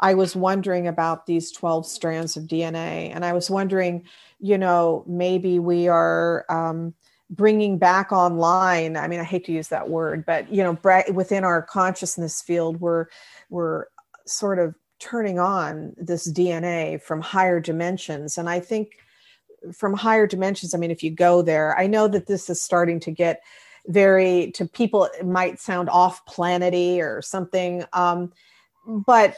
[0.00, 4.04] i was wondering about these 12 strands of dna and i was wondering
[4.38, 6.94] you know maybe we are um,
[7.30, 10.78] bringing back online i mean i hate to use that word but you know
[11.12, 13.06] within our consciousness field we're
[13.50, 13.86] we're
[14.26, 18.36] sort of turning on this dna from higher dimensions.
[18.36, 18.96] And i think
[19.72, 23.00] from higher dimensions i mean if you go there i know that this is starting
[23.00, 23.42] to get
[23.86, 28.32] very to people it might sound off planety or something um,
[28.86, 29.36] but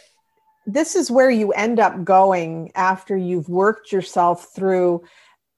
[0.67, 5.03] this is where you end up going after you've worked yourself through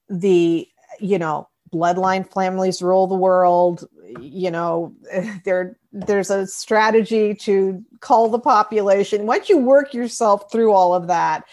[0.09, 0.67] the
[1.01, 3.89] you know bloodline families rule the world
[4.21, 4.95] you know
[5.45, 9.27] there there's a strategy to cull the population.
[9.27, 11.45] Once you work yourself through all of that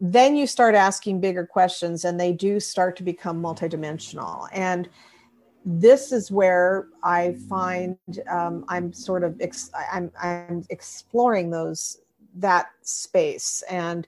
[0.00, 4.48] then you start asking bigger questions and they do start to become multidimensional.
[4.52, 4.88] And
[5.64, 7.96] this is where i find
[8.28, 12.00] um, i'm sort of ex- I'm, I'm exploring those
[12.34, 14.06] that space and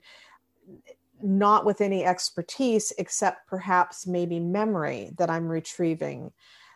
[1.21, 6.31] not with any expertise except perhaps maybe memory that i'm retrieving.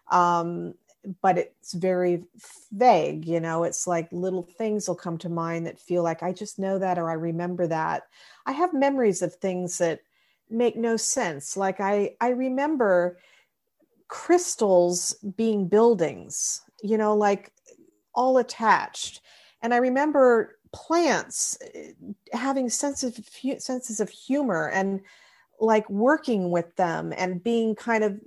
[0.09, 0.73] Um,
[1.21, 2.23] but it's very
[2.71, 6.31] vague you know it's like little things will come to mind that feel like i
[6.31, 8.03] just know that or i remember that.
[8.45, 10.01] I have memories of things that
[10.49, 13.17] make no sense like i i remember
[14.07, 17.51] crystals being buildings you know like
[18.13, 19.21] all attached.
[19.61, 21.91] And i remember plants eh,
[22.33, 23.19] having senses
[23.59, 25.01] senses of humor and
[25.59, 28.19] like working with them and being kind of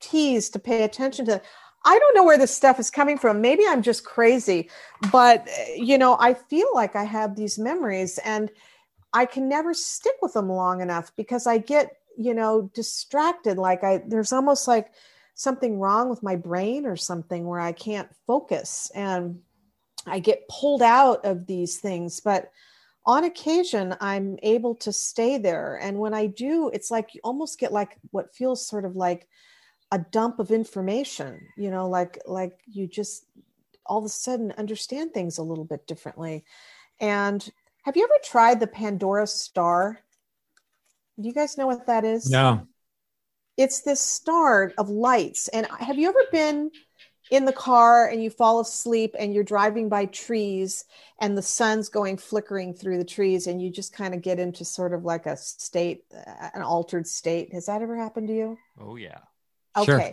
[0.00, 1.40] teased to pay attention to
[1.84, 3.40] I don't know where this stuff is coming from.
[3.40, 4.70] Maybe I'm just crazy,
[5.12, 8.50] but eh, you know, I feel like I have these memories and
[9.12, 13.84] I can never stick with them long enough because I get, you know, distracted like
[13.84, 14.92] I there's almost like
[15.34, 19.40] something wrong with my brain or something where I can't focus and
[20.06, 22.50] I get pulled out of these things, but
[23.06, 25.78] on occasion I'm able to stay there.
[25.82, 29.28] And when I do, it's like you almost get like what feels sort of like
[29.94, 33.26] a dump of information, you know, like like you just
[33.86, 36.44] all of a sudden understand things a little bit differently.
[36.98, 37.48] And
[37.84, 40.00] have you ever tried the Pandora star?
[41.20, 42.28] Do you guys know what that is?
[42.28, 42.66] No.
[43.56, 45.46] It's this star of lights.
[45.46, 46.72] And have you ever been
[47.30, 50.86] in the car and you fall asleep and you're driving by trees
[51.20, 54.64] and the sun's going flickering through the trees and you just kind of get into
[54.64, 56.04] sort of like a state
[56.54, 59.20] an altered state has that ever happened to you oh yeah
[59.76, 60.12] okay sure.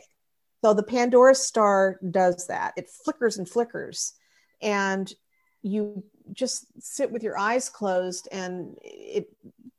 [0.63, 4.13] so the pandora star does that it flickers and flickers
[4.61, 5.13] and
[5.61, 9.27] you just sit with your eyes closed and it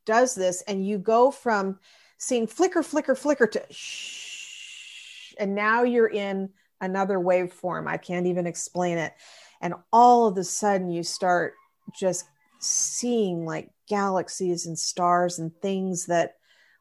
[0.04, 1.78] does this and you go from
[2.18, 6.50] seeing flicker flicker flicker to shh and now you're in
[6.82, 7.88] another waveform.
[7.88, 9.14] I can't even explain it.
[9.60, 11.54] And all of a sudden, you start
[11.94, 12.24] just
[12.60, 16.34] seeing like galaxies and stars and things that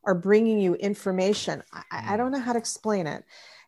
[0.03, 1.63] are bringing you information.
[1.73, 2.17] I, I mm.
[2.17, 3.23] don't know how to explain it.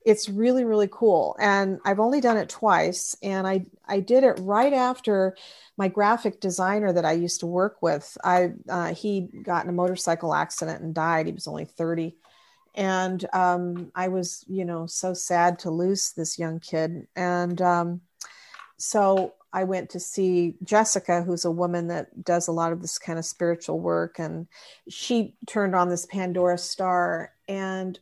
[0.05, 1.35] It's really, really cool.
[1.39, 3.15] And I've only done it twice.
[3.23, 5.37] And I, I did it right after
[5.77, 8.17] my graphic designer that I used to work with.
[8.23, 11.27] I, uh, he got in a motorcycle accident and died.
[11.27, 12.15] He was only 30
[12.75, 17.07] and um, I was, you know, so sad to lose this young kid.
[17.15, 18.01] And um,
[18.77, 22.97] so I went to see Jessica, who's a woman that does a lot of this
[22.97, 24.47] kind of spiritual work, and
[24.89, 27.99] she turned on this Pandora star, and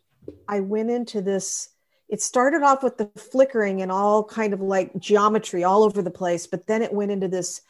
[0.48, 1.69] I went into this.
[2.07, 6.11] It started off with the flickering and all kind of like geometry all over the
[6.11, 7.61] place, but then it went into this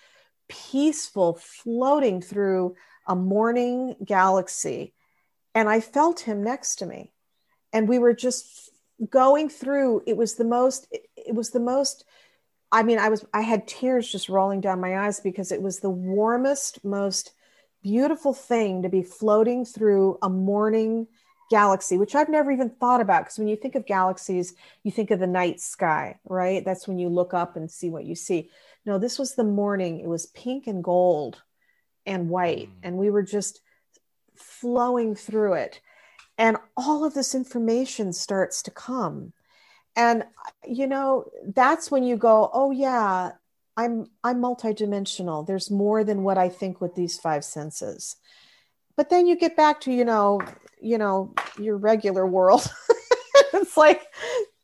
[0.47, 2.75] peaceful floating through
[3.07, 4.93] a morning galaxy
[5.53, 7.11] and I felt him next to me.
[7.73, 8.69] And we were just
[9.09, 12.05] going through it was the most it was the most
[12.71, 15.79] I mean I was I had tears just rolling down my eyes because it was
[15.79, 17.31] the warmest most
[17.83, 21.07] beautiful thing to be floating through a morning
[21.49, 23.23] galaxy which I've never even thought about.
[23.23, 24.53] Because when you think of galaxies
[24.83, 26.63] you think of the night sky right?
[26.63, 28.49] That's when you look up and see what you see.
[28.85, 29.99] No this was the morning.
[29.99, 31.41] It was pink and gold
[32.05, 32.73] and white mm.
[32.83, 33.61] and we were just
[34.35, 35.81] flowing through it.
[36.37, 39.33] And all of this information starts to come
[39.95, 40.23] and
[40.65, 43.31] you know that's when you go oh yeah
[43.77, 45.45] i'm i'm multidimensional.
[45.45, 48.15] There's more than what i think with these five senses.
[48.97, 50.41] But then you get back to you know
[50.81, 52.67] you know your regular world.
[53.53, 54.01] It's like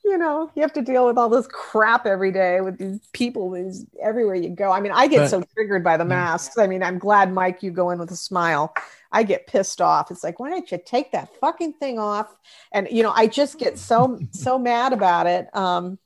[0.07, 3.51] you know, you have to deal with all this crap every day with these people
[3.51, 4.71] these everywhere you go.
[4.71, 6.57] I mean, I get but, so triggered by the masks.
[6.57, 8.73] I mean, I'm glad Mike you go in with a smile.
[9.11, 10.09] I get pissed off.
[10.11, 12.33] It's like, why don't you take that fucking thing off?
[12.71, 15.53] And you know, I just get so so mad about it.
[15.55, 15.99] Um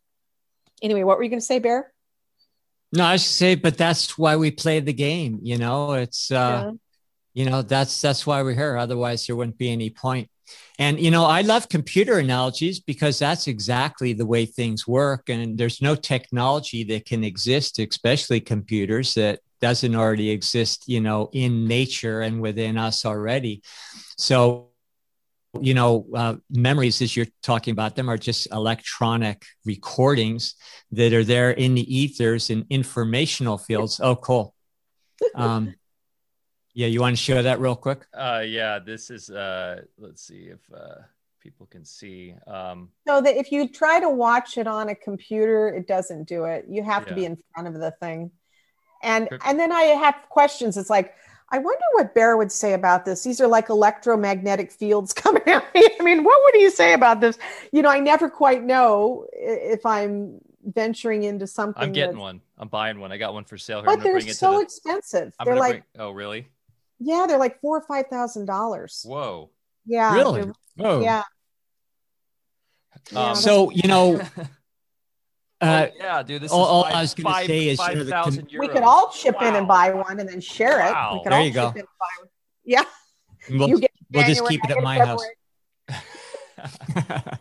[0.82, 1.92] anyway, what were you going to say, Bear?
[2.94, 5.40] No, I should say, but that's why we play the game.
[5.44, 6.72] You know, it's uh, yeah.
[7.34, 8.76] you know that's that's why we're here.
[8.76, 10.30] Otherwise, there wouldn't be any point.
[10.82, 15.30] And, you know, I love computer analogies because that's exactly the way things work.
[15.30, 21.30] And there's no technology that can exist, especially computers, that doesn't already exist, you know,
[21.34, 23.62] in nature and within us already.
[24.18, 24.70] So
[25.60, 30.56] you know, uh, memories as you're talking about them are just electronic recordings
[30.94, 34.00] that are there in the ethers and informational fields.
[34.02, 34.56] Oh, cool.
[35.36, 35.76] Um,
[36.74, 38.08] yeah, you want to share that real quick?
[38.14, 39.30] Uh, yeah, this is.
[39.30, 41.02] Uh, let's see if uh,
[41.40, 42.36] people can see.
[42.48, 46.46] Um, so that if you try to watch it on a computer, it doesn't do
[46.46, 46.66] it.
[46.70, 47.10] You have yeah.
[47.10, 48.32] to be in front of the thing,
[49.04, 50.78] and and then I have questions.
[50.78, 51.14] It's like
[51.50, 53.24] I wonder what Bear would say about this.
[53.24, 55.90] These are like electromagnetic fields coming at me.
[56.00, 57.38] I mean, what would he say about this?
[57.74, 61.84] You know, I never quite know if I'm venturing into something.
[61.84, 62.42] I'm getting one.
[62.58, 63.12] I'm buying one.
[63.12, 63.82] I got one for sale.
[63.82, 63.86] Here.
[63.86, 64.62] But they're so the...
[64.62, 65.34] expensive.
[65.40, 65.84] I'm they're like, bring...
[66.00, 66.48] oh, really?
[67.02, 69.04] Yeah, they're like four or five thousand dollars.
[69.08, 69.50] Whoa.
[69.86, 70.14] Yeah.
[70.14, 70.52] Really?
[70.76, 71.02] Whoa.
[71.02, 71.24] Yeah.
[73.16, 74.22] Um, so you know,
[75.62, 76.42] Uh, oh, yeah, dude.
[76.42, 78.82] This all, all five, I was going to say is, you know, the, we could
[78.82, 79.48] all chip wow.
[79.48, 81.12] in and buy one and then share wow.
[81.12, 81.14] it.
[81.14, 81.74] We could there all you go.
[82.66, 82.84] Yeah.
[83.48, 85.24] We'll, you get we'll just keep it at my house.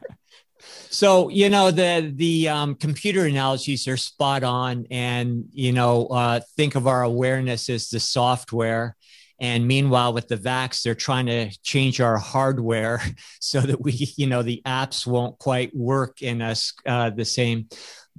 [0.91, 6.41] so you know the the um, computer analogies are spot on, and you know uh,
[6.57, 8.97] think of our awareness as the software.
[9.41, 13.01] And meanwhile, with the Vax, they're trying to change our hardware
[13.41, 17.69] so that we, you know, the apps won't quite work in us uh, the same.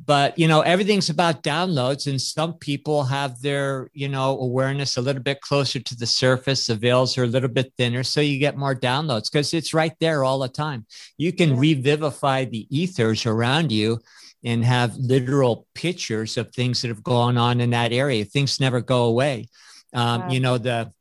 [0.03, 5.01] But you know everything's about downloads and some people have their you know awareness a
[5.01, 6.65] little bit closer to the surface.
[6.65, 9.93] The veils are a little bit thinner so you get more downloads because it's right
[9.99, 10.85] there all the time.
[11.17, 13.99] You can revivify the ethers around you
[14.43, 18.25] and have literal pictures of things that have gone on in that area.
[18.25, 19.49] Things never go away.
[19.93, 20.29] Um, wow.
[20.29, 20.91] you know the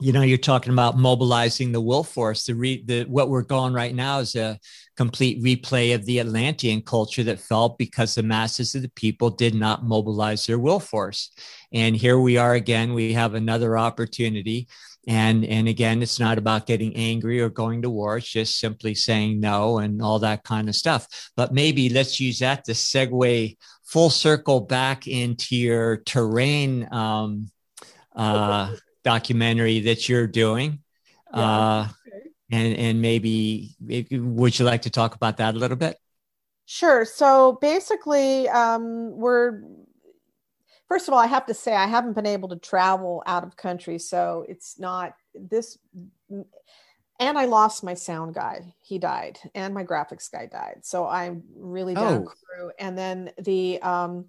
[0.00, 3.72] you know you're talking about mobilizing the will force the re the what we're going
[3.72, 4.58] right now is a
[4.96, 9.54] complete replay of the atlantean culture that fell because the masses of the people did
[9.54, 11.32] not mobilize their will force
[11.72, 14.68] and here we are again we have another opportunity.
[15.06, 18.94] And and again it's not about getting angry or going to war it's just simply
[18.94, 21.30] saying no and all that kind of stuff.
[21.36, 27.50] But maybe let's use that to segue full circle back into your terrain um,
[28.14, 28.74] uh,
[29.08, 30.80] documentary that you're doing.
[31.34, 31.40] Yeah.
[31.40, 31.88] Uh,
[32.50, 35.96] and and maybe, maybe, would you like to talk about that a little bit?
[36.66, 37.04] Sure.
[37.04, 39.62] So basically, um, we're
[40.88, 43.56] first of all, I have to say I haven't been able to travel out of
[43.56, 45.78] country, so it's not this.
[47.20, 50.80] And I lost my sound guy; he died, and my graphics guy died.
[50.82, 52.32] So I'm really down oh.
[52.32, 52.70] crew.
[52.78, 54.26] And then the um,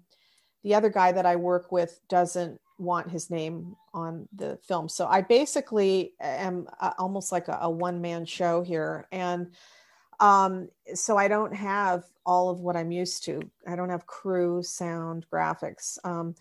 [0.62, 4.88] the other guy that I work with doesn't want his name on the film.
[4.88, 6.66] So I basically am
[6.98, 9.06] almost like a, a one man show here.
[9.12, 9.52] And
[10.18, 13.40] um, so I don't have all of what I'm used to.
[13.66, 15.98] I don't have crew, sound, graphics.
[16.04, 16.34] Um,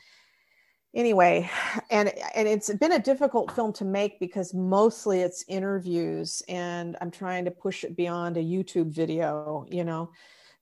[0.94, 1.50] anyway,
[1.90, 7.12] and and it's been a difficult film to make because mostly it's interviews, and I'm
[7.12, 9.66] trying to push it beyond a YouTube video.
[9.70, 10.12] You know,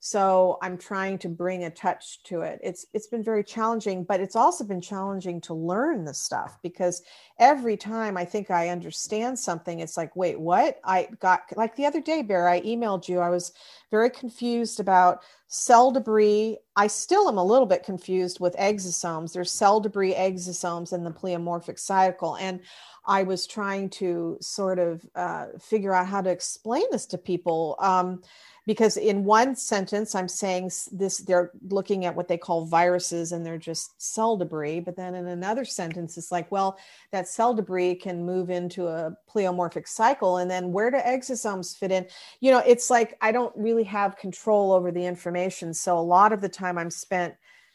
[0.10, 2.60] so i'm trying to bring a touch to it.
[2.64, 7.02] It's it's been very challenging but it's also been challenging to learn the stuff because
[7.40, 10.80] every time i think i understand something it's like wait what?
[10.86, 13.20] I got like the other day bear i emailed you.
[13.20, 13.52] I was
[13.92, 16.58] very confused about cell debris.
[16.76, 19.34] I still am a little bit confused with exosomes.
[19.34, 22.36] There's cell debris exosomes in the pleomorphic cycle.
[22.38, 22.62] And
[23.06, 27.76] i was trying to sort of uh, figure out how to explain this to people.
[27.80, 28.22] Um,
[28.68, 33.44] because in one sentence i'm saying this they're looking at what they call viruses and
[33.44, 34.80] they're just cell debris.
[34.80, 36.78] But then in another sentence it's like well
[37.12, 40.38] that cell debris can move into a pleomorphic cycle.
[40.38, 42.06] And then where do exosomes fit in?
[42.42, 45.74] You know it's like i don't really have control over the information.
[45.74, 47.34] So a lot of the time i'm spent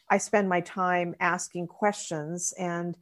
[0.09, 2.53] i spend my time asking questions.
[2.59, 2.95] And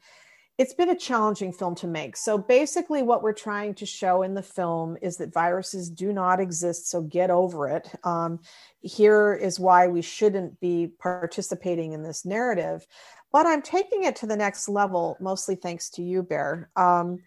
[0.61, 2.15] it's been a challenging film to make.
[2.15, 6.39] So basically, what we're trying to show in the film is that viruses do not
[6.39, 6.87] exist.
[6.87, 7.89] So get over it.
[8.03, 8.39] Um,
[8.83, 12.85] here is why we shouldn't be participating in this narrative.
[13.31, 16.69] But I'm taking it to the next level, mostly thanks to you, Bear.
[16.75, 17.23] Um,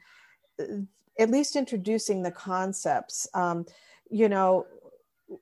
[1.19, 3.27] at least introducing the concepts.
[3.35, 3.67] Um,
[4.11, 4.65] you know,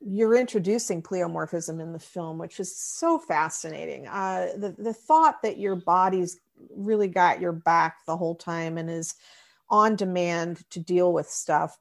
[0.01, 4.07] you're introducing pleomorphism in the film, which is so fascinating.
[4.07, 6.41] Uh, the, the thought that your body's
[6.75, 9.15] really got your back the whole time and is
[9.69, 11.79] on demand to deal with stuff.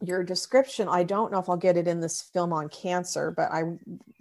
[0.00, 3.50] Your description, I don't know if I'll get it in this film on cancer, but
[3.52, 3.62] I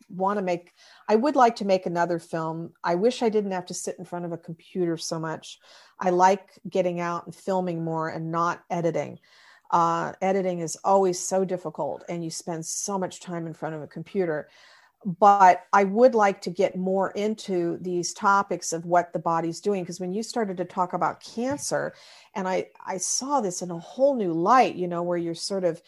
[0.10, 0.74] want to make,
[1.08, 2.74] I would like to make another film.
[2.84, 5.60] I wish I didn't have to sit in front of a computer so much.
[6.00, 9.20] I like getting out and filming more and not editing.
[9.72, 13.82] Uh, editing is always so difficult and you spend so much time in front of
[13.82, 14.50] a computer
[15.04, 19.84] but I would like to get more into these topics of what the body's doing
[19.84, 21.94] because when you started to talk about cancer
[22.36, 25.64] and I I saw this in a whole new light you know where you're sort
[25.64, 25.82] of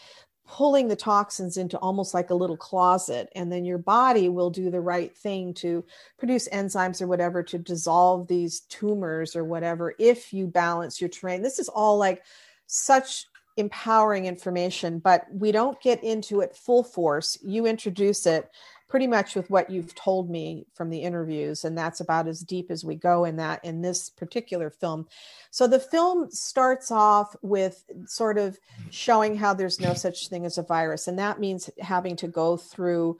[0.45, 4.69] pulling the toxins into almost like a little closet and then your body will do
[4.69, 5.85] the right thing to
[6.18, 11.41] produce enzymes or whatever to dissolve these tumors or whatever if you balance your terrain.
[11.41, 12.23] This is all like
[12.68, 13.26] such
[13.56, 17.38] empowering information but we don't get into it full force.
[17.41, 18.49] You introduce it
[18.94, 22.70] pretty much with what you've told me from the interviews and that's about as deep
[22.70, 25.07] as we go in that in this particular film.
[25.49, 28.60] So the film starts off with sort of
[28.91, 32.56] showing how there's no such thing as a virus and that means having to go
[32.56, 33.18] through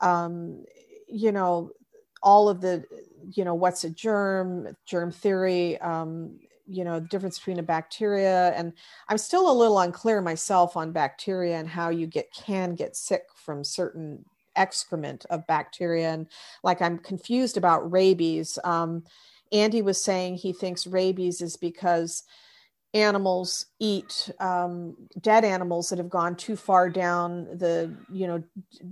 [0.00, 0.64] um,
[1.08, 1.72] you know
[2.22, 2.84] all of the
[3.32, 6.38] you know what's a germ germ theory um,
[6.68, 8.72] you know the difference between a bacteria and
[9.08, 13.24] i'm still a little unclear myself on bacteria and how you get can get sick
[13.34, 14.24] from certain
[14.56, 16.10] excrement of bacteria.
[16.10, 16.26] And
[16.62, 18.58] like I'm confused about rabies.
[18.64, 19.04] Um,
[19.52, 22.24] Andy was saying he thinks rabies is because
[22.94, 28.38] animals eat um, dead animals that have gone too far down the you know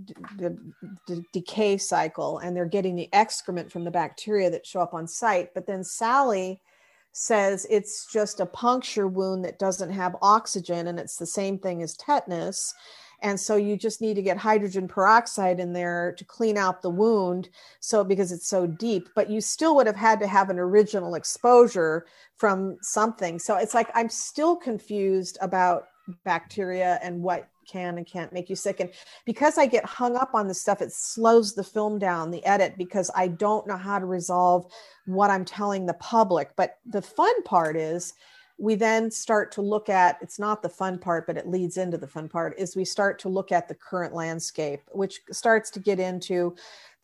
[0.04, 0.58] d- the,
[1.06, 5.06] the, decay cycle and they're getting the excrement from the bacteria that show up on
[5.06, 6.60] site but then sally
[7.12, 11.82] says it's just a puncture wound that doesn't have oxygen and it's the same thing
[11.82, 12.74] as tetanus
[13.24, 16.90] and so you just need to get hydrogen peroxide in there to clean out the
[16.90, 17.48] wound
[17.80, 21.16] so because it's so deep but you still would have had to have an original
[21.16, 22.06] exposure
[22.36, 23.38] from something.
[23.38, 25.88] So it's like i'm still confused about
[26.24, 28.80] bacteria and what can and can't make you sick.
[28.80, 28.90] And
[29.24, 32.74] because i get hung up on this stuff it slows the film down the edit
[32.76, 34.70] because i don't know how to resolve
[35.06, 36.50] what i'm telling the public.
[36.56, 38.14] But the fun part is
[38.56, 41.98] we then start to look at it's not the fun part but it leads into
[41.98, 45.80] the fun part is we start to look at the current landscape which starts to
[45.80, 46.54] get into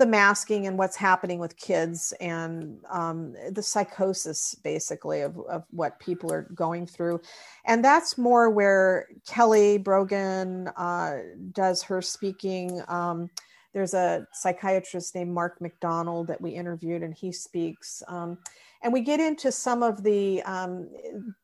[0.00, 6.00] the masking and what's happening with kids and um, the psychosis basically of, of what
[6.00, 7.20] people are going through.
[7.66, 11.18] And that's more where kelly brogan uh,
[11.52, 12.80] does her speaking.
[12.88, 13.28] Um,
[13.74, 18.02] there's a psychiatrist named mark mcdonald that we interviewed and he speaks.
[18.08, 18.38] Um,
[18.82, 20.88] and we get into some of the um,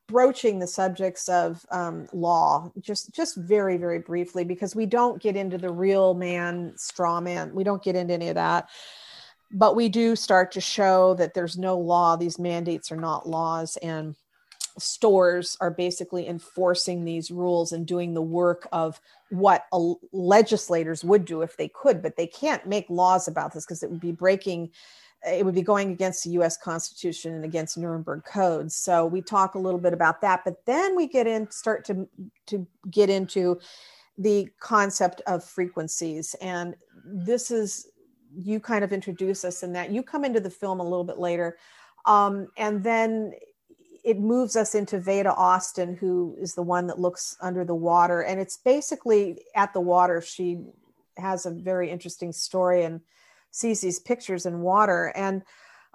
[0.08, 5.36] broaching the subjects of um, law just just very very briefly because we don't get
[5.36, 7.54] into the real man straw man.
[7.54, 8.68] We don't get into any of that.
[9.52, 12.16] But we do start to show that there's no law.
[12.16, 14.16] These mandates are not laws and
[14.78, 19.00] stores are basically enforcing these rules and doing the work of
[19.30, 19.64] what
[20.12, 23.90] legislators would do if they could but they can't make laws about this because it
[23.90, 24.70] would be breaking
[25.24, 28.76] it would be going against the US Constitution and against Nuremberg codes.
[28.76, 32.09] So we talk a little bit about that, but then we get in start to
[32.47, 33.59] to get into
[34.18, 36.74] the concept of frequencies and
[37.05, 37.88] this is
[38.34, 41.18] you kind of introduce us in that you come into the film a little bit
[41.18, 41.59] later
[42.06, 43.32] um, and then
[44.06, 48.22] it moves us into Veda Austin, who is the one that looks under the water.
[48.22, 50.20] And it's basically at the water.
[50.20, 50.60] She
[51.16, 53.01] has a very interesting story and
[53.56, 55.12] sees these pictures in water.
[55.16, 55.42] And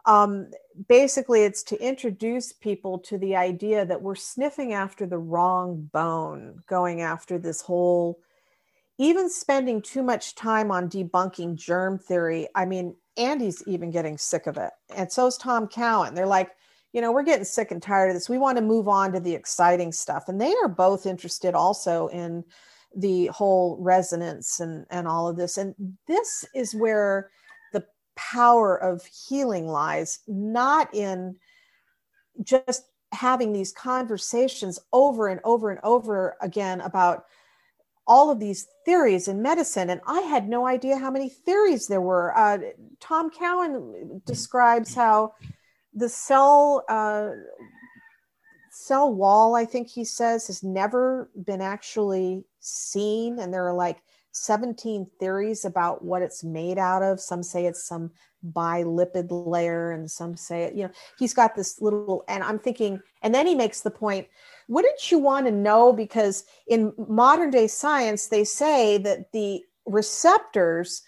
[0.05, 0.49] um,
[0.87, 6.63] basically, it's to introduce people to the idea that we're sniffing after the wrong bone,
[6.67, 8.19] going after this whole,
[8.97, 12.47] even spending too much time on debunking germ theory.
[12.55, 14.71] I mean, Andy's even getting sick of it.
[14.95, 16.15] And so is Tom Cowan.
[16.15, 16.49] They're like,
[16.93, 18.27] you know, we're getting sick and tired of this.
[18.27, 20.25] We want to move on to the exciting stuff.
[20.27, 22.43] And they are both interested also in
[22.95, 25.57] the whole resonance and, and all of this.
[25.57, 25.75] And
[26.07, 27.29] this is where
[28.29, 31.35] power of healing lies not in
[32.43, 37.25] just having these conversations over and over and over again about
[38.07, 39.89] all of these theories in medicine.
[39.89, 42.37] And i had no idea how many theories there were.
[42.37, 42.59] Uh,
[42.99, 45.33] tom cowan describes how
[45.93, 47.29] the cell uh,
[48.71, 53.39] cell wall i think he says has never been actually seen.
[53.39, 57.19] And there are like 17 theories about what it's made out of.
[57.19, 58.11] Some say it's some
[58.53, 63.01] bilipid layer, and some say it, you know, he's got this little, and I'm thinking,
[63.21, 64.27] and then he makes the point
[64.71, 65.91] wouldn't you want to know?
[65.91, 71.01] Because in modern day science, they say that the receptors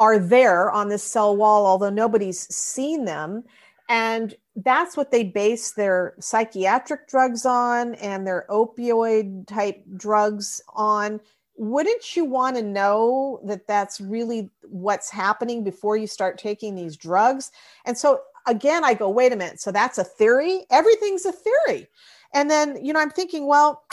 [0.00, 3.44] are there on this cell wall, although nobody's seen them.
[3.88, 11.20] And that's what they base their psychiatric drugs on and their opioid type drugs on
[11.60, 16.96] wouldn't you want to know that that's really what's happening before you start taking these
[16.96, 17.52] drugs?
[17.84, 19.60] And so again, I go, wait a minute.
[19.60, 20.64] So that's a theory?
[20.70, 21.86] Everything's a theory.
[22.32, 23.84] And then, you know, I'm thinking, well,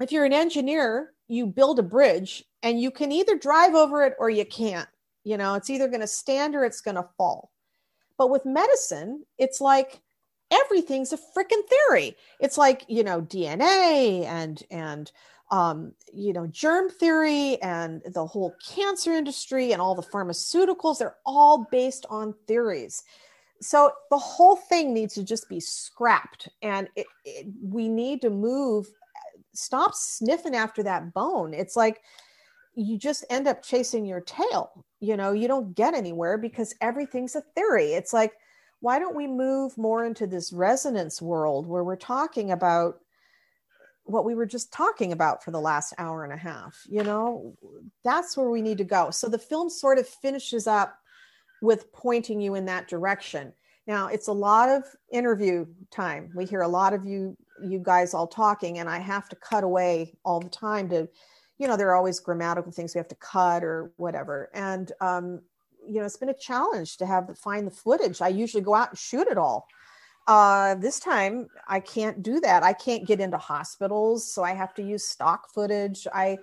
[0.00, 4.14] if you're an engineer, you build a bridge and you can either drive over it
[4.18, 4.88] or you can't.
[5.22, 7.50] You know, it's either going to stand or it's going to fall.
[8.16, 10.00] But with medicine, it's like
[10.50, 12.16] everything's a freaking theory.
[12.40, 15.12] It's like, you know, DNA and, and,
[15.52, 21.18] um, you know, germ theory and the whole cancer industry and all the pharmaceuticals, they're
[21.26, 23.04] all based on theories.
[23.60, 26.48] So the whole thing needs to just be scrapped.
[26.62, 28.86] And it, it, we need to move,
[29.52, 31.52] stop sniffing after that bone.
[31.52, 32.00] It's like
[32.74, 34.86] you just end up chasing your tail.
[35.00, 37.92] You know, you don't get anywhere because everything's a theory.
[37.92, 38.32] It's like,
[38.80, 43.01] why don't we move more into this resonance world where we're talking about
[44.04, 47.54] what we were just talking about for the last hour and a half you know?
[48.04, 49.10] That's where we need to go.
[49.10, 50.98] So the film sort of finishes up
[51.60, 53.52] with pointing you in that direction.
[53.86, 56.30] Now it's a lot of interview time.
[56.34, 59.62] We hear a lot of you you guys all talking and i have to cut
[59.62, 61.08] away all the time to
[61.58, 64.50] you know there are always grammatical things we have to cut or whatever.
[64.52, 65.40] And um
[65.86, 68.20] you know it's been a challenge to have to find the footage.
[68.20, 69.66] I usually go out and shoot it all
[70.26, 72.62] uh, this time I can't do that.
[72.62, 76.06] I can't get into hospitals, so I have to use stock footage.
[76.12, 76.38] I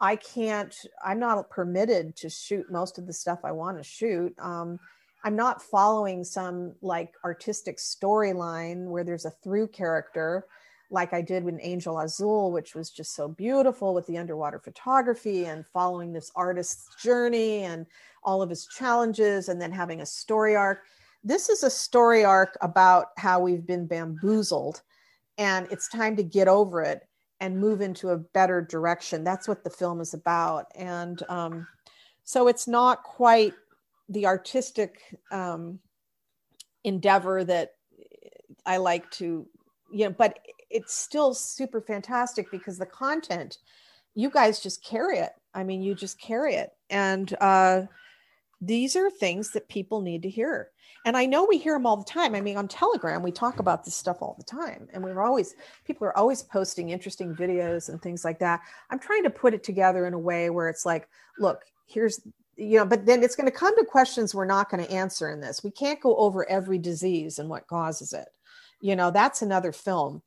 [0.00, 0.74] I can't.
[1.04, 4.34] I'm not permitted to shoot most of the stuff I want to shoot.
[4.38, 4.78] Um,
[5.24, 10.46] I'm not following some like artistic storyline where there's a through character
[10.90, 15.46] like I did with Angel Azul, which was just so beautiful with the underwater photography
[15.46, 17.86] and following this artist's journey and
[18.22, 20.84] all of his challenges and then having a story arc
[21.26, 24.82] this is a story arc about how we've been bamboozled
[25.38, 27.02] and it's time to get over it
[27.40, 29.24] and move into a better direction.
[29.24, 30.66] That's what the film is about.
[30.74, 31.66] And um,
[32.24, 33.52] so it's not quite
[34.08, 35.80] the artistic um,
[36.84, 37.72] endeavor that
[38.64, 39.44] i like to
[39.92, 40.38] you know but
[40.70, 43.58] it's still super fantastic because the content
[44.16, 45.30] you guys just carry it.
[45.54, 46.72] I mean you just carry it.
[46.90, 47.82] And uh,
[48.60, 50.70] these are things that people need to hear
[51.06, 52.34] and I know we hear them all the time.
[52.34, 54.88] I mean, on Telegram, we talk about this stuff all the time.
[54.92, 55.54] And we're always,
[55.84, 58.60] people are always posting interesting videos and things like that.
[58.90, 61.08] I'm trying to put it together in a way where it's like,
[61.38, 62.20] look, here's,
[62.56, 65.30] you know, but then it's going to come to questions we're not going to answer
[65.30, 65.62] in this.
[65.62, 68.26] We can't go over every disease and what causes it.
[68.80, 70.22] You know, that's another film.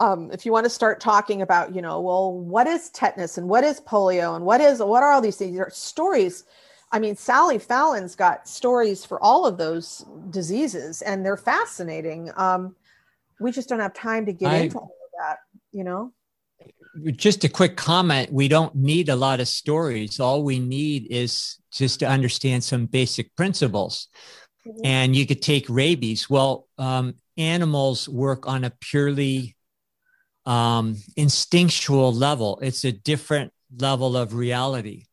[0.00, 3.48] Um, if you want to start talking about, you know, well, what is tetanus and
[3.48, 5.54] what is polio and what is, what are all these things?
[5.54, 6.42] There are stories
[6.90, 12.30] I mean, Sally Fallon's got stories for all of those diseases, and they're fascinating.
[12.36, 12.76] Um,
[13.40, 15.38] we just don't have time to get I, into all of that,
[15.72, 16.12] you know.
[17.12, 20.18] Just a quick comment: we don't need a lot of stories.
[20.18, 24.08] All we need is just to understand some basic principles.
[24.66, 24.80] Mm-hmm.
[24.84, 26.28] And you could take rabies.
[26.28, 29.56] Well, um, animals work on a purely
[30.46, 32.58] um, instinctual level.
[32.62, 35.04] It's a different level of reality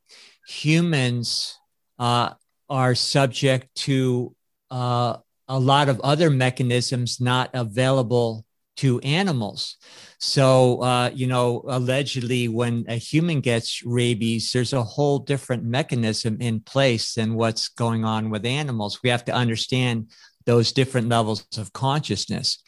[0.47, 1.57] humans
[1.99, 2.33] uh,
[2.69, 4.35] are subject to
[4.71, 5.17] uh,
[5.47, 8.45] a lot of other mechanisms not available
[8.77, 9.77] to animals.
[10.19, 16.37] So, uh, you know, allegedly, when a human gets rabies, there's a whole different mechanism
[16.41, 19.01] in place than what's going on with animals.
[19.01, 20.11] We have to understand
[20.45, 22.61] those different levels of consciousness.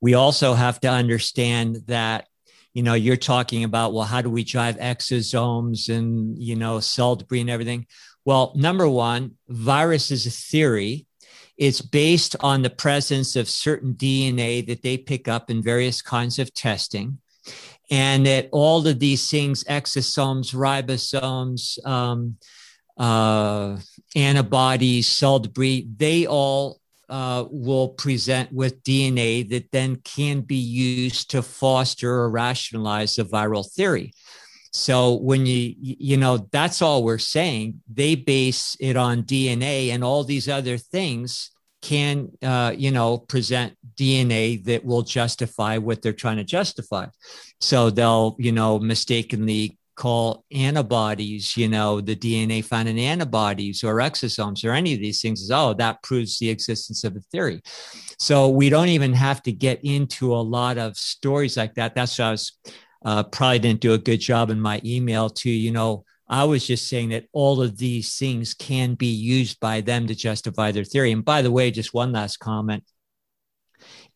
[0.00, 2.26] We also have to understand that
[2.72, 7.16] you know you're talking about well how do we drive exosomes and you know cell
[7.16, 7.86] debris and everything
[8.26, 11.06] well, number one, virus is a theory.
[11.56, 16.40] It's based on the presence of certain DNA that they pick up in various kinds
[16.40, 17.18] of testing.
[17.88, 22.36] And that all of these things, exosomes, ribosomes, um,
[22.98, 23.78] uh,
[24.16, 31.30] antibodies, cell debris, they all uh, will present with DNA that then can be used
[31.30, 34.12] to foster or rationalize the viral theory.
[34.76, 37.80] So when you you know that's all we're saying.
[37.90, 41.50] They base it on DNA, and all these other things
[41.80, 47.06] can uh, you know present DNA that will justify what they're trying to justify.
[47.58, 53.94] So they'll you know mistakenly call antibodies, you know, the DNA found in antibodies or
[53.94, 57.62] exosomes or any of these things is, oh, that proves the existence of a theory.
[58.18, 61.94] So we don't even have to get into a lot of stories like that.
[61.94, 62.52] That's what I was
[63.06, 66.66] uh, probably didn't do a good job in my email to, you know, I was
[66.66, 70.82] just saying that all of these things can be used by them to justify their
[70.82, 71.12] theory.
[71.12, 72.82] And by the way, just one last comment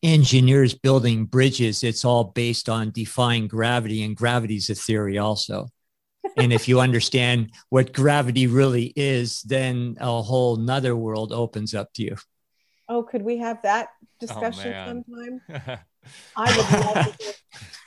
[0.02, 5.68] engineers building bridges, it's all based on defying gravity, and gravity is a theory also.
[6.36, 11.92] and if you understand what gravity really is, then a whole nother world opens up
[11.94, 12.16] to you.
[12.88, 15.78] Oh, could we have that oh, discussion oh, sometime?
[16.36, 17.32] I would love to hear,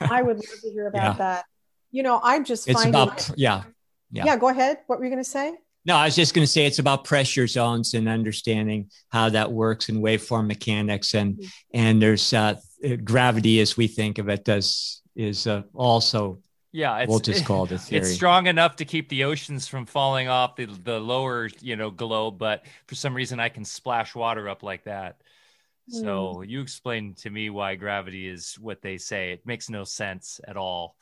[0.00, 1.18] I would love to hear about yeah.
[1.18, 1.44] that.
[1.90, 3.62] You know, I'm just it's finding about yeah,
[4.10, 4.24] yeah.
[4.26, 4.78] Yeah, go ahead.
[4.86, 5.54] What were you going to say?
[5.86, 9.52] No, I was just going to say it's about pressure zones and understanding how that
[9.52, 11.46] works in waveform mechanics, and mm-hmm.
[11.74, 12.54] and there's uh,
[13.04, 16.40] gravity as we think of it does is uh, also
[16.72, 18.02] Yeah, we'll just call it a theory.
[18.02, 21.90] It's strong enough to keep the oceans from falling off the the lower, you know,
[21.90, 25.20] globe, but for some reason I can splash water up like that.
[25.88, 26.48] So mm.
[26.48, 29.32] you explain to me why gravity is what they say.
[29.32, 30.96] It makes no sense at all.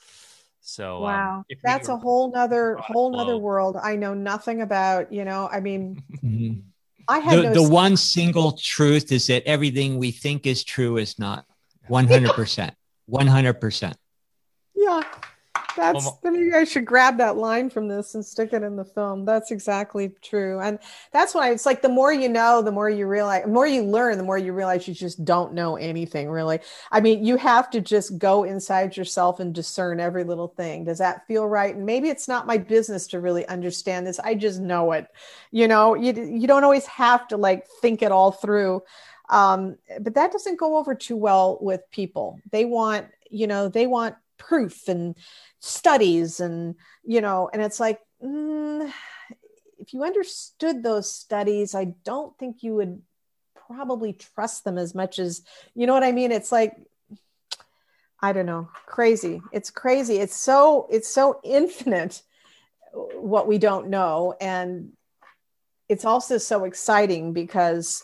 [0.61, 3.77] So um, wow, um, that's a whole nother whole nother world.
[3.83, 5.13] I know nothing about.
[5.13, 6.61] You know, I mean, mm-hmm.
[7.09, 10.99] I had the, no the one single truth is that everything we think is true
[10.99, 11.47] is not
[11.89, 12.75] one hundred percent.
[13.07, 13.97] One hundred percent.
[14.75, 15.03] Yeah,
[15.77, 18.77] that's well, then you guys should grab that line from this and stick it in
[18.77, 19.25] the film.
[19.25, 20.61] That's exactly true.
[20.61, 20.79] And
[21.13, 23.83] that's why it's like the more you know, the more you realize, the more you
[23.83, 26.61] learn, the more you realize you just don't know anything really.
[26.91, 30.85] I mean, you have to just go inside yourself and discern every little thing.
[30.85, 31.75] Does that feel right?
[31.75, 34.19] And maybe it's not my business to really understand this.
[34.21, 35.07] I just know it.
[35.51, 38.83] You know, you you don't always have to like think it all through.
[39.29, 42.39] Um, but that doesn't go over too well with people.
[42.51, 44.15] They want, you know, they want
[44.49, 45.17] proof and
[45.61, 46.75] studies and
[47.05, 48.91] you know and it's like mm,
[49.79, 53.01] if you understood those studies i don't think you would
[53.69, 55.43] probably trust them as much as
[55.75, 56.33] you know what i mean?
[56.33, 56.77] It's like
[58.21, 59.41] i don't know crazy.
[59.53, 60.19] It's crazy.
[60.19, 62.23] It's so it's so infinite
[62.93, 64.35] what we don't know.
[64.41, 64.93] And
[65.89, 68.03] it's also so exciting because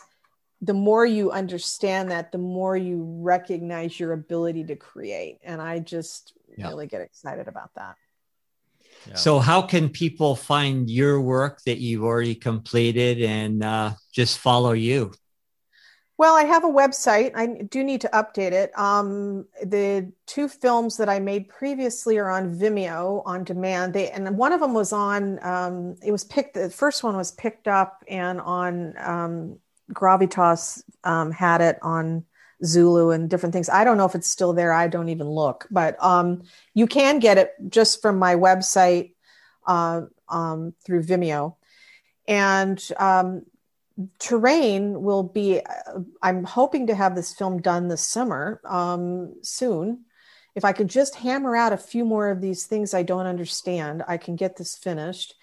[0.61, 5.79] the more you understand that the more you recognize your ability to create and i
[5.79, 6.67] just yeah.
[6.67, 7.95] really get excited about that.
[9.07, 9.15] Yeah.
[9.15, 14.73] So, how can people find your work that you've already completed and uh, just follow
[14.73, 15.13] you?
[16.17, 17.31] Well, I have a website.
[17.33, 18.77] I do need to update it.
[18.77, 23.93] Um, the two films that I made previously are on Vimeo on demand.
[23.93, 25.39] They and one of them was on.
[25.45, 26.55] Um, it was picked.
[26.55, 29.59] The first one was picked up and on um,
[29.91, 32.25] Gravitas um, had it on
[32.63, 33.69] Hulu and different things.
[33.69, 34.73] I don't know if it's still there.
[34.73, 36.43] I don't even look, but um,
[36.73, 39.13] you can get it just from my website
[39.65, 41.55] uh, um, through Vimeo.
[42.27, 43.45] And um,
[44.19, 50.05] Terrain will be, uh, I'm hoping to have this film done this summer um, soon.
[50.55, 54.03] If I could just hammer out a few more of these things I don't understand,
[54.07, 55.35] I can get this finished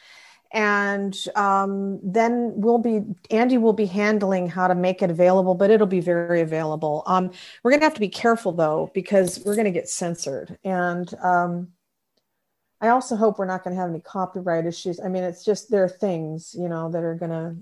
[0.56, 5.70] and um, then we'll be andy will be handling how to make it available but
[5.70, 7.02] it'll be very available.
[7.06, 7.30] Um,
[7.62, 10.58] we're going to have to be careful though because we're going to get censored.
[10.64, 11.68] And um,
[12.80, 14.98] i also hope we're not going to have any copyright issues.
[14.98, 17.56] I mean it's just there are things you know that are going to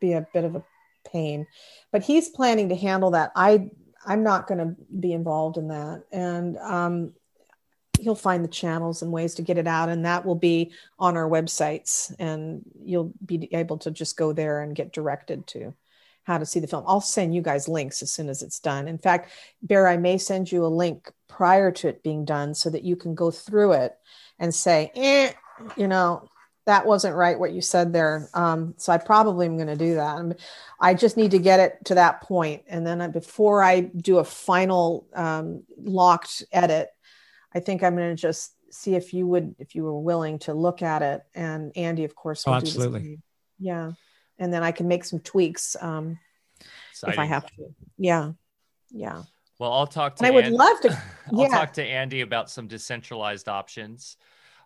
[0.00, 0.64] be a bit of a
[1.06, 1.46] pain.
[1.92, 3.32] But he's planning to handle that.
[3.36, 3.68] I
[4.06, 6.04] i'm not going to be involved in that.
[6.10, 6.56] And
[8.00, 11.16] he'll find the channels and ways to get it out and that will be on
[11.16, 15.74] our websites and you'll be able to just go there and get directed to
[16.24, 16.84] how to see the film.
[16.86, 18.88] I'll send you guys links as soon as it's done.
[18.88, 19.30] In fact
[19.62, 22.96] bear i may send you a link prior to it being done so that you
[22.96, 23.96] can go through it
[24.38, 25.32] and say eh,
[25.76, 26.28] you know
[26.66, 28.30] that wasn't right what you said there.
[28.32, 30.38] Um, so i probably am going to do that.
[30.80, 34.24] I just need to get it to that point and then before i do a
[34.24, 36.93] final um, locked edit
[37.54, 40.54] I think I'm going to just see if you would, if you were willing to
[40.54, 41.22] look at it.
[41.34, 43.20] And Andy, of course, oh, absolutely.
[43.58, 43.92] Yeah.
[44.38, 46.18] And then I can make some tweaks um,
[47.06, 47.74] if I have to.
[47.96, 48.32] Yeah.
[48.90, 49.22] Yeah.
[49.58, 50.24] Well, I'll talk to.
[50.24, 51.02] And I would love to.
[51.32, 54.16] I'll talk to Andy about some decentralized options.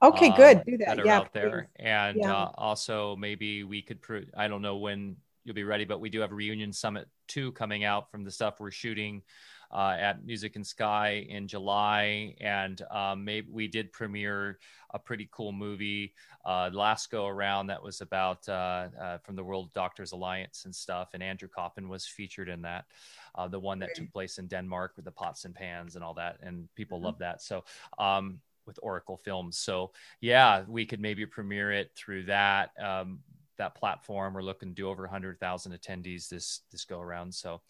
[0.02, 0.62] Okay, good.
[0.65, 0.97] Do that.
[0.98, 2.32] that yeah, out there, and yeah.
[2.32, 4.01] uh, also maybe we could.
[4.01, 7.09] Pro- I don't know when you'll be ready, but we do have a reunion summit
[7.27, 9.23] two coming out from the stuff we're shooting
[9.70, 14.59] uh, at Music and Sky in July, and um, maybe we did premiere
[14.95, 16.15] a pretty cool movie
[16.45, 20.74] uh, last go around that was about uh, uh, from the World Doctors Alliance and
[20.74, 22.86] stuff, and Andrew Coffin was featured in that.
[23.35, 26.15] Uh, the one that took place in Denmark with the pots and pans and all
[26.15, 27.07] that, and people mm-hmm.
[27.07, 27.43] love that.
[27.43, 27.65] So,
[27.99, 32.70] um, with Oracle Films, so yeah, we could maybe premiere it through that.
[32.82, 33.20] Um,
[33.59, 34.35] that platform.
[34.35, 37.35] We're looking to do over 100,000 attendees this this go around.
[37.35, 37.61] So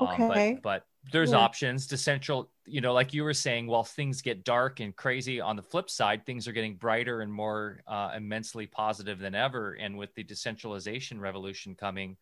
[0.00, 0.22] Okay.
[0.22, 1.38] Um, but, but there's yeah.
[1.38, 5.40] options to central, you know, like you were saying, while things get dark and crazy
[5.40, 9.74] on the flip side, things are getting brighter and more uh, immensely positive than ever.
[9.74, 12.16] And with the decentralization revolution coming,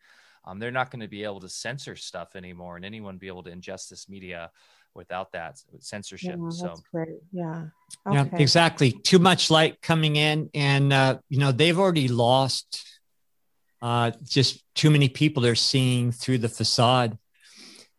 [0.45, 3.43] um, they're not going to be able to censor stuff anymore and anyone be able
[3.45, 4.51] to ingest this media
[4.95, 6.37] without that censorship.
[6.39, 7.09] Yeah, so great.
[7.33, 7.65] Yeah.
[8.07, 8.17] Okay.
[8.17, 8.93] Yeah, exactly.
[8.93, 10.51] Too much light coming in.
[10.55, 12.87] And, uh, you know, they've already lost
[13.81, 17.19] uh, just too many people They're seeing through the facade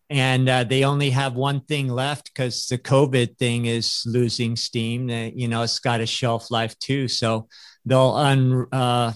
[0.09, 5.09] and uh, they only have one thing left because the COVID thing is losing steam.
[5.09, 7.47] You know, it's got a shelf life too, so
[7.85, 9.13] they'll un, uh,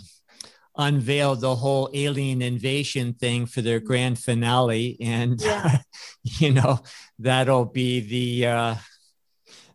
[0.75, 5.79] unveil the whole alien invasion thing for their grand finale, and yeah.
[6.23, 6.79] you know
[7.19, 8.75] that'll be the uh,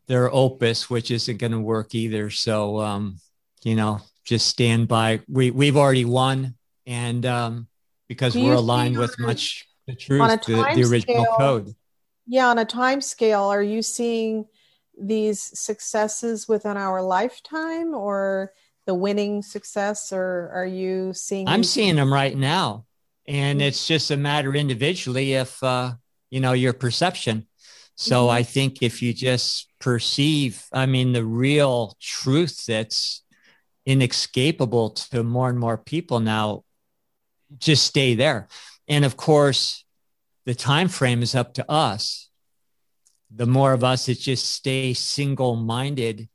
[0.07, 2.31] their opus, which isn't going to work either.
[2.31, 3.19] So, um,
[3.62, 5.20] you know, just stand by.
[5.28, 7.69] We we've already won, and um,
[8.09, 11.74] because we're aligned with much the truth, the, the, original scale, code.
[12.27, 14.47] Yeah, on a time scale, are you seeing
[14.98, 18.52] these successes within our lifetime, or
[18.86, 21.48] the winning success, or are you seeing?
[21.48, 22.86] I'm seeing them right now,
[23.27, 23.69] and mm-hmm.
[23.69, 25.93] it's just a matter individually if uh,
[26.31, 27.47] you know your perception.
[27.97, 28.36] So mm-hmm.
[28.36, 33.23] I think if you just perceive, I mean, the real truth that's
[33.86, 36.65] inescapable to more and more people now,
[37.59, 38.48] just stay there.
[38.89, 39.85] And of course,
[40.44, 42.28] the time frame is up to us.
[43.35, 46.28] The more of us that just stay single-minded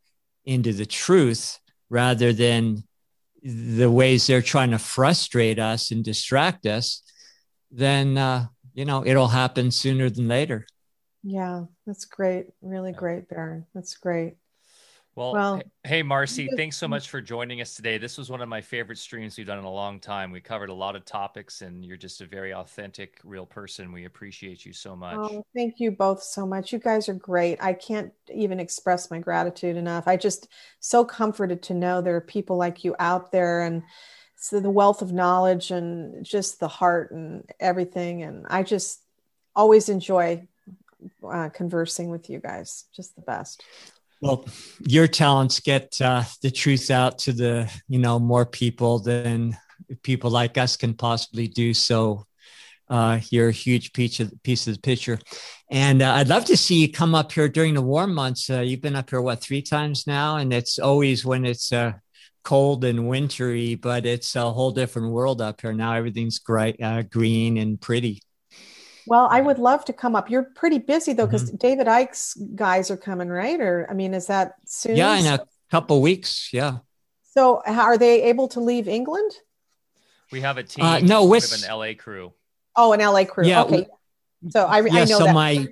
[0.45, 1.59] into the truth
[1.89, 2.83] rather than
[3.43, 7.03] the ways they're trying to frustrate us and distract us,
[7.71, 10.65] then uh, you know it'll happen sooner than later.
[11.23, 12.47] Yeah, that's great.
[12.61, 13.65] Really great, Baron.
[13.73, 14.35] That's great.
[15.19, 17.97] Well, well hey, Marcy, thanks so much for joining us today.
[17.97, 20.31] This was one of my favorite streams we've done in a long time.
[20.31, 23.91] We covered a lot of topics, and you're just a very authentic, real person.
[23.91, 25.17] We appreciate you so much.
[25.19, 26.71] Oh, thank you both so much.
[26.71, 27.61] You guys are great.
[27.61, 30.07] I can't even express my gratitude enough.
[30.07, 30.47] I just
[30.79, 33.83] so comforted to know there are people like you out there, and
[34.37, 38.23] so the wealth of knowledge and just the heart and everything.
[38.23, 39.01] And I just
[39.53, 40.47] always enjoy
[41.29, 42.85] uh, conversing with you guys.
[42.95, 43.65] Just the best.
[44.21, 44.45] Well,
[44.81, 49.57] your talents get uh, the truth out to the you know more people than
[50.03, 51.73] people like us can possibly do.
[51.73, 52.25] So
[52.89, 55.19] uh, you're a huge piece of piece of the picture,
[55.71, 58.49] and uh, I'd love to see you come up here during the warm months.
[58.49, 61.93] Uh, you've been up here what three times now, and it's always when it's uh,
[62.43, 65.93] cold and wintry, but it's a whole different world up here now.
[65.93, 68.21] Everything's great, uh, green and pretty.
[69.09, 70.29] Well, I would love to come up.
[70.29, 71.57] You're pretty busy though, because mm-hmm.
[71.57, 73.59] David Icke's guys are coming, right?
[73.59, 74.95] Or I mean, is that soon?
[74.95, 75.39] Yeah, in a
[75.71, 76.53] couple weeks.
[76.53, 76.77] Yeah.
[77.33, 79.31] So, are they able to leave England?
[80.31, 80.85] We have a team.
[80.85, 82.33] Uh, no, with an LA crew.
[82.75, 83.47] Oh, an LA crew.
[83.47, 83.63] Yeah.
[83.63, 83.87] Okay.
[84.49, 85.33] So I, yeah, I know so that.
[85.33, 85.67] my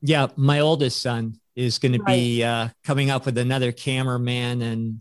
[0.00, 1.98] yeah, my oldest son is going right.
[1.98, 5.00] to be uh, coming up with another cameraman and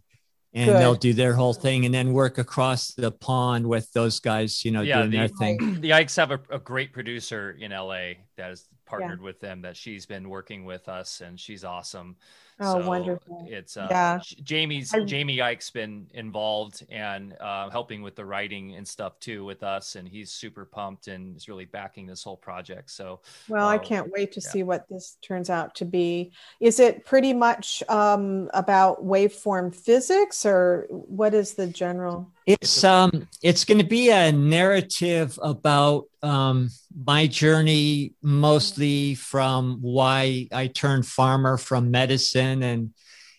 [0.53, 0.79] and Good.
[0.79, 4.71] they'll do their whole thing and then work across the pond with those guys, you
[4.71, 5.81] know, yeah, doing the, their thing.
[5.81, 9.25] The Ickes have a, a, great producer in LA that has partnered yeah.
[9.25, 12.15] with them that she's been working with us and she's awesome.
[12.59, 13.45] Oh, so wonderful!
[13.49, 14.19] It's uh, yeah.
[14.43, 19.43] Jamie's I, Jamie Icke's been involved and uh, helping with the writing and stuff too
[19.45, 22.91] with us, and he's super pumped and is really backing this whole project.
[22.91, 24.49] So, well, uh, I can't wait to yeah.
[24.49, 26.31] see what this turns out to be.
[26.59, 32.31] Is it pretty much um, about waveform physics, or what is the general?
[32.45, 40.47] It's um, it's going to be a narrative about um, my journey mostly from why
[40.51, 42.93] I turned farmer from medicine and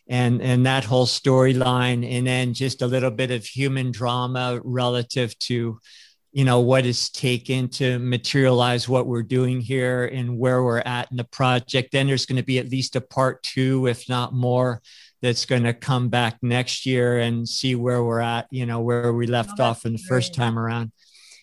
[0.08, 5.38] and and that whole storyline and then just a little bit of human drama relative
[5.40, 5.78] to
[6.32, 11.10] you know what is taken to materialize what we're doing here and where we're at
[11.10, 11.92] in the project.
[11.92, 14.80] Then there's going to be at least a part two if not more
[15.24, 19.12] that's going to come back next year and see where we're at you know where
[19.12, 20.92] we left oh, off in the first time around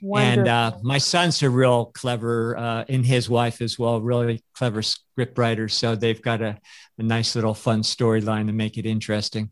[0.02, 0.40] Wonderful.
[0.40, 4.82] And uh, my son's a real clever, uh, and his wife as well, really clever
[4.82, 5.76] script writers.
[5.76, 6.58] So they've got a,
[6.98, 9.52] a nice little fun storyline to make it interesting.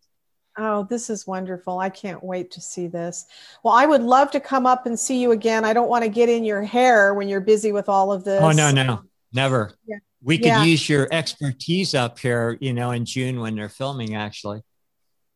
[0.58, 1.80] Oh, this is wonderful.
[1.80, 3.26] I can't wait to see this.
[3.64, 5.64] Well, I would love to come up and see you again.
[5.64, 8.42] I don't want to get in your hair when you're busy with all of this.
[8.42, 9.72] Oh, no, no, never.
[9.86, 9.98] Yeah.
[10.22, 10.64] We could yeah.
[10.64, 14.62] use your expertise up here, you know, in June when they're filming, actually.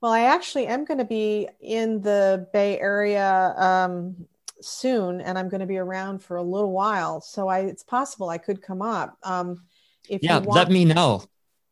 [0.02, 4.28] Well, I actually am going to be in the Bay Area um,
[4.60, 7.22] soon and I'm going to be around for a little while.
[7.22, 9.18] So I, it's possible I could come up.
[9.24, 9.64] Um,
[10.10, 11.24] if yeah, you want, let me know.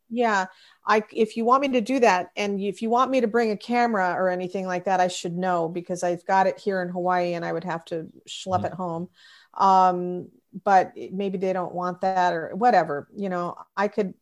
[0.09, 0.45] Yeah.
[0.85, 3.51] I, if you want me to do that and if you want me to bring
[3.51, 6.87] a camera or anything like that, I should know because I've got it here in
[6.87, 8.65] Hawaii and I would have to schlep mm-hmm.
[8.67, 9.09] it home.
[9.55, 10.29] Um,
[10.63, 14.13] but maybe they don't want that or whatever, you know, I could,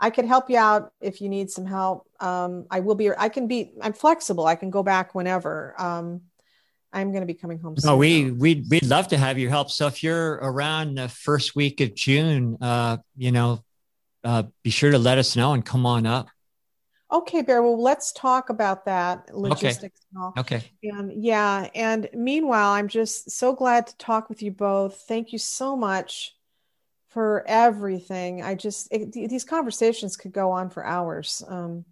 [0.00, 2.08] I could help you out if you need some help.
[2.20, 4.46] Um, I will be, I can be, I'm flexible.
[4.46, 5.74] I can go back whenever.
[5.78, 6.22] Um,
[6.92, 7.74] I'm going to be coming home.
[7.84, 9.70] No, we we'd we'd love to have your help.
[9.70, 13.62] So if you're around the first week of June, uh, you know,
[14.24, 16.28] uh, be sure to let us know and come on up.
[17.10, 17.62] Okay, Bear.
[17.62, 20.06] Well, let's talk about that logistics okay.
[20.12, 20.34] and all.
[20.36, 20.62] Okay.
[20.82, 25.04] And yeah, and meanwhile, I'm just so glad to talk with you both.
[25.08, 26.34] Thank you so much
[27.08, 28.42] for everything.
[28.42, 31.42] I just it, these conversations could go on for hours.
[31.48, 31.86] Um,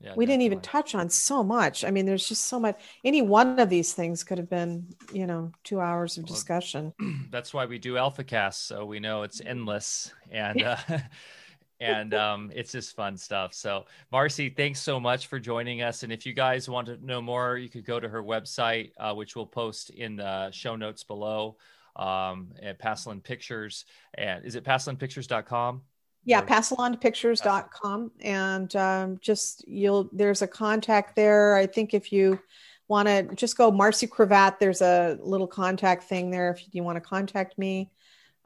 [0.00, 1.84] yeah, we didn't even touch on so much.
[1.84, 2.80] I mean, there's just so much.
[3.04, 6.92] Any one of these things could have been, you know, two hours of discussion.
[7.30, 10.12] That's why we do AlfaCast, so we know it's endless.
[10.30, 10.76] And uh,
[11.82, 13.54] and um, it's just fun stuff.
[13.54, 16.02] So, Marcy, thanks so much for joining us.
[16.02, 19.14] And if you guys want to know more, you could go to her website, uh,
[19.14, 21.56] which we'll post in the show notes below
[21.96, 23.84] um, at Paslin Pictures.
[24.14, 25.82] And is it paslinpictures.com?
[26.24, 28.12] Yeah, passalonpictures.com.
[28.20, 31.56] And um, just you'll, there's a contact there.
[31.56, 32.38] I think if you
[32.86, 36.96] want to just go Marcy Cravat, there's a little contact thing there if you want
[36.96, 37.90] to contact me.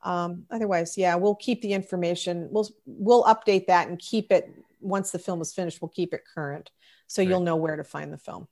[0.07, 2.49] Um, otherwise, yeah, we'll keep the information.
[2.53, 4.49] We'll we'll update that and keep it
[4.81, 5.83] once the film is finished.
[5.83, 6.71] We'll keep it current,
[7.09, 7.31] so Great.
[7.31, 8.47] you'll know where to find the film.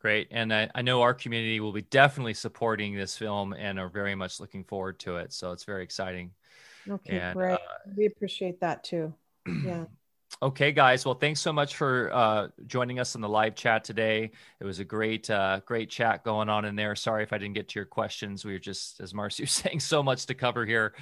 [0.00, 3.88] Great, and I, I know our community will be definitely supporting this film and are
[3.88, 5.32] very much looking forward to it.
[5.32, 6.30] So it's very exciting.
[6.88, 7.54] Okay, and, great.
[7.54, 9.12] Uh, we appreciate that too.
[9.64, 9.84] Yeah.
[10.42, 11.06] Okay, guys.
[11.06, 14.30] Well, thanks so much for uh, joining us in the live chat today.
[14.60, 16.94] It was a great, uh, great chat going on in there.
[16.96, 18.44] Sorry if I didn't get to your questions.
[18.44, 20.94] We were just, as Marcy was saying, so much to cover here.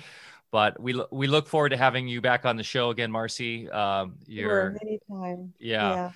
[0.51, 3.71] But we we look forward to having you back on the show again, Marcy.
[3.71, 5.55] Um, you're sure, anytime.
[5.59, 5.95] Yeah.
[5.95, 6.11] yeah.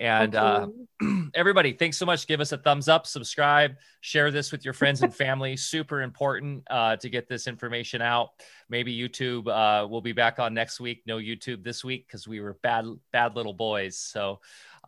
[0.00, 0.66] And uh,
[1.34, 2.26] everybody, thanks so much.
[2.26, 5.58] Give us a thumbs up, subscribe, share this with your friends and family.
[5.58, 8.30] Super important uh, to get this information out.
[8.70, 11.02] Maybe YouTube uh, will be back on next week.
[11.06, 13.98] No YouTube this week because we were bad, bad little boys.
[13.98, 14.40] So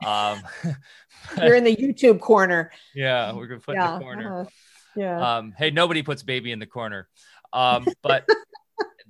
[0.04, 0.40] um,
[1.36, 2.72] you're in the YouTube corner.
[2.94, 4.40] Yeah, we're gonna put yeah, in the corner.
[4.40, 4.50] Uh-huh.
[4.96, 5.36] Yeah.
[5.36, 7.08] Um, hey, nobody puts baby in the corner.
[7.52, 8.26] Um, but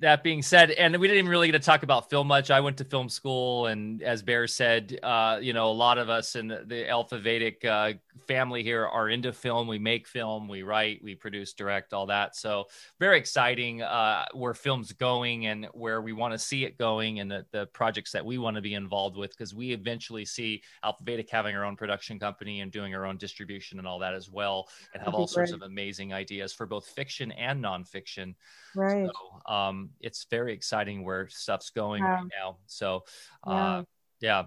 [0.02, 2.50] that being said, and we didn't even really get to talk about film much.
[2.50, 6.10] I went to film school, and as Bear said, uh, you know, a lot of
[6.10, 7.92] us in the Alfa Vedic uh,
[8.26, 9.68] family here are into film.
[9.68, 12.34] We make film, we write, we produce, direct, all that.
[12.34, 12.66] So
[12.98, 17.30] very exciting uh, where film's going and where we want to see it going, and
[17.30, 21.04] the, the projects that we want to be involved with, because we eventually see Alfa
[21.04, 24.28] Vedic having our own production company and doing our own distribution and all that as
[24.28, 28.34] well, and have all sorts of amazing ideas for both fiction and nonfiction.
[28.74, 29.06] Right.
[29.06, 32.56] So, um, it's very exciting where stuff's going right now.
[32.66, 33.04] So,
[33.44, 33.84] uh,
[34.20, 34.44] yeah.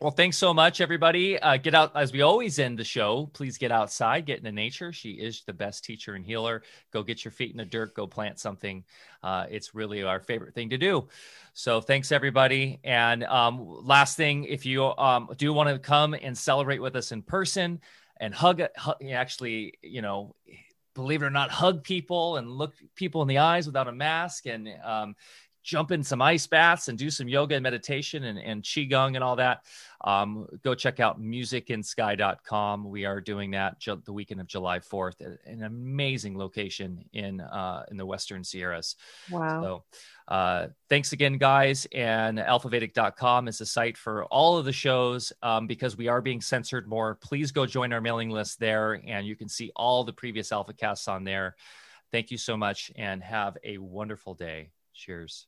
[0.00, 1.36] Well, thanks so much, everybody.
[1.38, 3.28] Uh, get out as we always end the show.
[3.32, 4.92] Please get outside, get into nature.
[4.92, 6.62] She is the best teacher and healer.
[6.92, 8.84] Go get your feet in the dirt, go plant something.
[9.22, 11.08] Uh, it's really our favorite thing to do.
[11.54, 12.78] So, thanks, everybody.
[12.84, 17.10] And um, last thing, if you um, do want to come and celebrate with us
[17.10, 17.80] in person
[18.18, 20.36] and hug, hug actually, you know,
[21.00, 24.46] believe it or not, hug people and look people in the eyes without a mask.
[24.46, 25.14] And um,
[25.62, 29.24] jump in some ice baths and do some yoga and meditation and, and qigong and
[29.24, 29.64] all that
[30.02, 35.20] um, go check out musicandsky.com we are doing that ju- the weekend of july 4th
[35.46, 38.96] an amazing location in uh, in the western sierras.
[39.30, 39.62] Wow.
[39.62, 39.84] So
[40.28, 45.32] uh, thanks again guys and alfavedic.com is the site for all of the shows.
[45.42, 49.26] Um, because we are being censored more please go join our mailing list there and
[49.26, 51.56] you can see all the previous AlfaCasts on there.
[52.12, 54.70] Thank you so much and have a wonderful day.
[54.94, 55.46] Cheers